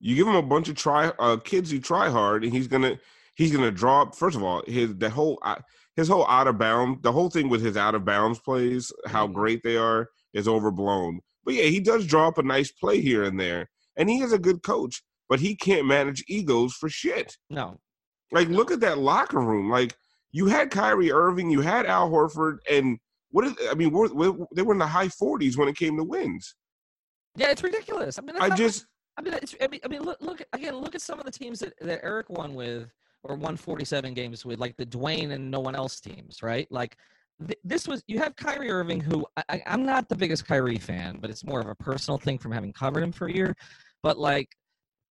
You 0.01 0.15
give 0.15 0.27
him 0.27 0.37
a 0.37 0.43
bunch 0.43 0.69
of 0.69 0.77
try 0.77 1.09
uh, 1.19 1.37
kids 1.39 1.71
who 1.71 1.81
try 1.81 2.09
hard, 2.11 2.45
and 2.45 2.53
he's 2.53 2.69
gonna 2.69 2.99
he's 3.35 3.53
gonna 3.53 3.71
draw 3.71 4.03
up. 4.03 4.15
First 4.15 4.37
of 4.37 4.43
all, 4.43 4.63
his 4.67 4.95
the 4.97 5.11
whole 5.11 5.39
uh, 5.43 5.57
his 5.97 6.09
whole 6.09 6.27
out 6.29 6.47
of 6.47 6.59
bounds 6.59 7.03
the 7.03 7.13
whole 7.13 7.31
thing 7.31 7.49
with 7.49 7.63
his 7.63 7.77
out 7.77 7.95
of 7.95 8.05
bounds 8.05 8.39
plays, 8.39 8.93
how 9.07 9.27
Mhm. 9.27 9.35
great 9.35 9.63
they 9.63 9.77
are, 9.77 10.09
is 10.33 10.47
overblown. 10.49 11.21
But 11.45 11.55
yeah, 11.55 11.65
he 11.65 11.81
does 11.81 12.07
draw 12.07 12.29
up 12.29 12.39
a 12.39 12.43
nice 12.43 12.71
play 12.73 13.01
here 13.01 13.23
and 13.25 13.39
there, 13.39 13.69
and 13.97 14.09
he 14.09 14.21
is 14.23 14.33
a 14.33 14.39
good 14.39 14.63
coach. 14.63 15.03
But 15.29 15.41
he 15.41 15.57
can't 15.57 15.87
manage 15.87 16.23
egos 16.29 16.75
for 16.75 16.89
shit. 16.91 17.39
No, 17.49 17.79
Like, 18.33 18.49
look 18.49 18.71
at 18.71 18.81
that 18.81 18.99
locker 18.99 19.41
room. 19.41 19.71
Like, 19.71 19.95
you 20.33 20.47
had 20.47 20.71
Kyrie 20.71 21.13
Irving, 21.13 21.51
you 21.51 21.61
had 21.61 21.87
Al 21.87 22.11
Horford, 22.11 22.59
and 22.71 22.99
what 23.31 23.45
is? 23.45 23.55
I 23.71 23.75
mean, 23.75 23.91
we're, 23.91 24.13
we're, 24.13 24.35
they 24.55 24.63
were 24.63 24.73
in 24.73 24.79
the 24.79 24.87
high 24.87 25.09
40s 25.09 25.57
when 25.57 25.69
it 25.69 25.77
came 25.77 25.97
to 25.97 26.05
wins. 26.05 26.55
yeah, 27.37 27.51
it's 27.51 27.63
ridiculous. 27.63 28.19
I 28.19 28.23
mean, 28.23 28.37
I 28.39 28.51
just 28.51 28.87
I 29.17 29.23
mean, 29.23 29.35
it's, 29.35 29.55
I 29.61 29.69
mean, 29.69 29.81
I 29.85 29.89
mean, 29.89 30.03
look, 30.03 30.21
look 30.21 30.43
again. 30.53 30.77
Look 30.77 30.95
at 30.95 31.01
some 31.01 31.19
of 31.19 31.25
the 31.25 31.31
teams 31.31 31.61
that, 31.61 31.75
that 31.81 32.05
Erik 32.05 32.29
won 32.31 32.55
with, 32.55 32.91
or 33.23 33.37
won 33.37 33.57
47 33.57 34.13
games 34.15 34.45
with, 34.45 34.59
like 34.59 34.77
the 34.77 34.87
Dwyane 34.87 35.33
and 35.33 35.51
no 35.51 35.61
one 35.61 35.77
else 35.77 36.01
teams, 36.01 36.43
right? 36.43 36.67
Like 36.71 36.97
th- 37.47 37.59
this 37.63 37.87
was 37.87 38.03
you 38.07 38.19
have 38.19 38.35
Kyrie 38.37 38.71
Irving, 38.71 39.01
who 39.01 39.25
I, 39.37 39.43
I, 39.49 39.63
I'm 39.67 39.85
not 39.85 40.09
the 40.09 40.17
biggest 40.17 40.47
Kyrie 40.47 40.79
fan, 40.79 41.19
but 41.21 41.31
it's 41.31 41.45
more 41.45 41.61
of 41.61 41.69
a 41.69 41.75
personal 41.75 42.19
thing 42.19 42.39
from 42.39 42.53
having 42.53 42.73
covered 42.73 43.03
him 43.03 43.13
for 43.13 43.29
a 43.29 43.33
year. 43.33 43.55
But 44.03 44.19
like, 44.19 44.49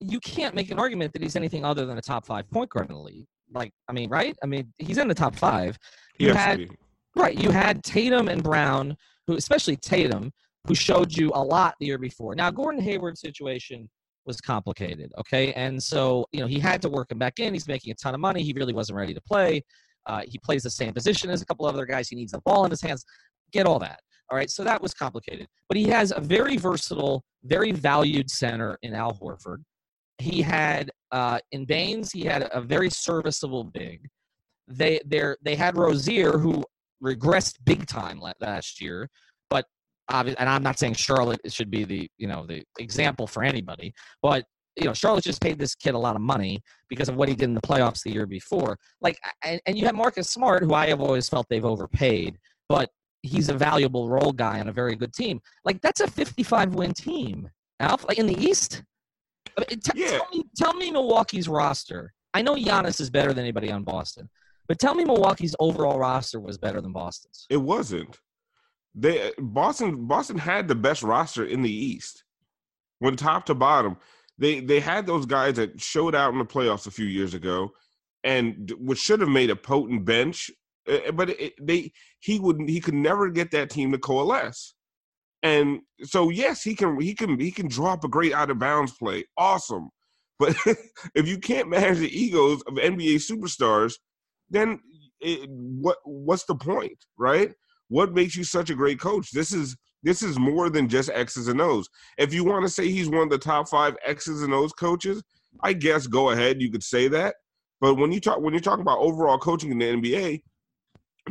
you 0.03 0.19
can't 0.19 0.55
make 0.55 0.71
an 0.71 0.79
argument 0.79 1.13
that 1.13 1.21
he's 1.21 1.35
anything 1.35 1.65
other 1.65 1.85
than 1.85 1.97
a 1.97 2.01
top 2.01 2.25
five 2.25 2.49
point 2.49 2.69
guard 2.69 2.89
in 2.89 2.95
the 2.95 3.01
league. 3.01 3.25
Like, 3.53 3.71
I 3.87 3.93
mean, 3.93 4.09
right? 4.09 4.35
I 4.43 4.47
mean, 4.47 4.73
he's 4.77 4.97
in 4.97 5.07
the 5.07 5.13
top 5.13 5.35
five. 5.35 5.77
You 6.17 6.27
yes, 6.27 6.37
had 6.37 6.69
Right. 7.15 7.37
You 7.37 7.51
had 7.51 7.83
Tatum 7.83 8.27
and 8.27 8.41
Brown, 8.41 8.97
who 9.27 9.35
especially 9.35 9.75
Tatum, 9.75 10.31
who 10.67 10.73
showed 10.73 11.15
you 11.15 11.31
a 11.35 11.43
lot 11.43 11.75
the 11.79 11.85
year 11.85 11.97
before. 11.97 12.35
Now 12.35 12.49
Gordon 12.49 12.81
Hayward's 12.81 13.21
situation 13.21 13.89
was 14.25 14.41
complicated. 14.41 15.11
Okay. 15.19 15.53
And 15.53 15.81
so, 15.81 16.25
you 16.31 16.39
know, 16.39 16.47
he 16.47 16.59
had 16.59 16.81
to 16.81 16.89
work 16.89 17.11
him 17.11 17.19
back 17.19 17.39
in. 17.39 17.53
He's 17.53 17.67
making 17.67 17.91
a 17.91 17.95
ton 17.95 18.15
of 18.15 18.21
money. 18.21 18.41
He 18.41 18.53
really 18.53 18.73
wasn't 18.73 18.97
ready 18.97 19.13
to 19.13 19.21
play. 19.21 19.63
Uh, 20.05 20.21
he 20.25 20.37
plays 20.39 20.63
the 20.63 20.69
same 20.69 20.93
position 20.93 21.29
as 21.29 21.41
a 21.41 21.45
couple 21.45 21.67
of 21.67 21.75
other 21.75 21.85
guys. 21.85 22.09
He 22.09 22.15
needs 22.15 22.31
the 22.31 22.41
ball 22.45 22.65
in 22.65 22.71
his 22.71 22.81
hands. 22.81 23.05
Get 23.51 23.65
all 23.65 23.79
that. 23.79 23.99
All 24.31 24.37
right. 24.37 24.49
So 24.49 24.63
that 24.63 24.81
was 24.81 24.93
complicated. 24.93 25.47
But 25.67 25.77
he 25.77 25.83
has 25.89 26.13
a 26.15 26.21
very 26.21 26.57
versatile, 26.57 27.23
very 27.43 27.71
valued 27.71 28.31
center 28.31 28.77
in 28.81 28.93
Al 28.93 29.13
Horford. 29.13 29.57
He 30.17 30.41
had 30.41 30.91
uh, 31.12 31.39
in 31.52 31.65
Baynes, 31.65 32.12
he 32.12 32.23
had 32.23 32.49
a 32.52 32.62
very 32.62 32.89
serviceable 32.89 33.63
big. 33.63 34.10
They 34.67 34.99
they 35.06 35.36
they 35.43 35.56
had 35.56 35.78
Rozier, 35.78 36.38
who 36.38 36.63
regressed 37.04 37.56
big 37.65 37.86
time 37.86 38.21
last 38.39 38.82
year. 38.82 39.10
But 39.49 39.65
obvi- 40.10 40.36
and 40.38 40.49
I'm 40.49 40.63
not 40.63 40.80
saying 40.80 40.93
Charlotte 40.93 41.41
should 41.52 41.69
be 41.69 41.84
the 41.84 42.10
you 42.17 42.28
know 42.28 42.45
the 42.47 42.63
example 42.80 43.28
for 43.28 43.43
anybody, 43.43 43.93
but 44.21 44.45
you 44.78 44.86
know 44.86 44.93
Charlotte 44.93 45.23
just 45.23 45.41
paid 45.41 45.60
this 45.60 45.76
kid 45.76 45.93
a 45.93 45.99
lot 45.99 46.15
of 46.15 46.21
money 46.21 46.62
because 46.89 47.10
of 47.10 47.15
what 47.15 47.30
he 47.30 47.36
did 47.36 47.45
in 47.45 47.54
the 47.54 47.62
playoffs 47.62 48.04
the 48.04 48.12
year 48.12 48.26
before. 48.26 48.78
Like 49.02 49.19
and, 49.43 49.60
and 49.65 49.78
you 49.78 49.86
have 49.86 49.95
Marcus 49.95 50.30
Smart, 50.30 50.63
who 50.63 50.73
I 50.73 50.88
have 50.88 51.02
always 51.02 51.28
felt 51.28 51.47
they've 51.49 51.65
overpaid, 51.65 52.38
but 52.69 52.89
he's 53.23 53.49
a 53.49 53.54
valuable 53.54 54.10
role 54.10 54.32
guy 54.32 54.60
on 54.60 54.67
a 54.67 54.73
very 54.73 54.95
good 54.95 55.13
team. 55.13 55.41
Like 55.65 55.82
that's 55.82 56.02
a 56.02 56.08
55 56.08 56.76
win 56.76 56.93
team. 56.93 57.49
Like 57.80 58.17
in 58.17 58.28
the 58.28 58.38
East. 58.39 58.84
I 59.58 59.65
mean, 59.69 59.79
t- 59.79 59.91
Yeah. 59.95 60.17
tell, 60.17 60.27
me, 60.32 60.43
tell 60.56 60.73
me 60.73 60.91
Milwaukee's 60.91 61.47
roster 61.47 62.13
I 62.34 62.41
know 62.41 62.56
Giannis 62.56 62.99
is 62.99 63.10
better 63.10 63.34
than 63.34 63.43
anybody 63.43 63.71
on 63.71 63.84
Boston, 63.84 64.29
but 64.67 64.79
tell 64.79 64.95
me 64.95 65.06
Milwaukee's 65.06 65.56
overall 65.60 65.99
roster 65.99 66.39
was 66.39 66.58
better 66.58 66.82
than 66.82 66.91
Boston's. 66.91 67.45
It 67.49 67.58
wasn't. 67.58 68.19
They 68.95 69.32
Boston 69.38 70.08
Boston 70.08 70.38
had 70.38 70.67
the 70.67 70.75
best 70.75 71.03
roster 71.03 71.45
in 71.45 71.62
the 71.62 71.71
East, 71.71 72.23
when 72.99 73.15
top 73.15 73.45
to 73.47 73.56
bottom. 73.56 73.97
They 74.38 74.60
they 74.60 74.79
had 74.79 75.06
those 75.06 75.25
guys 75.25 75.56
that 75.56 75.79
showed 75.79 76.15
out 76.15 76.34
in 76.34 76.39
the 76.39 76.45
playoffs 76.45 76.88
a 76.88 76.91
few 76.91 77.06
years 77.06 77.34
ago, 77.34 77.71
and 78.23 78.71
which 78.79 78.99
should 78.99 79.19
have 79.19 79.29
made 79.29 79.49
a 79.49 79.56
potent 79.56 80.06
bench. 80.06 80.49
Eh, 80.88 80.99
eh, 81.06 81.12
but 81.12 81.29
it, 81.32 81.53
they 81.62 81.91
he 82.19 82.39
would 82.39 82.62
he 82.67 82.79
could 82.79 82.93
never 82.93 83.29
get 83.29 83.51
that 83.51 83.69
team 83.69 83.91
to 83.91 83.97
coalesce. 83.97 84.72
And 85.43 85.82
so 86.03 86.29
yes, 86.29 86.63
he 86.63 86.73
can 86.73 86.99
he 86.99 87.13
can 87.13 87.39
he 87.39 87.51
can 87.51 87.67
drop 87.67 88.03
a 88.03 88.08
great 88.08 88.34
out 88.34 88.49
of 88.49 88.60
bounds 88.60 88.93
play. 88.93 89.25
Awesome. 89.38 89.89
But 90.39 90.56
if 91.15 91.27
you 91.27 91.38
can't 91.38 91.69
manage 91.69 91.99
the 91.99 92.17
egos 92.17 92.62
of 92.63 92.75
NBA 92.75 93.15
superstars, 93.15 93.93
then 94.49 94.79
it, 95.19 95.49
what 95.49 95.97
what's 96.06 96.45
the 96.45 96.56
point, 96.56 96.97
right? 97.17 97.51
What 97.89 98.13
makes 98.13 98.36
you 98.36 98.43
such 98.43 98.69
a 98.69 98.75
great 98.75 98.99
coach? 98.99 99.32
This 99.32 99.53
is 99.53 99.75
this 100.01 100.21
is 100.21 100.39
more 100.39 100.69
than 100.69 100.89
just 100.89 101.10
X's 101.13 101.47
and 101.47 101.62
O's. 101.62 101.89
If 102.17 102.34
you 102.34 102.43
want 102.43 102.65
to 102.65 102.71
say 102.71 102.89
he's 102.89 103.10
one 103.10 103.23
of 103.23 103.29
the 103.29 103.38
top 103.38 103.69
five 103.69 103.95
X's 104.06 104.43
and 104.43 104.53
O's 104.53 104.73
coaches, 104.73 105.21
I 105.62 105.73
guess 105.73 106.08
go 106.08 106.29
ahead. 106.32 106.62
You 106.62 106.71
could 106.71 106.84
say 106.84 107.08
that. 107.10 107.36
But 107.82 107.95
when 107.95 108.12
you 108.12 108.21
talk 108.21 108.39
when 108.39 108.53
you're 108.53 108.62
talking 108.62 108.82
about 108.82 108.99
overall 108.99 109.38
coaching 109.38 109.71
in 109.71 109.79
the 109.79 109.86
NBA, 109.86 110.41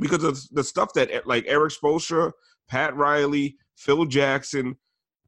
because 0.00 0.24
of 0.24 0.38
the 0.52 0.64
stuff 0.64 0.90
that 0.94 1.26
like 1.26 1.44
Erik 1.46 1.72
Spoelstra, 1.72 2.32
Pat 2.68 2.94
Riley, 2.96 3.56
Phil 3.84 4.04
Jackson, 4.04 4.76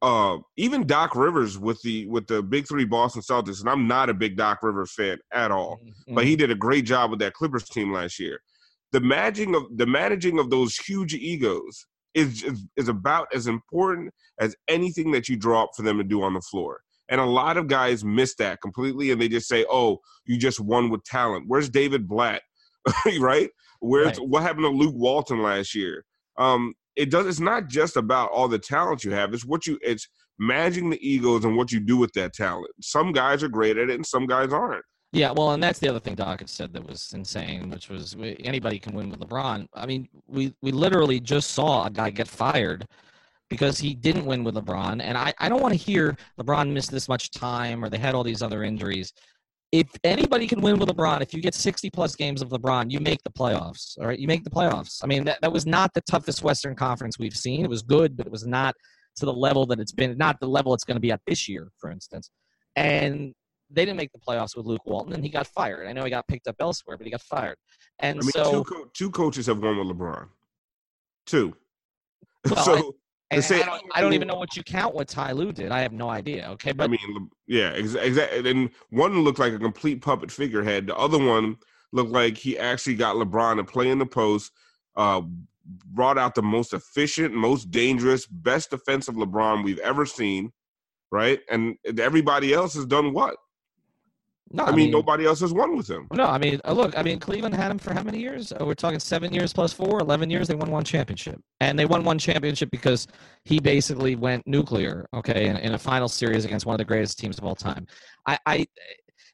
uh, 0.03 0.39
even 0.57 0.87
Doc 0.87 1.17
Rivers 1.17 1.59
with 1.59 1.81
the 1.83 2.07
with 2.07 2.27
the 2.27 2.43
big 2.43 2.69
three 2.69 2.85
Boston 2.85 3.23
Celtics, 3.23 3.61
and 3.61 3.69
I'm 3.69 3.89
not 3.89 4.11
a 4.11 4.15
big 4.15 4.37
Doc 4.37 4.63
Rivers 4.63 4.93
fan 4.93 5.19
at 5.33 5.51
all, 5.51 5.81
mm-hmm. 5.83 6.15
but 6.15 6.25
he 6.25 6.37
did 6.37 6.51
a 6.51 6.55
great 6.55 6.85
job 6.85 7.11
with 7.11 7.21
that 7.21 7.35
Clippers 7.35 7.69
team 7.69 7.93
last 7.93 8.19
year. 8.19 8.41
The 8.93 9.01
managing 9.01 9.55
of 9.55 9.65
the 9.77 9.87
managing 9.87 10.39
of 10.39 10.51
those 10.51 10.77
huge 10.77 11.15
egos 11.15 11.87
is, 12.15 12.45
is 12.45 12.65
is 12.77 12.89
about 12.89 13.29
as 13.35 13.47
important 13.47 14.13
as 14.41 14.55
anything 14.69 15.11
that 15.13 15.29
you 15.29 15.37
draw 15.37 15.65
up 15.65 15.71
for 15.77 15.83
them 15.83 15.99
to 15.99 16.05
do 16.05 16.23
on 16.23 16.35
the 16.35 16.41
floor. 16.43 16.81
And 17.09 17.21
a 17.21 17.25
lot 17.25 17.57
of 17.57 17.67
guys 17.67 18.05
miss 18.05 18.35
that 18.37 18.61
completely, 18.63 19.11
and 19.11 19.21
they 19.21 19.29
just 19.29 19.49
say, 19.49 19.65
"Oh, 19.71 19.99
you 20.27 20.39
just 20.39 20.61
won 20.61 20.91
with 20.91 21.03
talent." 21.05 21.45
Where's 21.49 21.69
David 21.69 22.09
Blatt? 22.09 22.43
right? 23.21 23.51
Where's 23.81 24.19
right. 24.19 24.29
what 24.29 24.43
happened 24.43 24.65
to 24.65 24.71
Luke 24.71 24.95
Walton 24.95 25.43
last 25.43 25.75
year? 25.75 26.05
Um, 26.39 26.75
it 26.97 27.11
does 27.11 27.27
it's 27.27 27.41
not 27.41 27.69
just 27.69 27.97
about 27.97 28.31
all 28.31 28.49
the 28.49 28.59
talent 28.59 29.05
you 29.05 29.11
have 29.13 29.35
it's 29.35 29.45
what 29.45 29.67
you 29.67 29.79
it's 29.83 30.09
managing 30.39 30.91
the 30.91 31.09
egos 31.09 31.45
and 31.45 31.57
what 31.57 31.71
you 31.71 31.81
do 31.81 31.97
with 31.97 32.13
that 32.15 32.33
talent. 32.33 32.71
Some 32.81 33.13
guys 33.13 33.43
are 33.43 33.49
great 33.49 33.77
at 33.77 33.89
it 33.89 33.95
and 33.95 34.07
some 34.07 34.27
guys 34.27 34.53
aren't. 34.53 34.85
Yeah 35.13 35.31
well 35.31 35.53
and 35.53 35.63
that's 35.63 35.79
the 35.79 35.89
other 35.89 36.01
thing 36.01 36.17
doc 36.17 36.41
had 36.41 36.51
said 36.51 36.73
that 36.73 36.87
was 36.87 37.13
insane 37.15 37.71
which 37.71 37.89
was 37.89 38.17
anybody 38.41 38.79
can 38.79 38.95
win 38.95 39.11
with 39.11 39.21
lebron. 39.21 39.69
I 39.75 39.87
mean 39.87 40.09
we 40.27 40.55
we 40.61 40.73
literally 40.73 41.21
just 41.21 41.53
saw 41.53 41.87
a 41.87 41.91
guy 41.91 42.11
get 42.11 42.27
fired 42.29 42.87
because 43.49 43.79
he 43.79 43.95
didn't 43.95 44.25
win 44.25 44.43
with 44.43 44.57
lebron 44.57 45.01
and 45.03 45.17
i, 45.19 45.33
I 45.39 45.49
don't 45.49 45.61
want 45.61 45.75
to 45.75 45.79
hear 45.79 46.17
lebron 46.41 46.73
missed 46.73 46.91
this 46.91 47.09
much 47.09 47.31
time 47.31 47.85
or 47.85 47.91
they 47.91 47.99
had 47.99 48.15
all 48.15 48.25
these 48.25 48.43
other 48.43 48.65
injuries 48.65 49.13
if 49.75 49.89
anybody 50.05 50.47
can 50.47 50.61
win 50.61 50.79
with 50.79 50.89
LeBron, 50.89 51.21
if 51.21 51.35
you 51.35 51.43
get 51.43 51.53
60 51.53 51.91
plus 51.91 52.15
games 52.15 52.43
of 52.43 52.51
LeBron, 52.51 52.93
you 52.93 53.01
make 53.01 53.21
the 53.25 53.31
playoffs. 53.31 53.99
All 53.99 54.07
right. 54.07 54.19
You 54.19 54.29
make 54.29 54.45
the 54.45 54.51
playoffs. 54.51 55.01
I 55.03 55.09
mean, 55.09 55.25
that, 55.25 55.41
that 55.43 55.53
was 55.53 55.67
not 55.67 55.93
the 55.95 56.01
toughest 56.03 56.45
Western 56.45 56.77
Conference 56.77 57.19
we've 57.19 57.37
seen. 57.37 57.65
It 57.65 57.69
was 57.69 57.83
good, 57.83 58.17
but 58.17 58.25
it 58.25 58.31
was 58.31 58.47
not 58.47 58.77
to 59.17 59.27
the 59.27 59.33
level 59.33 59.67
that 59.67 59.81
it's 59.81 59.91
been, 59.91 60.17
not 60.17 60.39
the 60.39 60.47
level 60.47 60.75
it's 60.75 60.85
going 60.85 60.95
to 60.95 61.01
be 61.01 61.11
at 61.11 61.21
this 61.27 61.49
year, 61.49 61.73
for 61.79 61.91
instance. 61.91 62.31
And 62.77 63.35
they 63.69 63.85
didn't 63.85 63.97
make 63.97 64.13
the 64.13 64.21
playoffs 64.21 64.57
with 64.57 64.65
Luke 64.65 64.87
Walton, 64.87 65.13
and 65.13 65.25
he 65.25 65.31
got 65.31 65.49
fired. 65.49 65.89
I 65.89 65.93
know 65.93 66.05
he 66.05 66.11
got 66.11 66.29
picked 66.29 66.47
up 66.47 66.55
elsewhere, 66.61 66.97
but 66.97 67.05
he 67.05 67.11
got 67.11 67.23
fired. 67.23 67.57
And 67.99 68.21
I 68.21 68.23
mean, 68.23 68.31
so 68.31 68.53
two, 68.53 68.65
co- 68.65 68.91
two 68.95 69.11
coaches 69.11 69.47
have 69.47 69.59
won 69.59 69.77
with 69.77 69.89
LeBron. 69.89 70.29
Two. 71.27 71.55
Well, 72.51 72.63
so 72.63 72.97
and 73.31 73.45
say, 73.45 73.63
I, 73.63 73.67
don't, 73.67 73.83
I, 73.95 74.01
don't, 74.01 74.13
even 74.13 74.29
know 74.29 74.37
what 74.37 74.57
you 74.57 74.63
count 74.63 74.95
what 74.95 75.09
Ty 75.09 75.33
Lue 75.33 75.53
did. 75.53 75.73
I 75.73 75.81
have 75.81 75.93
no 75.93 76.09
idea. 76.11 76.49
Okay, 76.51 76.73
but 76.73 76.85
I 76.85 76.89
mean, 76.89 77.31
yeah, 77.47 77.71
exactly. 77.71 78.51
And 78.51 78.71
one 78.91 79.21
looked 79.21 79.39
like 79.39 79.53
a 79.53 79.59
complete 79.59 80.03
puppet 80.03 80.31
figurehead. 80.31 80.87
The 80.87 80.97
other 80.97 81.19
one 81.19 81.57
looked 81.93 82.11
like 82.11 82.37
he 82.37 82.59
actually 82.59 82.97
got 82.97 83.17
LeBron 83.17 83.57
to 83.57 83.65
play 83.65 83.91
in 83.91 83.99
the 83.99 84.07
post. 84.07 84.53
Uh, 84.97 85.23
brought 85.87 86.19
out 86.19 86.35
the 86.35 86.43
most 86.43 86.75
efficient, 86.75 87.35
most 87.35 87.71
dangerous, 87.71 88.27
best 88.27 88.71
defensive 88.71 89.15
LeBron 89.15 89.65
we've 89.65 89.79
ever 89.79 90.07
seen. 90.07 90.53
Right, 91.11 91.41
and 91.49 91.77
everybody 91.99 92.53
else 92.53 92.75
has 92.75 92.87
done 92.87 93.13
what? 93.13 93.37
No, 94.55 94.63
I, 94.63 94.69
I 94.69 94.71
mean, 94.71 94.85
mean, 94.85 94.91
nobody 94.93 95.27
else 95.27 95.41
has 95.41 95.53
won 95.53 95.77
with 95.77 95.91
him. 95.91 96.07
No, 96.13 96.27
I 96.27 96.39
mean, 96.39 96.61
uh, 96.65 96.73
look, 96.73 96.97
I 96.97 97.03
mean, 97.03 97.19
Cleveland 97.19 97.57
had 97.57 97.73
him 97.73 97.79
for 97.79 97.93
how 97.93 98.05
many 98.05 98.21
years? 98.21 98.53
Oh, 98.61 98.67
we're 98.67 98.75
talking 98.75 99.01
seven 99.01 99.35
years 99.35 99.53
plus 99.53 99.73
four, 99.73 99.99
11 99.99 100.31
years. 100.31 100.47
They 100.47 100.55
won 100.55 100.71
one 100.71 100.85
championship. 100.85 101.41
And 101.59 101.77
they 101.77 101.87
won 101.87 102.05
one 102.05 102.21
championship 102.21 102.71
because 102.71 103.09
he 103.45 103.59
basically 103.59 104.15
went 104.15 104.47
nuclear, 104.47 105.09
okay, 105.13 105.49
in, 105.49 105.57
in 105.57 105.75
a 105.75 105.79
final 105.79 106.09
series 106.09 106.45
against 106.45 106.67
one 106.67 106.75
of 106.75 106.79
the 106.79 106.85
greatest 106.85 107.19
teams 107.19 107.37
of 107.37 107.45
all 107.45 107.57
time. 107.57 107.85
I, 108.29 108.39
I 108.47 108.67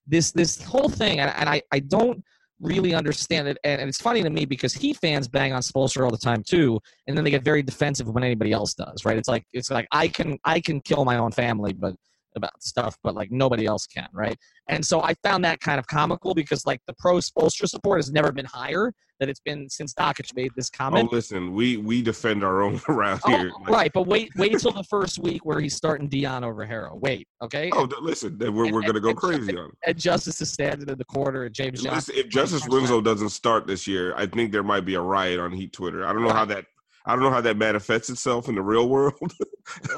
this 0.07 0.33
this 0.33 0.63
whole 0.63 0.89
thing, 0.89 1.21
and, 1.21 1.31
and 1.37 1.51
I, 1.51 1.61
I 1.71 1.81
don't 1.81 2.25
really 2.59 2.95
understand 2.95 3.47
it. 3.47 3.59
And, 3.63 3.81
and, 3.83 3.89
it's 3.91 4.01
funny 4.01 4.23
to 4.23 4.31
me 4.31 4.47
because 4.47 4.73
he 4.73 4.95
fans 4.95 5.29
bang 5.29 5.53
on 5.53 5.61
Spoelstra 5.61 6.03
all 6.03 6.11
the 6.11 6.19
time 6.19 6.43
too, 6.43 6.81
and 7.07 7.17
then 7.17 7.25
they 7.25 7.31
get 7.31 7.45
very 7.45 7.63
defensive 7.63 8.09
when 8.09 8.25
anybody 8.25 8.53
else 8.53 8.73
does, 8.73 9.05
right? 9.05 9.19
It's 9.19 9.29
like 9.29 9.45
it's 9.53 9.71
like 9.71 9.87
I 9.93 10.09
can 10.09 10.39
I 10.45 10.61
can 10.61 10.81
kill 10.81 11.05
my 11.05 11.19
own 11.19 11.33
family, 11.33 11.75
but 11.75 11.95
about 12.37 12.63
stuff, 12.63 12.97
but 13.03 13.15
like 13.15 13.31
nobody 13.31 13.67
else 13.67 13.87
can, 13.87 14.09
right? 14.13 14.37
And 14.69 14.85
so 14.85 15.03
I 15.03 15.15
found 15.23 15.45
that 15.45 15.61
kind 15.61 15.79
of 15.79 15.87
comical 15.87 16.35
because 16.35 16.67
like 16.67 16.81
the 16.87 16.95
pro 16.99 17.17
Spoelstra 17.17 17.69
support 17.69 17.99
has 17.99 18.13
never 18.13 18.33
been 18.33 18.47
higher 18.47 18.93
than 19.19 19.29
it's 19.29 19.41
been 19.41 19.69
since 19.69 19.93
Dakich 19.95 20.35
made 20.35 20.51
this 20.57 20.71
oh, 20.75 20.77
comment. 20.77 21.09
Oh, 21.13 21.15
listen, 21.15 21.53
we 21.55 21.77
we 21.77 22.03
defend 22.03 22.43
our 22.43 22.63
own 22.63 22.81
around 22.89 23.21
oh, 23.25 23.31
here. 23.31 23.53
Like, 23.61 23.69
right, 23.69 23.91
but 23.93 24.07
wait, 24.07 24.31
wait 24.37 24.59
till 24.59 24.73
the 24.73 24.85
first 24.85 25.19
week 25.19 25.45
where 25.45 25.61
he's 25.61 25.75
starting 25.75 26.09
Dion 26.09 26.43
over 26.43 26.67
Herro. 26.67 26.99
Wait, 27.01 27.29
okay? 27.43 27.71
Oh, 27.73 27.83
and, 27.83 27.93
listen, 28.01 28.39
then 28.39 28.55
we're, 28.55 28.65
and, 28.65 28.75
we're 28.75 28.83
gonna 28.83 29.01
go 29.01 29.15
crazy 29.15 29.57
on. 29.57 29.71
And 29.87 29.97
Justice 29.97 30.41
is 30.41 30.51
standing 30.51 30.89
in 30.89 30.99
the 30.99 31.05
corner, 31.05 31.45
and 31.45 31.55
James 31.55 31.83
Johnson. 31.83 32.15
If 32.17 32.29
Justice 32.29 32.67
Winslow 32.67 33.03
doesn't 33.03 33.31
start 33.31 33.67
this 33.67 33.87
year, 33.87 34.15
I 34.17 34.27
think 34.27 34.51
there 34.51 34.65
might 34.65 34.85
be 34.85 34.95
a 34.95 35.01
riot 35.01 35.39
on 35.39 35.53
Heat 35.53 35.73
Twitter. 35.73 36.05
I 36.05 36.13
don't 36.13 36.23
know 36.23 36.29
right. 36.29 36.37
how 36.37 36.45
that 36.47 36.65
I 37.07 37.15
don't 37.15 37.23
know 37.23 37.31
how 37.31 37.41
that 37.41 37.57
manifests 37.57 38.11
itself 38.11 38.49
in 38.49 38.55
the 38.55 38.63
real 38.63 38.89
world, 38.89 39.15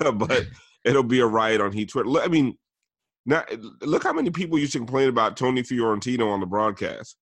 but 0.14 0.46
it'll 0.84 1.02
be 1.02 1.20
a 1.20 1.26
riot 1.26 1.60
on 1.60 1.72
Heat 1.72 1.90
Twitter. 1.90 2.10
I 2.20 2.28
mean, 2.28 2.56
now, 3.24 3.44
look 3.82 4.02
how 4.02 4.12
many 4.12 4.30
people 4.30 4.58
used 4.58 4.72
to 4.72 4.78
complain 4.78 5.08
about 5.08 5.36
Tony 5.36 5.62
Fiorentino 5.62 6.28
on 6.28 6.40
the 6.40 6.46
broadcast. 6.46 7.16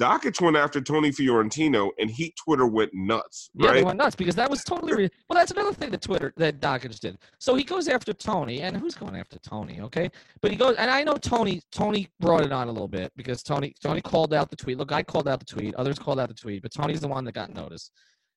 Dakich 0.00 0.40
went 0.40 0.56
after 0.56 0.80
Tony 0.80 1.12
Fiorentino, 1.12 1.90
and 1.98 2.10
Heat 2.10 2.34
Twitter 2.42 2.66
went 2.66 2.90
nuts. 2.94 3.50
Right? 3.54 3.66
Yeah, 3.66 3.72
they 3.74 3.82
went 3.84 3.98
nuts 3.98 4.16
because 4.16 4.34
that 4.36 4.50
was 4.50 4.64
totally 4.64 4.94
re- 4.94 5.10
well. 5.28 5.38
That's 5.38 5.50
another 5.50 5.72
thing 5.74 5.90
that 5.90 6.00
Twitter 6.00 6.32
that 6.38 6.60
Dakich 6.60 6.98
did. 6.98 7.18
So 7.38 7.54
he 7.54 7.62
goes 7.62 7.88
after 7.88 8.14
Tony, 8.14 8.62
and 8.62 8.76
who's 8.76 8.94
going 8.94 9.16
after 9.16 9.38
Tony? 9.38 9.80
Okay, 9.82 10.10
but 10.40 10.50
he 10.50 10.56
goes, 10.56 10.76
and 10.76 10.90
I 10.90 11.04
know 11.04 11.14
Tony. 11.14 11.60
Tony 11.70 12.08
brought 12.20 12.42
it 12.42 12.52
on 12.52 12.68
a 12.68 12.72
little 12.72 12.88
bit 12.88 13.12
because 13.16 13.42
Tony 13.42 13.74
Tony 13.82 14.00
called 14.00 14.32
out 14.32 14.48
the 14.48 14.56
tweet. 14.56 14.78
Look, 14.78 14.92
I 14.92 15.02
called 15.02 15.28
out 15.28 15.40
the 15.40 15.46
tweet. 15.46 15.74
Others 15.74 15.98
called 15.98 16.18
out 16.18 16.28
the 16.28 16.34
tweet, 16.34 16.62
but 16.62 16.72
Tony's 16.72 17.00
the 17.00 17.08
one 17.08 17.24
that 17.24 17.32
got 17.32 17.52
noticed. 17.54 17.92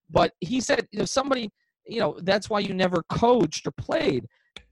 But 0.09 0.33
he 0.41 0.59
said, 0.59 0.85
you 0.91 0.99
know, 0.99 1.05
somebody, 1.05 1.49
you 1.87 1.99
know, 1.99 2.19
that's 2.21 2.49
why 2.49 2.59
you 2.59 2.73
never 2.73 3.01
coached 3.09 3.65
or 3.65 3.71
played. 3.71 4.25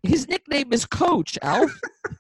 His 0.04 0.28
nickname 0.28 0.74
is 0.74 0.86
Coach 0.86 1.38
Alf. 1.42 1.72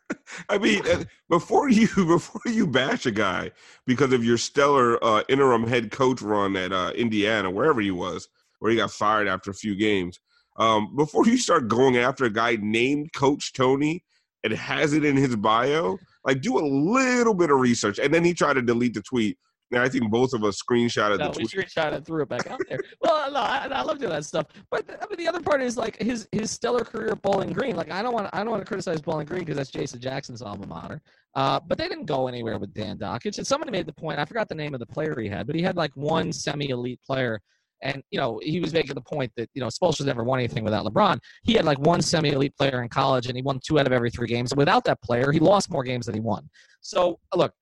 I 0.49 0.57
mean, 0.57 0.81
uh, 0.87 1.03
before 1.29 1.69
you 1.69 1.87
before 1.95 2.41
you 2.45 2.65
bash 2.65 3.05
a 3.05 3.11
guy 3.11 3.51
because 3.85 4.13
of 4.13 4.23
your 4.23 4.37
stellar 4.37 5.03
uh, 5.03 5.23
interim 5.29 5.67
head 5.67 5.91
coach 5.91 6.21
run 6.21 6.55
at 6.55 6.71
uh, 6.71 6.91
Indiana, 6.95 7.51
wherever 7.51 7.81
he 7.81 7.91
was, 7.91 8.27
where 8.59 8.71
he 8.71 8.77
got 8.77 8.91
fired 8.91 9.27
after 9.27 9.51
a 9.51 9.53
few 9.53 9.75
games, 9.75 10.19
um, 10.57 10.95
before 10.95 11.25
you 11.27 11.37
start 11.37 11.67
going 11.67 11.97
after 11.97 12.25
a 12.25 12.29
guy 12.29 12.57
named 12.61 13.11
Coach 13.13 13.53
Tony 13.53 14.03
and 14.43 14.53
has 14.53 14.93
it 14.93 15.05
in 15.05 15.15
his 15.17 15.35
bio, 15.35 15.97
like 16.25 16.41
do 16.41 16.57
a 16.57 16.65
little 16.65 17.33
bit 17.33 17.49
of 17.49 17.59
research. 17.59 17.99
And 17.99 18.13
then 18.13 18.23
he 18.23 18.33
tried 18.33 18.53
to 18.53 18.61
delete 18.61 18.93
the 18.93 19.01
tweet 19.01 19.37
I 19.75 19.89
think 19.89 20.09
both 20.09 20.33
of 20.33 20.43
us 20.43 20.61
screenshotted 20.61 21.19
no, 21.19 21.31
the 21.31 21.39
we 21.39 21.45
tweet. 21.45 21.67
screenshot 21.67 21.93
and 21.93 22.05
threw 22.05 22.23
it 22.23 22.29
back 22.29 22.47
out 22.47 22.61
there. 22.69 22.79
well, 23.01 23.31
no, 23.31 23.39
I, 23.39 23.67
I 23.71 23.81
love 23.81 23.99
doing 23.99 24.11
that 24.11 24.25
stuff. 24.25 24.47
But 24.71 24.89
I 24.89 25.05
mean, 25.07 25.17
the 25.17 25.27
other 25.27 25.41
part 25.41 25.61
is 25.61 25.77
like 25.77 26.01
his 26.01 26.27
his 26.31 26.51
stellar 26.51 26.83
career 26.83 27.09
at 27.09 27.21
Bowling 27.21 27.53
Green. 27.53 27.75
Like 27.75 27.91
I 27.91 28.01
don't 28.01 28.13
want 28.13 28.29
I 28.33 28.39
don't 28.39 28.51
want 28.51 28.61
to 28.61 28.67
criticize 28.67 29.01
Bowling 29.01 29.25
Green 29.25 29.41
because 29.41 29.57
that's 29.57 29.71
Jason 29.71 29.99
Jackson's 29.99 30.41
alma 30.41 30.67
mater. 30.67 31.01
Uh, 31.35 31.59
but 31.67 31.77
they 31.77 31.87
didn't 31.87 32.05
go 32.05 32.27
anywhere 32.27 32.57
with 32.59 32.73
Dan 32.73 32.97
Dakich. 32.97 33.37
And 33.37 33.47
somebody 33.47 33.71
made 33.71 33.85
the 33.85 33.93
point. 33.93 34.19
I 34.19 34.25
forgot 34.25 34.49
the 34.49 34.55
name 34.55 34.73
of 34.73 34.79
the 34.79 34.85
player 34.85 35.19
he 35.19 35.27
had, 35.27 35.47
but 35.47 35.55
he 35.55 35.61
had 35.61 35.75
like 35.75 35.91
one 35.95 36.31
semi-elite 36.31 36.99
player. 37.05 37.39
And 37.81 38.01
you 38.11 38.19
know, 38.19 38.39
he 38.41 38.59
was 38.59 38.71
making 38.71 38.95
the 38.95 39.01
point 39.01 39.31
that 39.35 39.49
you 39.53 39.61
know 39.61 39.67
Spoelstra's 39.67 40.05
never 40.05 40.23
won 40.23 40.39
anything 40.39 40.63
without 40.63 40.85
LeBron. 40.85 41.19
He 41.43 41.53
had 41.53 41.65
like 41.65 41.79
one 41.79 42.01
semi-elite 42.01 42.55
player 42.57 42.81
in 42.81 42.89
college, 42.89 43.27
and 43.27 43.35
he 43.35 43.41
won 43.41 43.59
two 43.65 43.79
out 43.79 43.87
of 43.87 43.91
every 43.91 44.09
three 44.09 44.27
games. 44.27 44.55
Without 44.55 44.85
that 44.85 45.01
player, 45.01 45.31
he 45.31 45.39
lost 45.39 45.69
more 45.69 45.83
games 45.83 46.05
than 46.05 46.15
he 46.15 46.21
won. 46.21 46.49
So 46.81 47.19
look, 47.35 47.53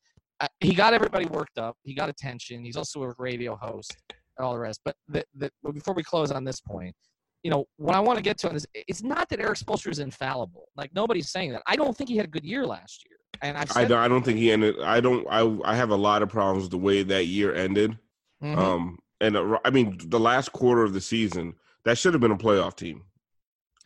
he 0.59 0.73
got 0.73 0.93
everybody 0.93 1.25
worked 1.25 1.57
up. 1.57 1.77
He 1.83 1.93
got 1.93 2.09
attention. 2.09 2.63
He's 2.63 2.75
also 2.75 3.03
a 3.03 3.13
radio 3.17 3.55
host 3.55 3.95
and 4.09 4.45
all 4.45 4.53
the 4.53 4.59
rest. 4.59 4.81
But 4.83 4.95
the, 5.07 5.23
the, 5.35 5.51
before 5.73 5.93
we 5.93 6.03
close 6.03 6.31
on 6.31 6.43
this 6.43 6.61
point, 6.61 6.95
you 7.43 7.51
know, 7.51 7.65
what 7.77 7.95
I 7.95 7.99
want 7.99 8.17
to 8.17 8.23
get 8.23 8.37
to 8.39 8.51
is 8.51 8.67
it's 8.73 9.03
not 9.03 9.27
that 9.29 9.39
Erik 9.39 9.57
Spoelstra 9.57 9.91
is 9.91 9.99
infallible. 9.99 10.67
Like 10.75 10.93
nobody's 10.93 11.31
saying 11.31 11.51
that. 11.51 11.63
I 11.65 11.75
don't 11.75 11.95
think 11.95 12.09
he 12.09 12.17
had 12.17 12.25
a 12.25 12.29
good 12.29 12.45
year 12.45 12.65
last 12.65 13.03
year. 13.05 13.17
and 13.41 13.57
I've 13.57 13.75
I 13.75 14.03
I 14.03 14.07
don't 14.07 14.23
think 14.23 14.37
he 14.37 14.51
ended. 14.51 14.75
I 14.81 14.99
don't. 14.99 15.25
I 15.29 15.71
I 15.71 15.75
have 15.75 15.89
a 15.89 15.95
lot 15.95 16.21
of 16.21 16.29
problems 16.29 16.65
with 16.65 16.71
the 16.71 16.77
way 16.77 17.01
that 17.03 17.25
year 17.25 17.53
ended. 17.55 17.97
Mhm. 18.43 18.57
Um, 18.57 18.99
and 19.19 19.35
uh, 19.37 19.57
I 19.65 19.69
mean, 19.71 19.97
the 20.05 20.19
last 20.19 20.51
quarter 20.51 20.83
of 20.83 20.93
the 20.93 21.01
season 21.01 21.55
that 21.83 21.97
should 21.97 22.13
have 22.13 22.21
been 22.21 22.31
a 22.31 22.37
playoff 22.37 22.75
team. 22.75 23.03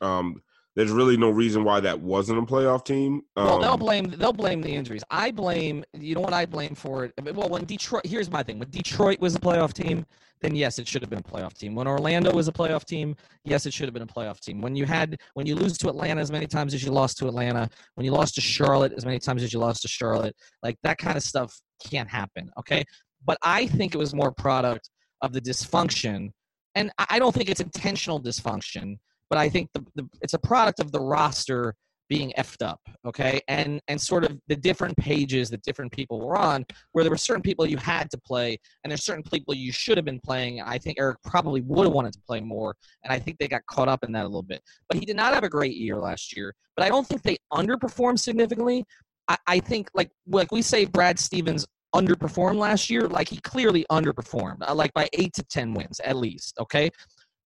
Um, 0.01 0.41
there's 0.75 0.91
really 0.91 1.15
no 1.15 1.29
reason 1.29 1.63
why 1.63 1.79
that 1.79 1.99
wasn't 1.99 2.37
a 2.37 2.41
playoff 2.41 2.83
team. 2.83 3.21
Um, 3.37 3.45
well, 3.45 3.59
they'll 3.59 3.77
blame 3.77 4.09
they'll 4.17 4.33
blame 4.33 4.61
the 4.61 4.69
injuries. 4.69 5.03
I 5.09 5.31
blame 5.31 5.83
you 5.93 6.15
know 6.15 6.21
what 6.21 6.33
I 6.33 6.45
blame 6.45 6.75
for 6.75 7.05
it. 7.05 7.13
I 7.17 7.21
mean, 7.21 7.35
Well, 7.35 7.49
when 7.49 7.63
Detroit 7.65 8.05
here's 8.05 8.29
my 8.29 8.43
thing. 8.43 8.59
When 8.59 8.69
Detroit 8.69 9.19
was 9.19 9.35
a 9.35 9.39
playoff 9.39 9.71
team, 9.73 10.05
then 10.41 10.53
yes, 10.53 10.77
it 10.77 10.87
should 10.87 11.01
have 11.01 11.09
been 11.09 11.19
a 11.19 11.23
playoff 11.23 11.53
team. 11.53 11.75
When 11.75 11.87
Orlando 11.87 12.31
was 12.33 12.49
a 12.49 12.51
playoff 12.51 12.83
team, 12.83 13.15
yes, 13.45 13.65
it 13.65 13.73
should 13.73 13.87
have 13.87 13.93
been 13.93 14.03
a 14.03 14.07
playoff 14.07 14.41
team. 14.41 14.59
When 14.59 14.75
you 14.75 14.85
had 14.85 15.17
when 15.33 15.45
you 15.45 15.55
lose 15.55 15.77
to 15.79 15.89
Atlanta 15.89 16.19
as 16.19 16.31
many 16.31 16.45
times 16.45 16.73
as 16.73 16.83
you 16.83 16.91
lost 16.91 17.17
to 17.19 17.27
Atlanta, 17.27 17.69
when 17.95 18.05
you 18.05 18.11
lost 18.11 18.35
to 18.35 18.41
Charlotte 18.41 18.93
as 18.97 19.05
many 19.05 19.19
times 19.19 19.43
as 19.43 19.53
you 19.53 19.59
lost 19.59 19.81
to 19.83 19.87
Charlotte, 19.87 20.35
like 20.61 20.75
that 20.83 20.97
kind 20.97 21.15
of 21.15 21.23
stuff 21.23 21.57
can't 21.89 22.09
happen. 22.09 22.51
Okay, 22.59 22.83
but 23.25 23.37
I 23.41 23.67
think 23.67 23.95
it 23.95 23.97
was 23.97 24.13
more 24.13 24.31
product 24.31 24.89
of 25.21 25.31
the 25.31 25.39
dysfunction, 25.39 26.31
and 26.75 26.91
I 26.97 27.05
I 27.11 27.19
don't 27.19 27.33
think 27.33 27.49
it's 27.49 27.61
intentional 27.61 28.21
dysfunction, 28.21 28.97
but 29.29 29.39
I 29.39 29.49
think 29.49 29.69
the, 29.73 29.85
the 29.95 30.09
it's 30.21 30.33
a 30.33 30.39
product 30.39 30.79
of 30.79 30.91
the 30.91 30.99
roster 30.99 31.75
being 32.07 32.31
effed 32.37 32.63
up, 32.63 32.79
okay, 33.05 33.41
and 33.47 33.81
and 33.87 33.99
sort 33.99 34.23
of 34.23 34.37
the 34.47 34.55
different 34.55 34.95
pages 34.97 35.49
that 35.49 35.63
different 35.63 35.91
people 35.91 36.19
were 36.19 36.37
on, 36.37 36.65
where 36.91 37.03
there 37.03 37.11
were 37.11 37.17
certain 37.17 37.41
people 37.41 37.65
you 37.65 37.77
had 37.77 38.09
to 38.11 38.17
play, 38.19 38.57
and 38.83 38.91
there's 38.91 39.03
certain 39.03 39.23
people 39.23 39.53
you 39.53 39.71
should 39.71 39.97
have 39.97 40.05
been 40.05 40.19
playing. 40.19 40.61
I 40.61 40.77
think 40.77 40.99
Erik 40.99 41.17
probably 41.23 41.61
would 41.61 41.85
have 41.85 41.93
wanted 41.93 42.13
to 42.13 42.19
play 42.27 42.41
more, 42.41 42.75
and 43.03 43.11
I 43.11 43.19
think 43.19 43.37
they 43.39 43.47
got 43.47 43.65
caught 43.65 43.87
up 43.87 44.03
in 44.03 44.11
that 44.13 44.23
a 44.23 44.27
little 44.27 44.43
bit. 44.43 44.61
But 44.87 44.99
he 44.99 45.05
did 45.05 45.15
not 45.15 45.33
have 45.33 45.43
a 45.43 45.49
great 45.49 45.75
year 45.75 45.97
last 45.97 46.35
year. 46.35 46.53
But 46.77 46.85
I 46.85 46.89
don't 46.89 47.07
think 47.07 47.23
they 47.23 47.37
underperformed 47.53 48.19
significantly. 48.19 48.85
I, 49.27 49.37
I 49.47 49.59
think 49.59 49.89
like 49.93 50.11
like 50.27 50.51
we 50.51 50.61
say 50.61 50.85
Brad 50.85 51.17
Stevens 51.17 51.65
underperformed 51.95 52.57
last 52.57 52.89
year, 52.89 53.07
like 53.07 53.29
he 53.29 53.37
clearly 53.37 53.85
underperformed, 53.89 54.57
uh, 54.67 54.75
like 54.75 54.93
by 54.93 55.09
eight 55.13 55.33
to 55.33 55.43
ten 55.43 55.73
wins 55.73 55.99
at 56.01 56.17
least. 56.17 56.55
Okay, 56.59 56.91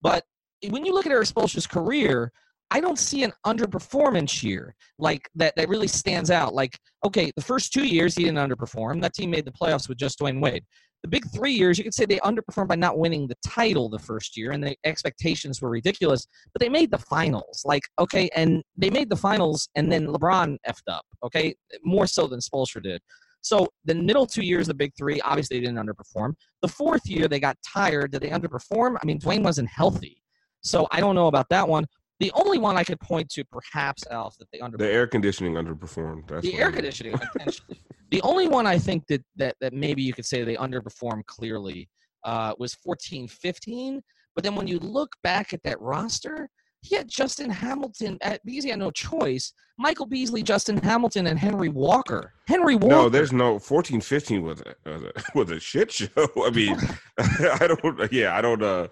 but 0.03 0.24
when 0.68 0.84
you 0.84 0.92
look 0.92 1.06
at 1.06 1.12
Erik 1.12 1.28
career, 1.68 2.32
I 2.70 2.80
don't 2.80 2.98
see 2.98 3.22
an 3.22 3.32
underperformance 3.46 4.42
year 4.42 4.74
like 4.98 5.28
that 5.36 5.56
that 5.56 5.68
really 5.68 5.88
stands 5.88 6.30
out. 6.30 6.54
Like, 6.54 6.78
okay, 7.04 7.32
the 7.34 7.42
first 7.42 7.72
two 7.72 7.86
years 7.86 8.14
he 8.14 8.24
didn't 8.24 8.38
underperform. 8.38 9.00
That 9.00 9.14
team 9.14 9.30
made 9.30 9.46
the 9.46 9.52
playoffs 9.52 9.88
with 9.88 9.98
just 9.98 10.18
Dwyane 10.18 10.40
Wade. 10.40 10.64
The 11.02 11.09
big 11.09 11.24
three 11.32 11.52
years, 11.52 11.78
you 11.78 11.84
could 11.84 11.94
say 11.94 12.04
they 12.04 12.18
underperformed 12.18 12.68
by 12.68 12.74
not 12.74 12.98
winning 12.98 13.28
the 13.28 13.36
title 13.46 13.88
the 13.88 14.00
first 14.00 14.36
year, 14.36 14.50
and 14.50 14.62
the 14.62 14.76
expectations 14.84 15.62
were 15.62 15.70
ridiculous. 15.70 16.26
But 16.52 16.61
they 16.61 16.68
made 16.68 16.90
the 16.90 16.98
finals. 16.98 17.62
Like, 17.64 17.84
okay, 18.00 18.28
and 18.34 18.62
they 18.76 18.90
made 18.90 19.09
the 19.09 19.16
finals, 19.16 19.68
and 19.76 19.90
then 19.90 20.09
LeBron 20.09 20.56
effed 20.68 20.88
up. 20.88 21.06
Okay, 21.24 21.54
more 21.84 22.06
so 22.06 22.26
than 22.26 22.40
Spoelstra 22.40 22.82
did. 22.82 23.00
So 23.42 23.68
the 23.84 23.94
middle 23.94 24.26
two 24.26 24.42
years, 24.42 24.66
the 24.66 24.74
big 24.74 24.92
three, 24.98 25.20
obviously 25.20 25.59
they 25.59 25.66
didn't 25.66 25.78
underperform. 25.78 26.34
The 26.62 26.68
fourth 26.68 27.06
year, 27.06 27.28
they 27.28 27.40
got 27.40 27.56
tired. 27.64 28.11
Did 28.11 28.22
they 28.22 28.30
underperform? 28.30 28.96
I 29.00 29.06
mean, 29.06 29.20
Dwyane 29.20 29.44
wasn't 29.44 29.68
healthy. 29.68 30.20
So 30.62 30.86
I 30.90 31.00
don't 31.00 31.14
know 31.14 31.28
about 31.28 31.48
that 31.50 31.68
one. 31.68 31.86
The 32.20 32.32
only 32.34 32.59
one 32.59 32.76
I 32.76 32.82
could 32.82 32.98
point 33.00 33.28
to, 33.30 33.44
perhaps, 33.44 34.04
Alf, 34.11 34.36
that 34.38 34.48
they 34.52 34.59
underperformed. 34.59 34.78
the 34.78 34.90
air 34.90 35.06
conditioning 35.06 35.54
underperformed. 35.54 36.28
That's 36.28 36.42
the 36.42 36.54
air 36.59 36.68
it 36.70 36.84
is. 36.84 36.98
conditioning. 36.98 37.20
the 38.11 38.20
only 38.22 38.48
one 38.48 38.66
I 38.66 38.76
think 38.78 39.06
that, 39.06 39.24
that, 39.36 39.56
that 39.61 39.72
maybe 39.72 40.02
you 40.02 40.12
could 40.12 40.26
say 40.26 40.42
they 40.42 40.56
underperformed 40.56 41.26
clearly 41.26 41.88
uh, 42.24 42.54
was 42.59 42.74
14 42.74 43.28
15. 43.28 44.02
But 44.34 44.44
then 44.44 44.56
when 44.56 44.66
you 44.66 44.78
look 44.80 45.14
back 45.22 45.52
at 45.52 45.62
that 45.62 45.80
roster, 45.80 46.48
he 46.80 46.94
had 46.94 47.09
Justin 47.09 47.50
Hamilton 47.50 48.18
at, 48.20 48.44
because 48.44 48.64
he 48.64 48.70
had 48.70 48.78
no 48.78 48.90
choice. 48.90 49.52
Michael 49.78 50.06
Beasley, 50.06 50.42
Justin 50.42 50.76
Hamilton, 50.78 51.26
and 51.26 51.38
Henry 51.38 51.68
Walker. 51.68 52.32
Henry 52.46 52.76
Walker. 52.76 52.88
No, 52.88 53.09
there's 53.09 53.32
no 53.32 53.59
14, 53.59 54.00
15 54.00 54.42
was 54.42 54.61
a 54.61 54.90
was 54.90 55.02
a, 55.02 55.12
was 55.38 55.50
a 55.50 55.61
shit 55.61 55.92
show. 55.92 56.09
I 56.16 56.50
mean, 56.50 56.76
I 57.18 57.66
don't. 57.68 58.12
Yeah, 58.12 58.36
I 58.36 58.40
don't. 58.40 58.62
uh 58.62 58.88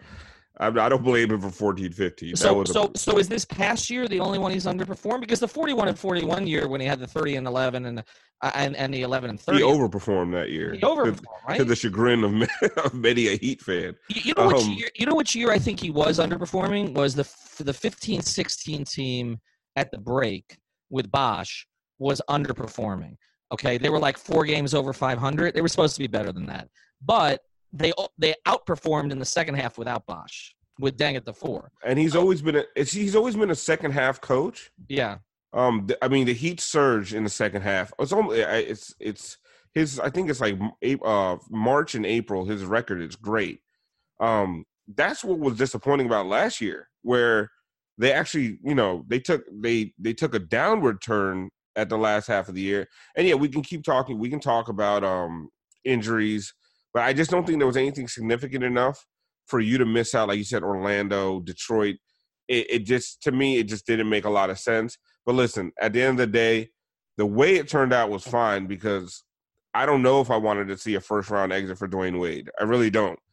I, 0.58 0.68
I 0.68 0.88
don't 0.88 1.02
blame 1.02 1.30
him 1.30 1.40
for 1.40 1.50
14, 1.50 1.92
15. 1.92 2.30
That 2.30 2.36
So, 2.38 2.62
a- 2.62 2.66
so, 2.66 2.90
so 2.94 3.18
is 3.18 3.28
this 3.28 3.44
past 3.44 3.90
year 3.90 4.08
the 4.08 4.20
only 4.20 4.38
one 4.38 4.50
he's 4.52 4.64
underperformed? 4.66 5.20
Because 5.20 5.40
the 5.40 5.48
41 5.48 5.88
and 5.88 5.98
41 5.98 6.46
year 6.46 6.66
when 6.68 6.80
he 6.80 6.86
had 6.86 6.98
the 6.98 7.06
30 7.06 7.36
and 7.36 7.46
11 7.46 7.86
and 7.86 8.04
uh, 8.42 8.50
and, 8.54 8.76
and 8.76 8.92
the 8.92 9.00
11 9.02 9.30
and 9.30 9.40
30, 9.40 9.58
he 9.58 9.64
overperformed 9.64 10.32
that 10.32 10.50
year. 10.50 10.72
he 10.74 10.80
to- 10.80 10.86
overperformed, 10.86 11.24
right? 11.48 11.56
to 11.58 11.64
the 11.64 11.74
chagrin 11.76 12.22
of, 12.22 12.48
of 12.84 12.94
many 12.94 13.28
a 13.28 13.36
Heat 13.36 13.60
fan. 13.62 13.96
You, 14.08 14.20
you 14.24 14.34
know 14.36 14.48
which 14.48 14.62
Um, 14.62 14.72
year? 14.72 14.88
You 14.94 15.06
know 15.06 15.14
which 15.14 15.34
year 15.34 15.50
I 15.52 15.58
think 15.58 15.80
he 15.80 15.90
was 15.90 16.18
underperforming 16.18 16.94
was 16.94 17.14
the 17.14 17.24
the 17.64 17.72
15-16 17.72 18.90
team 18.90 19.40
at 19.76 19.90
the 19.90 19.98
break 19.98 20.58
with 20.90 21.10
Bosh 21.10 21.66
was 21.98 22.20
underperforming. 22.28 23.16
Okay, 23.52 23.78
they 23.78 23.88
were 23.88 23.98
like 23.98 24.18
four 24.18 24.44
games 24.44 24.74
over 24.74 24.92
500. 24.92 25.54
They 25.54 25.60
were 25.62 25.68
supposed 25.68 25.94
to 25.94 26.00
be 26.00 26.06
better 26.08 26.32
than 26.32 26.46
that, 26.46 26.68
but 27.02 27.40
they 27.72 27.92
they 28.18 28.34
outperformed 28.46 29.12
in 29.12 29.18
the 29.18 29.24
second 29.24 29.54
half 29.54 29.78
without 29.78 30.06
Bosh 30.06 30.54
with 30.78 30.96
Deng 30.96 31.16
at 31.16 31.24
the 31.24 31.32
four. 31.32 31.70
And 31.84 31.98
he's 31.98 32.14
always 32.14 32.42
been 32.42 32.56
a 32.56 32.64
it's, 32.74 32.92
he's 32.92 33.16
always 33.16 33.36
been 33.36 33.50
a 33.50 33.54
second 33.54 33.92
half 33.92 34.20
coach. 34.20 34.70
Yeah, 34.88 35.18
Um, 35.52 35.86
I 36.02 36.08
mean, 36.08 36.26
the 36.26 36.34
Heat 36.34 36.60
surge 36.60 37.14
in 37.14 37.24
the 37.24 37.30
second 37.30 37.62
half. 37.62 37.92
It's 37.98 38.12
only 38.12 38.40
it's 38.40 38.94
it's 39.00 39.38
his. 39.74 39.98
I 40.00 40.10
think 40.10 40.30
it's 40.30 40.40
like 40.40 40.58
uh 41.04 41.36
March 41.50 41.94
and 41.94 42.06
April. 42.06 42.44
His 42.44 42.64
record 42.64 43.00
is 43.00 43.16
great. 43.16 43.60
Um, 44.20 44.64
that's 44.94 45.24
what 45.24 45.38
was 45.38 45.56
disappointing 45.56 46.06
about 46.06 46.26
last 46.26 46.60
year, 46.60 46.88
where 47.02 47.50
they 47.98 48.12
actually, 48.12 48.58
you 48.62 48.74
know, 48.74 49.04
they 49.08 49.18
took 49.18 49.44
they 49.50 49.92
they 49.98 50.12
took 50.12 50.34
a 50.34 50.38
downward 50.38 51.00
turn 51.02 51.48
at 51.74 51.88
the 51.88 51.98
last 51.98 52.26
half 52.26 52.48
of 52.48 52.54
the 52.54 52.60
year. 52.60 52.86
And 53.16 53.26
yeah, 53.26 53.34
we 53.34 53.48
can 53.48 53.62
keep 53.62 53.82
talking. 53.82 54.18
We 54.18 54.30
can 54.30 54.40
talk 54.40 54.68
about 54.68 55.04
um 55.04 55.48
injuries, 55.84 56.52
but 56.96 57.04
I 57.04 57.12
just 57.12 57.30
don't 57.30 57.46
think 57.46 57.58
there 57.58 57.66
was 57.66 57.76
anything 57.76 58.08
significant 58.08 58.64
enough 58.64 59.04
for 59.48 59.60
you 59.60 59.76
to 59.76 59.84
miss 59.84 60.14
out. 60.14 60.28
Like 60.28 60.38
you 60.38 60.44
said, 60.44 60.62
Orlando, 60.62 61.40
Detroit. 61.40 61.96
It, 62.48 62.66
it 62.70 62.78
just 62.86 63.22
to 63.24 63.32
me, 63.32 63.58
it 63.58 63.64
just 63.64 63.86
didn't 63.86 64.08
make 64.08 64.24
a 64.24 64.30
lot 64.30 64.48
of 64.48 64.58
sense. 64.58 64.96
But 65.26 65.34
listen, 65.34 65.72
at 65.78 65.92
the 65.92 66.00
end 66.00 66.12
of 66.12 66.16
the 66.16 66.26
day, 66.26 66.70
the 67.18 67.26
way 67.26 67.56
it 67.56 67.68
turned 67.68 67.92
out 67.92 68.08
was 68.08 68.22
fine 68.26 68.66
because 68.66 69.24
I 69.74 69.84
don't 69.84 70.00
know 70.00 70.22
if 70.22 70.30
I 70.30 70.38
wanted 70.38 70.68
to 70.68 70.78
see 70.78 70.94
a 70.94 71.00
first 71.02 71.28
round 71.28 71.52
exit 71.52 71.76
for 71.76 71.86
Dwyane 71.86 72.18
Wade. 72.18 72.48
I 72.58 72.64
really 72.64 72.88
don't. 72.90 73.18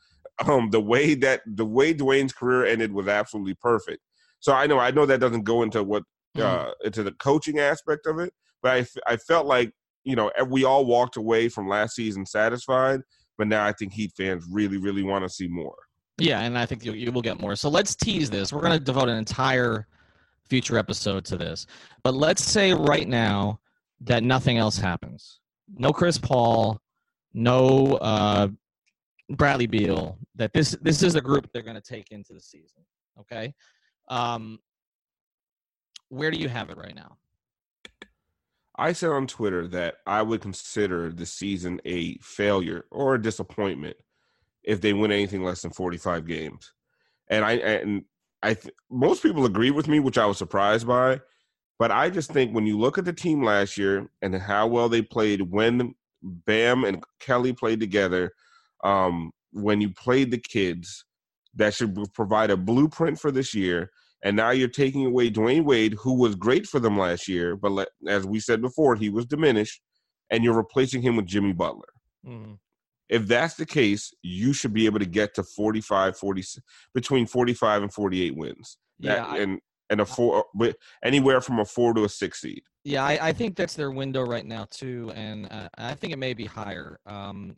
Um, 0.46 0.72
the 0.72 0.82
way 0.82 1.14
that 1.14 1.42
the 1.46 1.66
way 1.66 1.94
Dwyane's 1.94 2.34
career 2.34 2.66
ended 2.66 2.92
was 2.92 3.08
absolutely 3.08 3.54
perfect. 3.54 4.02
So 4.40 4.52
I 4.52 4.66
know 4.66 4.80
I 4.80 4.90
know 4.92 5.06
that 5.06 5.20
doesn't 5.20 5.44
go 5.44 5.62
into 5.62 5.84
what 5.84 6.04
uh, 6.38 6.72
into 6.84 7.04
the 7.04 7.12
coaching 7.14 7.60
aspect 7.60 8.08
of 8.08 8.20
it, 8.20 8.34
but 8.62 8.72
I, 8.72 9.14
I 9.14 9.18
felt 9.18 9.46
like 9.46 9.72
you 10.04 10.16
know 10.16 10.32
we 10.48 10.64
all 10.66 10.86
walked 10.86 11.18
away 11.18 11.50
from 11.50 11.70
last 11.70 11.96
season 11.96 12.26
satisfied, 12.26 13.02
but 13.38 13.48
now 13.48 13.66
I 13.66 13.74
think 13.74 13.94
Heat 13.94 14.12
fans 14.16 14.46
really 14.50 14.78
really 14.78 15.04
want 15.04 15.24
to 15.24 15.30
see 15.30 15.48
more. 15.48 15.76
yeah, 16.18 16.42
and 16.42 16.58
I 16.58 16.66
think 16.66 16.86
you, 16.86 16.94
you 16.94 17.12
will 17.12 17.22
get 17.22 17.40
more. 17.40 17.56
So 17.56 17.70
let's 17.70 17.96
tease 17.96 18.30
this. 18.30 18.54
We're 18.54 18.62
going 18.62 18.78
to 18.78 18.84
devote 18.84 19.10
an 19.10 19.18
entire 19.18 19.88
future 20.50 20.78
episode 20.78 21.26
to 21.26 21.38
this, 21.38 21.66
but 22.04 22.14
let's 22.14 22.44
say 22.44 22.74
right 22.74 23.08
now 23.08 23.60
that 24.02 24.24
nothing 24.24 24.58
else 24.58 24.78
happens. 24.78 25.40
No 25.76 25.92
Chris 25.92 26.18
Paul, 26.18 26.80
no 27.34 27.94
uh, 27.96 28.50
Bradley 29.30 29.68
Beal. 29.68 30.18
That 30.36 30.52
this 30.54 30.78
this 30.82 31.02
is 31.02 31.14
the 31.14 31.22
group 31.22 31.50
they're 31.54 31.64
going 31.64 31.76
to 31.76 31.82
take 31.82 32.12
into 32.12 32.34
the 32.34 32.42
season. 32.42 32.84
Okay, 33.20 33.54
um, 34.10 34.60
where 36.10 36.30
do 36.32 36.38
you 36.38 36.50
have 36.50 36.70
it 36.70 36.78
right 36.78 36.96
now? 36.96 37.18
I 38.76 38.94
said 38.94 39.12
on 39.12 39.28
Twitter 39.28 39.68
that 39.70 39.96
I 40.08 40.22
would 40.22 40.42
consider 40.42 41.12
the 41.12 41.26
season 41.26 41.80
a 41.86 42.18
failure 42.18 42.86
or 42.92 43.16
a 43.16 43.22
disappointment 43.22 43.98
if 44.64 44.82
they 44.82 44.94
win 44.94 45.12
anything 45.12 45.44
less 45.44 45.62
than 45.62 45.72
45 45.72 46.26
games. 46.26 46.74
And 47.30 47.46
I 47.46 47.54
and 47.54 48.06
I 48.42 48.56
th- 48.56 48.74
most 48.90 49.24
people 49.24 49.46
agree 49.46 49.72
with 49.72 49.88
me, 49.88 50.00
which 50.00 50.18
I 50.18 50.26
was 50.26 50.38
surprised 50.38 50.88
by. 50.88 51.22
But 51.80 51.92
I 51.92 52.10
just 52.10 52.32
think 52.32 52.54
when 52.54 52.66
you 52.66 52.78
look 52.80 52.98
at 52.98 53.06
the 53.06 53.14
team 53.14 53.44
last 53.44 53.78
year 53.78 54.10
and 54.22 54.36
how 54.36 54.68
well 54.68 54.90
they 54.90 55.02
played 55.02 55.42
when 55.42 55.96
Bam 56.22 56.84
and 56.84 57.04
Kelly 57.20 57.54
played 57.54 57.80
together, 57.80 58.32
um, 58.84 59.32
when 59.52 59.82
you 59.82 59.90
played 59.90 60.32
the 60.32 60.38
kids, 60.38 61.06
that 61.56 61.74
should 61.74 61.98
provide 62.14 62.52
a 62.52 62.58
blueprint 62.58 63.20
for 63.20 63.32
this 63.32 63.54
year. 63.54 63.92
And 64.24 64.36
now 64.38 64.52
you're 64.52 64.70
taking 64.70 65.06
away 65.06 65.30
Dwyane 65.30 65.66
Wade, 65.66 65.94
who 65.96 66.14
was 66.14 66.36
great 66.36 66.66
for 66.66 66.80
them 66.80 66.98
last 66.98 67.28
year, 67.28 67.56
but 67.58 67.72
le- 67.74 67.88
as 68.08 68.26
we 68.26 68.40
said 68.40 68.62
before, 68.62 68.96
he 68.96 69.10
was 69.10 69.26
diminished, 69.26 69.82
and 70.30 70.44
you're 70.44 70.56
replacing 70.56 71.02
him 71.02 71.18
with 71.18 71.26
Jimmy 71.26 71.52
Butler. 71.54 71.90
If 73.10 73.28
that's 73.28 73.56
the 73.56 73.66
case, 73.66 74.14
you 74.24 74.54
should 74.54 74.74
be 74.74 74.86
able 74.86 75.00
to 75.00 75.06
get 75.06 75.36
to 75.36 75.44
45, 75.44 76.18
40, 76.18 76.44
between 76.96 77.28
45 77.28 77.84
and 77.84 77.94
48 77.94 78.36
wins. 78.36 78.78
Yeah, 79.00 79.16
That- 79.16 79.30
I- 79.30 79.38
and 79.40 79.60
and 79.90 80.00
a 80.02 80.06
four, 80.06 80.46
but 80.56 80.76
anywhere 81.04 81.40
from 81.42 81.60
a 81.60 81.66
four 81.66 81.94
to 81.94 82.06
a 82.06 82.10
six 82.10 82.42
seed. 82.42 82.64
Yeah, 82.86 83.04
I, 83.04 83.28
I 83.30 83.34
think 83.34 83.56
that's 83.56 83.76
their 83.76 83.92
window 83.92 84.24
right 84.24 84.46
now 84.46 84.66
too, 84.72 85.12
and 85.14 85.46
uh, 85.52 85.68
I 85.78 85.94
think 85.94 86.14
it 86.14 86.18
may 86.18 86.34
be 86.34 86.46
higher. 86.46 86.98
Um, 87.06 87.54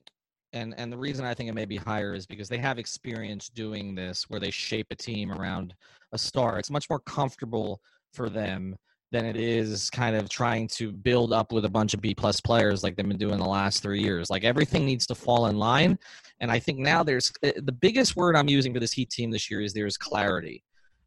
and 0.55 0.73
and 0.77 0.91
the 0.91 0.97
reason 0.97 1.25
I 1.25 1.33
think 1.33 1.49
it 1.49 1.53
may 1.53 1.65
be 1.65 1.77
higher 1.77 2.15
is 2.15 2.25
because 2.25 2.49
they 2.49 2.57
have 2.57 2.79
experience 2.79 3.49
doing 3.49 3.93
this, 3.93 4.23
where 4.29 4.39
they 4.39 4.51
shape 4.51 4.87
a 4.89 4.95
team 4.95 5.31
around 5.31 5.75
a 6.13 6.17
star. 6.17 6.57
It's 6.57 6.71
much 6.71 6.89
more 6.89 6.99
comfortable 6.99 7.81
for 8.13 8.29
them 8.29 8.75
than 9.11 9.25
it 9.25 9.35
is 9.35 9.89
kind 9.91 10.15
of 10.15 10.29
trying 10.29 10.67
to 10.67 10.91
build 10.91 11.31
up 11.31 11.51
with 11.51 11.65
a 11.65 11.69
bunch 11.69 11.93
of 11.93 12.01
B 12.01 12.15
plus 12.15 12.41
players 12.41 12.83
like 12.83 12.95
they've 12.95 13.07
been 13.07 13.17
doing 13.17 13.37
the 13.37 13.45
last 13.45 13.83
three 13.83 14.01
years. 14.01 14.29
Like 14.29 14.43
everything 14.43 14.85
needs 14.85 15.05
to 15.07 15.15
fall 15.15 15.45
in 15.47 15.57
line. 15.57 15.99
And 16.39 16.51
I 16.51 16.59
think 16.59 16.79
now 16.79 17.03
there's 17.03 17.31
eh, 17.43 17.53
the 17.63 17.71
biggest 17.71 18.15
word 18.15 18.35
I'm 18.35 18.49
using 18.49 18.73
for 18.73 18.79
this 18.79 18.93
Heat 18.93 19.09
team 19.09 19.29
this 19.31 19.49
year 19.51 19.61
is 19.61 19.73
there's 19.73 19.97
clarity. 19.97 20.63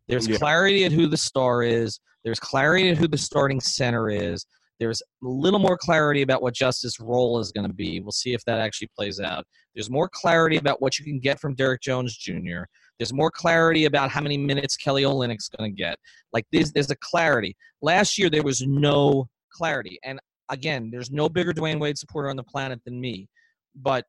There's 0.07 0.28
Yeah. 0.28 0.38
clarity 0.38 0.84
at 0.84 0.92
who 0.92 1.07
the 1.07 1.16
star 1.16 1.62
is. 1.62 1.99
There's 2.24 2.40
clarity 2.40 2.90
at 2.90 2.99
who 2.99 3.09
the 3.09 3.18
starting 3.18 3.61
center 3.61 4.09
is. 4.11 4.46
There's 4.79 5.03
a 5.03 5.29
little 5.29 5.59
more 5.59 5.76
clarity 5.76 6.22
about 6.22 6.43
what 6.43 6.55
Justice' 6.55 7.01
role 7.01 7.41
is 7.41 7.51
going 7.51 7.66
to 7.66 7.72
be. 7.72 8.01
We'll 8.01 8.12
see 8.12 8.33
if 8.33 8.45
that 8.45 8.61
actually 8.61 8.91
plays 8.97 9.18
out. 9.20 9.45
There's 9.74 9.91
more 9.91 10.09
clarity 10.09 10.57
about 10.57 10.81
what 10.81 10.99
you 10.99 11.05
can 11.05 11.18
get 11.18 11.41
from 11.41 11.55
Derrick 11.55 11.81
Jones 11.81 12.16
Jr. 12.16 12.62
There's 12.99 13.12
more 13.12 13.31
clarity 13.31 13.85
about 13.85 14.11
how 14.11 14.20
many 14.20 14.37
minutes 14.37 14.76
Kelly 14.76 15.03
Olynyk's 15.03 15.49
going 15.49 15.70
to 15.70 15.76
get. 15.76 15.97
Like 16.33 16.47
there's 16.53 16.72
there's 16.72 16.91
a 16.91 16.97
clarity. 16.97 17.57
Last 17.81 18.18
year 18.18 18.29
there 18.31 18.43
was 18.43 18.62
no 18.62 19.29
clarity, 19.53 19.99
and 20.05 20.20
again, 20.49 20.91
there's 20.91 21.11
no 21.11 21.29
bigger 21.29 21.53
Dwyane 21.53 21.81
Wade 21.81 21.99
supporter 21.99 22.29
on 22.29 22.37
the 22.37 22.43
planet 22.43 22.81
than 22.85 23.01
me, 23.01 23.29
but 23.74 24.05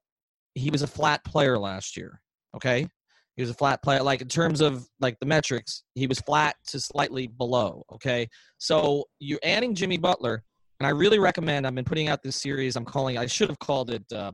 he 0.56 0.70
was 0.70 0.82
a 0.82 0.88
flat 0.88 1.24
player 1.24 1.58
last 1.58 1.98
year. 1.98 2.22
Okay, 2.56 2.88
he 3.36 3.42
was 3.44 3.52
a 3.52 3.56
flat 3.56 3.84
player. 3.84 4.02
Like 4.02 4.22
in 4.22 4.28
terms 4.28 4.60
of 4.60 4.88
like 5.00 5.18
the 5.20 5.26
metrics, 5.26 5.84
he 5.94 6.08
was 6.08 6.20
flat 6.22 6.56
to 6.68 6.80
slightly 6.80 7.28
below. 7.28 7.84
Okay, 7.94 8.28
so 8.58 9.06
you're 9.20 9.40
adding 9.44 9.76
Jimmy 9.76 9.98
Butler, 9.98 10.44
and 10.80 10.88
I 10.88 10.92
really 10.92 11.20
recommend. 11.20 11.68
I've 11.68 11.76
been 11.76 11.86
putting 11.86 12.08
out 12.08 12.24
this 12.24 12.36
series. 12.36 12.76
I'm 12.76 12.86
calling. 12.86 13.18
I 13.18 13.26
should 13.26 13.50
have 13.50 13.60
called 13.60 13.90
it. 13.90 14.04
Uh, 14.12 14.32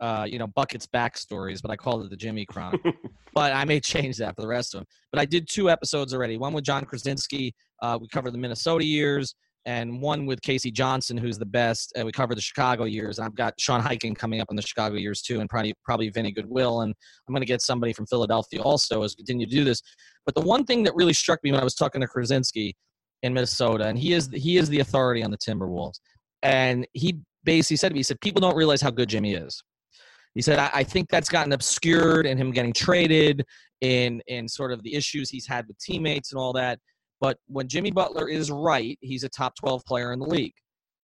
uh, 0.00 0.26
you 0.28 0.38
know, 0.38 0.48
Bucket's 0.48 0.88
backstories, 0.88 1.62
but 1.62 1.70
I 1.70 1.76
called 1.76 2.04
it 2.04 2.10
the 2.10 2.16
Jimmy 2.16 2.44
Chronicle. 2.44 2.92
but 3.34 3.52
I 3.52 3.64
may 3.64 3.78
change 3.78 4.16
that 4.18 4.34
for 4.34 4.42
the 4.42 4.48
rest 4.48 4.74
of 4.74 4.80
them. 4.80 4.86
But 5.12 5.20
I 5.20 5.24
did 5.24 5.48
two 5.48 5.70
episodes 5.70 6.12
already. 6.12 6.36
One 6.36 6.52
with 6.52 6.64
Jon 6.64 6.84
Krawczynski. 6.84 7.52
Uh, 7.80 7.98
we 8.00 8.08
covered 8.08 8.32
the 8.32 8.38
Minnesota 8.38 8.84
years, 8.84 9.34
and 9.66 10.00
one 10.00 10.26
with 10.26 10.42
K.C. 10.42 10.72
Johnson, 10.72 11.16
who's 11.16 11.38
the 11.38 11.46
best. 11.46 11.92
And 11.94 12.04
we 12.04 12.12
covered 12.12 12.36
the 12.36 12.42
Chicago 12.42 12.84
years. 12.84 13.18
And 13.18 13.26
I've 13.26 13.36
got 13.36 13.54
Sean 13.58 13.80
Highkin 13.80 14.16
coming 14.16 14.40
up 14.40 14.48
on 14.50 14.56
the 14.56 14.62
Chicago 14.62 14.96
years 14.96 15.22
too, 15.22 15.40
and 15.40 15.48
probably 15.48 15.74
probably 15.84 16.10
Vinny 16.10 16.32
Goodwill. 16.32 16.80
And 16.80 16.92
I'm 17.28 17.32
going 17.32 17.42
to 17.42 17.46
get 17.46 17.62
somebody 17.62 17.92
from 17.92 18.06
Philadelphia 18.06 18.60
also 18.60 19.04
as 19.04 19.12
we 19.12 19.24
continue 19.24 19.46
to 19.46 19.52
do 19.52 19.64
this. 19.64 19.80
But 20.26 20.34
the 20.34 20.42
one 20.42 20.64
thing 20.64 20.82
that 20.82 20.94
really 20.96 21.14
struck 21.14 21.38
me 21.44 21.52
when 21.52 21.60
I 21.60 21.64
was 21.64 21.74
talking 21.74 22.00
to 22.00 22.08
Krasinski 22.08 22.76
in 23.24 23.32
Minnesota, 23.32 23.86
and 23.86 23.98
he 23.98 24.12
is 24.12 24.28
he 24.32 24.58
is 24.58 24.68
the 24.68 24.80
authority 24.80 25.24
on 25.24 25.30
the 25.30 25.38
Timberwolves, 25.38 25.98
and 26.42 26.86
he 26.92 27.18
basically 27.42 27.76
said 27.76 27.88
to 27.88 27.94
me, 27.94 28.00
he 28.00 28.04
said, 28.04 28.20
people 28.20 28.40
don't 28.40 28.56
realize 28.56 28.82
how 28.82 28.90
good 28.90 29.08
Jimmy 29.08 29.34
is. 29.34 29.62
He 30.34 30.42
said, 30.42 30.58
I, 30.58 30.70
I 30.72 30.84
think 30.84 31.08
that's 31.08 31.28
gotten 31.28 31.52
obscured 31.52 32.26
in 32.26 32.36
him 32.36 32.50
getting 32.52 32.72
traded, 32.72 33.44
in 33.80 34.20
in 34.26 34.46
sort 34.46 34.72
of 34.72 34.82
the 34.82 34.94
issues 34.94 35.30
he's 35.30 35.46
had 35.46 35.66
with 35.66 35.78
teammates 35.78 36.32
and 36.32 36.38
all 36.38 36.52
that. 36.52 36.78
But 37.20 37.38
when 37.46 37.66
Jimmy 37.66 37.90
Butler 37.90 38.28
is 38.28 38.50
right, 38.50 38.98
he's 39.00 39.24
a 39.24 39.28
top 39.30 39.54
12 39.56 39.84
player 39.86 40.12
in 40.12 40.18
the 40.18 40.26
league. 40.26 40.54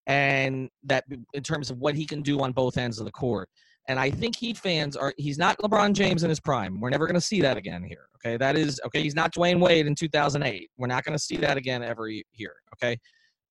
And 0.06 0.68
that 0.84 1.04
in 1.32 1.42
terms 1.42 1.70
of 1.70 1.78
what 1.78 1.94
he 1.94 2.04
can 2.04 2.20
do 2.20 2.40
on 2.40 2.52
both 2.52 2.76
ends 2.76 2.98
of 2.98 3.06
the 3.06 3.12
court. 3.12 3.48
And 3.90 3.98
I 3.98 4.08
think 4.08 4.36
Heat 4.36 4.56
fans 4.56 4.96
are 4.96 5.12
he's 5.16 5.36
not 5.36 5.58
LeBron 5.58 5.94
James 5.94 6.22
in 6.22 6.28
his 6.28 6.38
prime. 6.38 6.78
We're 6.78 6.90
never 6.90 7.08
going 7.08 7.16
to 7.16 7.20
see 7.20 7.40
that 7.40 7.56
again 7.56 7.82
here. 7.82 8.06
Okay. 8.14 8.36
That 8.36 8.56
is 8.56 8.80
okay. 8.86 9.02
He's 9.02 9.16
not 9.16 9.34
Dwyane 9.34 9.58
Wade 9.58 9.88
in 9.88 9.96
2008. 9.96 10.70
We're 10.78 10.86
not 10.86 11.02
going 11.04 11.18
to 11.18 11.22
see 11.22 11.36
that 11.38 11.56
again 11.56 11.82
ever 11.82 12.06
here. 12.30 12.54
Okay. 12.76 13.00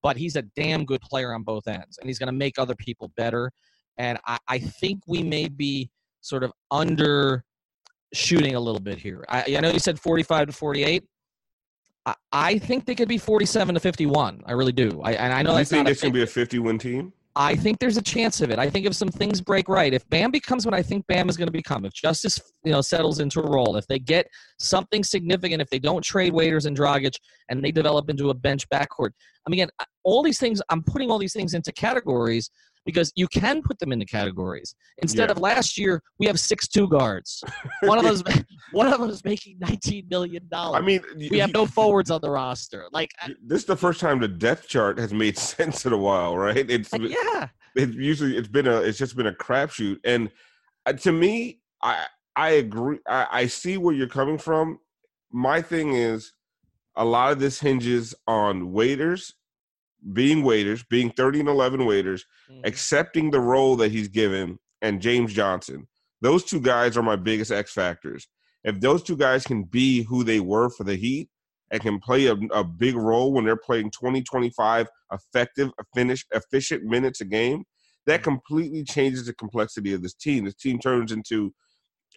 But 0.01 0.15
he's 0.15 0.37
a 0.37 0.43
damn 0.55 0.85
good 0.85 1.01
player 1.01 1.33
on 1.33 1.43
both 1.43 1.67
ends, 1.67 1.97
and 1.97 2.09
he's 2.09 2.17
going 2.17 2.27
to 2.27 2.33
make 2.33 2.57
other 2.57 2.73
people 2.73 3.11
better. 3.17 3.51
And 3.97 4.17
I, 4.25 4.37
I 4.47 4.59
think 4.59 5.01
we 5.07 5.23
may 5.23 5.49
be 5.49 5.89
sort 6.21 6.45
of 6.45 6.53
under 6.71 7.43
shooting 8.13 8.55
a 8.55 8.61
little 8.61 8.79
bit 8.79 8.97
here. 8.97 9.25
I, 9.27 9.43
I 9.57 9.59
know 9.59 9.71
you 9.71 9.79
said 9.79 9.99
45 9.99 10.47
to 10.47 10.53
48. 10.53 11.03
I, 12.05 12.15
I 12.31 12.59
think 12.59 12.85
they 12.85 12.95
could 12.95 13.09
be 13.09 13.17
47 13.17 13.75
to 13.75 13.81
51. 13.81 14.43
I 14.45 14.53
really 14.53 14.71
do. 14.71 15.01
I, 15.03 15.15
and 15.15 15.33
I 15.33 15.41
know 15.41 15.51
you 15.51 15.57
that's 15.57 15.69
think 15.69 15.83
not 15.83 15.89
this 15.89 15.99
can 15.99 16.11
big- 16.11 16.13
be 16.13 16.23
a 16.23 16.27
50 16.27 16.59
win 16.59 16.79
team? 16.79 17.11
I 17.39 17.55
think 17.55 17.79
there's 17.79 17.95
a 17.95 18.01
chance 18.01 18.41
of 18.41 18.51
it. 18.51 18.59
I 18.59 18.69
think 18.69 18.85
if 18.85 18.93
some 18.93 19.07
things 19.07 19.39
break 19.39 19.69
right, 19.69 19.93
if 19.93 20.07
Bam 20.09 20.29
becomes 20.29 20.65
what 20.65 20.75
I 20.75 20.81
think 20.83 21.07
Bam 21.07 21.29
is 21.29 21.37
going 21.37 21.47
to 21.47 21.53
become, 21.53 21.85
if 21.85 21.93
Justice 21.93 22.37
you 22.65 22.73
know 22.73 22.81
settles 22.81 23.21
into 23.21 23.39
a 23.39 23.49
role, 23.49 23.77
if 23.77 23.87
they 23.87 23.97
get 23.97 24.27
something 24.59 25.05
significant, 25.05 25.61
if 25.61 25.69
they 25.69 25.79
don't 25.79 26.03
trade 26.03 26.33
Waiters 26.33 26.65
and 26.65 26.77
Dragic 26.77 27.13
and 27.47 27.63
they 27.63 27.71
develop 27.71 28.09
into 28.09 28.29
a 28.29 28.33
bench 28.33 28.67
backcourt, 28.67 29.11
I 29.47 29.49
mean, 29.49 29.61
again, 29.61 29.69
all 30.03 30.21
these 30.21 30.37
things, 30.37 30.61
I'm 30.69 30.83
putting 30.83 31.09
all 31.09 31.17
these 31.17 31.31
things 31.31 31.53
into 31.53 31.71
categories 31.71 32.51
because 32.85 33.11
you 33.15 33.27
can 33.27 33.61
put 33.61 33.77
them 33.79 33.91
into 33.91 34.05
categories. 34.05 34.75
Instead 34.99 35.29
Yeah. 35.29 35.33
of 35.33 35.39
last 35.39 35.77
year, 35.77 36.01
we 36.17 36.25
have 36.27 36.39
six 36.39 36.67
two 36.67 36.87
guards. 36.87 37.43
One 37.81 37.97
of 37.97 38.03
those, 38.03 38.23
one 38.71 38.87
of 38.87 38.99
them 38.99 39.09
is 39.09 39.23
making 39.23 39.57
19 39.59 40.07
million 40.09 40.47
dollars. 40.49 40.81
I 40.81 40.85
mean, 40.85 41.01
we 41.29 41.39
have 41.39 41.53
no 41.53 41.65
forwards 41.65 42.11
on 42.11 42.21
the 42.21 42.29
roster. 42.29 42.87
Like, 42.91 43.11
This 43.43 43.61
is 43.61 43.65
the 43.65 43.75
first 43.75 43.99
time 43.99 44.19
the 44.19 44.27
depth 44.27 44.67
chart 44.67 44.99
has 44.99 45.13
made 45.13 45.37
sense 45.49 45.85
in 45.85 45.93
a 45.93 45.97
while, 45.97 46.37
right? 46.37 46.69
It's 46.69 46.91
like 46.93 47.01
yeah. 47.03 47.47
it's 47.75 47.95
usually 47.95 48.37
it's 48.37 48.47
been 48.47 48.67
a 48.67 48.77
it's 48.77 48.97
just 48.97 49.15
been 49.15 49.27
a 49.27 49.33
crapshoot, 49.33 49.97
and 50.03 50.29
uh, 50.85 50.93
to 50.93 51.11
me, 51.11 51.59
I 51.81 52.05
I 52.35 52.49
agree. 52.51 52.99
I, 53.07 53.27
I 53.31 53.47
see 53.47 53.77
where 53.77 53.93
you're 53.93 54.07
coming 54.07 54.37
from. 54.37 54.79
My 55.31 55.61
thing 55.61 55.93
is, 55.93 56.33
a 56.95 57.05
lot 57.05 57.31
of 57.31 57.39
this 57.39 57.59
hinges 57.59 58.15
on 58.27 58.71
waiters 58.71 59.33
being 60.13 60.43
waiters, 60.43 60.83
being 60.89 61.11
30 61.11 61.41
and 61.41 61.49
11 61.49 61.85
waiters, 61.85 62.25
Mhm. 62.49 62.61
accepting 62.65 63.31
the 63.31 63.39
role 63.39 63.75
that 63.77 63.91
he's 63.91 64.07
given, 64.07 64.57
and 64.81 65.01
James 65.01 65.33
Johnson. 65.33 65.87
Those 66.21 66.43
two 66.43 66.61
guys 66.61 66.97
are 66.97 67.03
my 67.03 67.15
biggest 67.15 67.51
X 67.51 67.73
factors. 67.73 68.27
If 68.63 68.79
those 68.79 69.03
two 69.03 69.17
guys 69.17 69.45
can 69.45 69.63
be 69.63 70.03
who 70.03 70.23
they 70.23 70.39
were 70.39 70.69
for 70.69 70.83
the 70.83 70.95
Heat 70.95 71.29
and 71.71 71.81
can 71.81 71.99
play 71.99 72.25
a, 72.27 72.35
a 72.51 72.63
big 72.63 72.95
role 72.95 73.31
when 73.33 73.45
they're 73.45 73.55
playing 73.55 73.91
20, 73.91 74.21
25 74.23 74.87
effective, 75.11 75.69
finish, 75.95 76.25
efficient 76.31 76.83
minutes 76.83 77.21
a 77.21 77.25
game, 77.25 77.63
that 78.05 78.23
completely 78.23 78.83
changes 78.83 79.25
the 79.25 79.33
complexity 79.33 79.93
of 79.93 80.01
this 80.01 80.13
team. 80.13 80.45
This 80.45 80.55
team 80.55 80.79
turns 80.79 81.11
into 81.11 81.53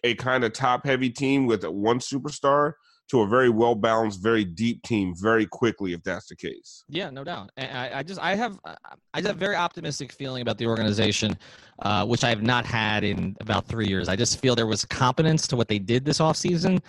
a 0.03 0.15
kind 0.15 0.43
of 0.43 0.53
top 0.53 0.85
heavy 0.85 1.09
team 1.09 1.45
with 1.45 1.63
one 1.65 1.99
superstar 1.99 2.73
to 3.09 3.21
a 3.21 3.27
very 3.27 3.49
well 3.49 3.75
balanced, 3.75 4.21
very 4.21 4.45
deep 4.45 4.81
team 4.83 5.13
very 5.15 5.45
quickly 5.45 5.93
if 5.93 6.03
that's 6.03 6.27
the 6.27 6.35
case. 6.35 6.83
Yeah, 6.87 7.09
no 7.09 7.23
doubt. 7.23 7.51
And 7.57 7.77
I, 7.77 7.99
I 7.99 8.03
just 8.03 8.19
I 8.21 8.35
have 8.35 8.59
I 8.65 9.21
have 9.21 9.25
a 9.25 9.33
very 9.33 9.55
optimistic 9.55 10.11
feeling 10.11 10.41
about 10.41 10.57
the 10.57 10.67
organization, 10.67 11.37
uh, 11.81 12.05
which 12.05 12.23
I 12.23 12.29
have 12.29 12.43
not 12.43 12.65
had 12.65 13.03
in 13.03 13.35
about 13.39 13.65
three 13.65 13.87
years. 13.87 14.09
I 14.09 14.15
just 14.15 14.39
feel 14.39 14.55
there 14.55 14.67
was 14.67 14.85
competence 14.85 15.47
to 15.47 15.55
what 15.55 15.67
they 15.67 15.79
did 15.79 16.05
this 16.05 16.19
offseason. 16.19 16.81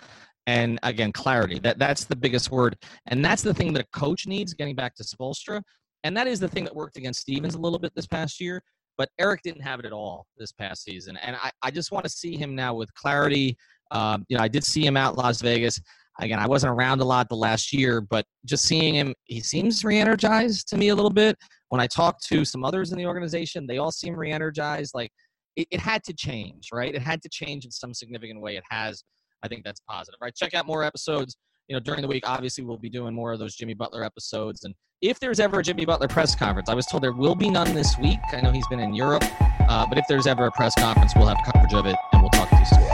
And 0.47 0.79
again, 0.83 1.11
clarity. 1.11 1.59
That 1.59 1.79
that's 1.79 2.05
the 2.05 2.17
biggest 2.17 2.51
word. 2.51 2.77
And 3.07 3.25
that's 3.25 3.43
the 3.43 3.55
thing 3.55 3.73
that 3.73 3.83
a 3.83 3.99
coach 3.99 4.27
needs, 4.27 4.55
getting 4.55 4.75
back 4.75 4.95
to 4.97 5.03
Spoelstra. 5.03 5.63
And 6.05 6.17
that 6.17 6.27
is 6.27 6.39
the 6.39 6.49
thing 6.49 6.65
that 6.65 6.75
worked 6.75 6.97
against 6.97 7.21
Stevens 7.21 7.55
a 7.55 7.59
little 7.59 7.79
bit 7.79 7.95
this 7.95 8.07
past 8.07 8.41
year. 8.41 8.63
But 8.97 9.09
Erik 9.19 9.43
didn't 9.43 9.63
have 9.63 9.81
it 9.81 9.87
at 9.87 9.93
all 9.93 10.27
this 10.37 10.53
past 10.53 10.85
season. 10.85 11.17
And 11.17 11.35
I, 11.37 11.51
I 11.63 11.71
just 11.71 11.91
want 11.91 12.05
to 12.05 12.11
see 12.11 12.37
him 12.37 12.55
now 12.55 12.75
with 12.75 12.93
clarity. 12.95 13.57
Um, 13.91 14.25
you 14.29 14.37
know, 14.37 14.43
I 14.43 14.49
did 14.49 14.65
see 14.65 14.87
him 14.87 14.97
out 14.97 15.17
Las 15.17 15.41
Vegas 15.41 15.81
again, 16.21 16.39
I 16.39 16.47
wasn't 16.47 16.73
around 16.73 17.01
a 17.01 17.05
lot 17.05 17.29
the 17.29 17.37
last 17.37 17.73
year, 17.73 18.01
but 18.01 18.25
just 18.45 18.65
seeing 18.65 18.95
him, 18.95 19.15
he 19.25 19.41
seems 19.41 19.85
re-energized 19.85 20.69
to 20.69 20.77
me 20.77 20.89
a 20.89 20.95
little 20.95 21.11
bit. 21.11 21.37
When 21.71 21.81
I 21.81 21.87
talk 21.87 22.21
to 22.29 22.45
some 22.45 22.65
others 22.65 22.93
in 22.93 22.99
the 22.99 23.07
organization, 23.07 23.67
they 23.67 23.79
all 23.79 23.91
seem 23.91 24.15
re-energized. 24.15 24.93
Like 24.95 25.11
it, 25.57 25.67
it 25.71 25.81
had 25.81 26.05
to 26.05 26.13
change, 26.13 26.69
right? 26.73 26.95
It 26.95 27.03
had 27.03 27.23
to 27.23 27.29
change 27.29 27.65
in 27.65 27.71
some 27.71 27.93
significant 27.95 28.41
way. 28.41 28.57
It 28.57 28.65
has. 28.71 29.03
I 29.43 29.49
think 29.49 29.65
that's 29.65 29.81
positive. 29.89 30.19
Right. 30.23 30.35
Check 30.35 30.55
out 30.55 30.67
more 30.67 30.85
episodes. 30.85 31.37
You 31.69 31.77
know, 31.77 31.81
during 31.81 32.03
the 32.03 32.09
week, 32.09 32.29
obviously, 32.29 32.65
we'll 32.65 32.79
be 32.79 32.91
doing 32.91 33.15
more 33.15 33.33
of 33.33 33.39
those 33.39 33.55
Jimmy 33.55 33.75
Butler 33.75 34.05
episodes. 34.05 34.65
And 34.65 34.75
if 35.03 35.19
there's 35.21 35.41
ever 35.41 35.61
a 35.61 35.63
Jimmy 35.63 35.85
Butler 35.85 36.09
press 36.09 36.35
conference, 36.35 36.69
I 36.69 36.75
was 36.75 36.87
told 36.87 37.03
there 37.03 37.13
will 37.13 37.35
be 37.35 37.51
none 37.51 37.75
this 37.75 37.99
week. 37.99 38.21
I 38.33 38.41
know 38.41 38.53
he's 38.53 38.67
been 38.69 38.81
in 38.81 38.95
Europe, 38.95 39.25
uh, 39.69 39.87
but 39.87 39.99
if 39.99 40.07
there's 40.09 40.27
ever 40.27 40.47
a 40.47 40.53
press 40.53 40.75
conference, 40.75 41.13
we'll 41.15 41.27
have 41.27 41.39
coverage 41.45 41.75
of 41.75 41.87
it, 41.87 41.97
and 42.13 42.23
we'll 42.23 42.31
talk 42.31 42.49
to 42.51 42.57
you 42.57 42.65
soon. 42.65 42.94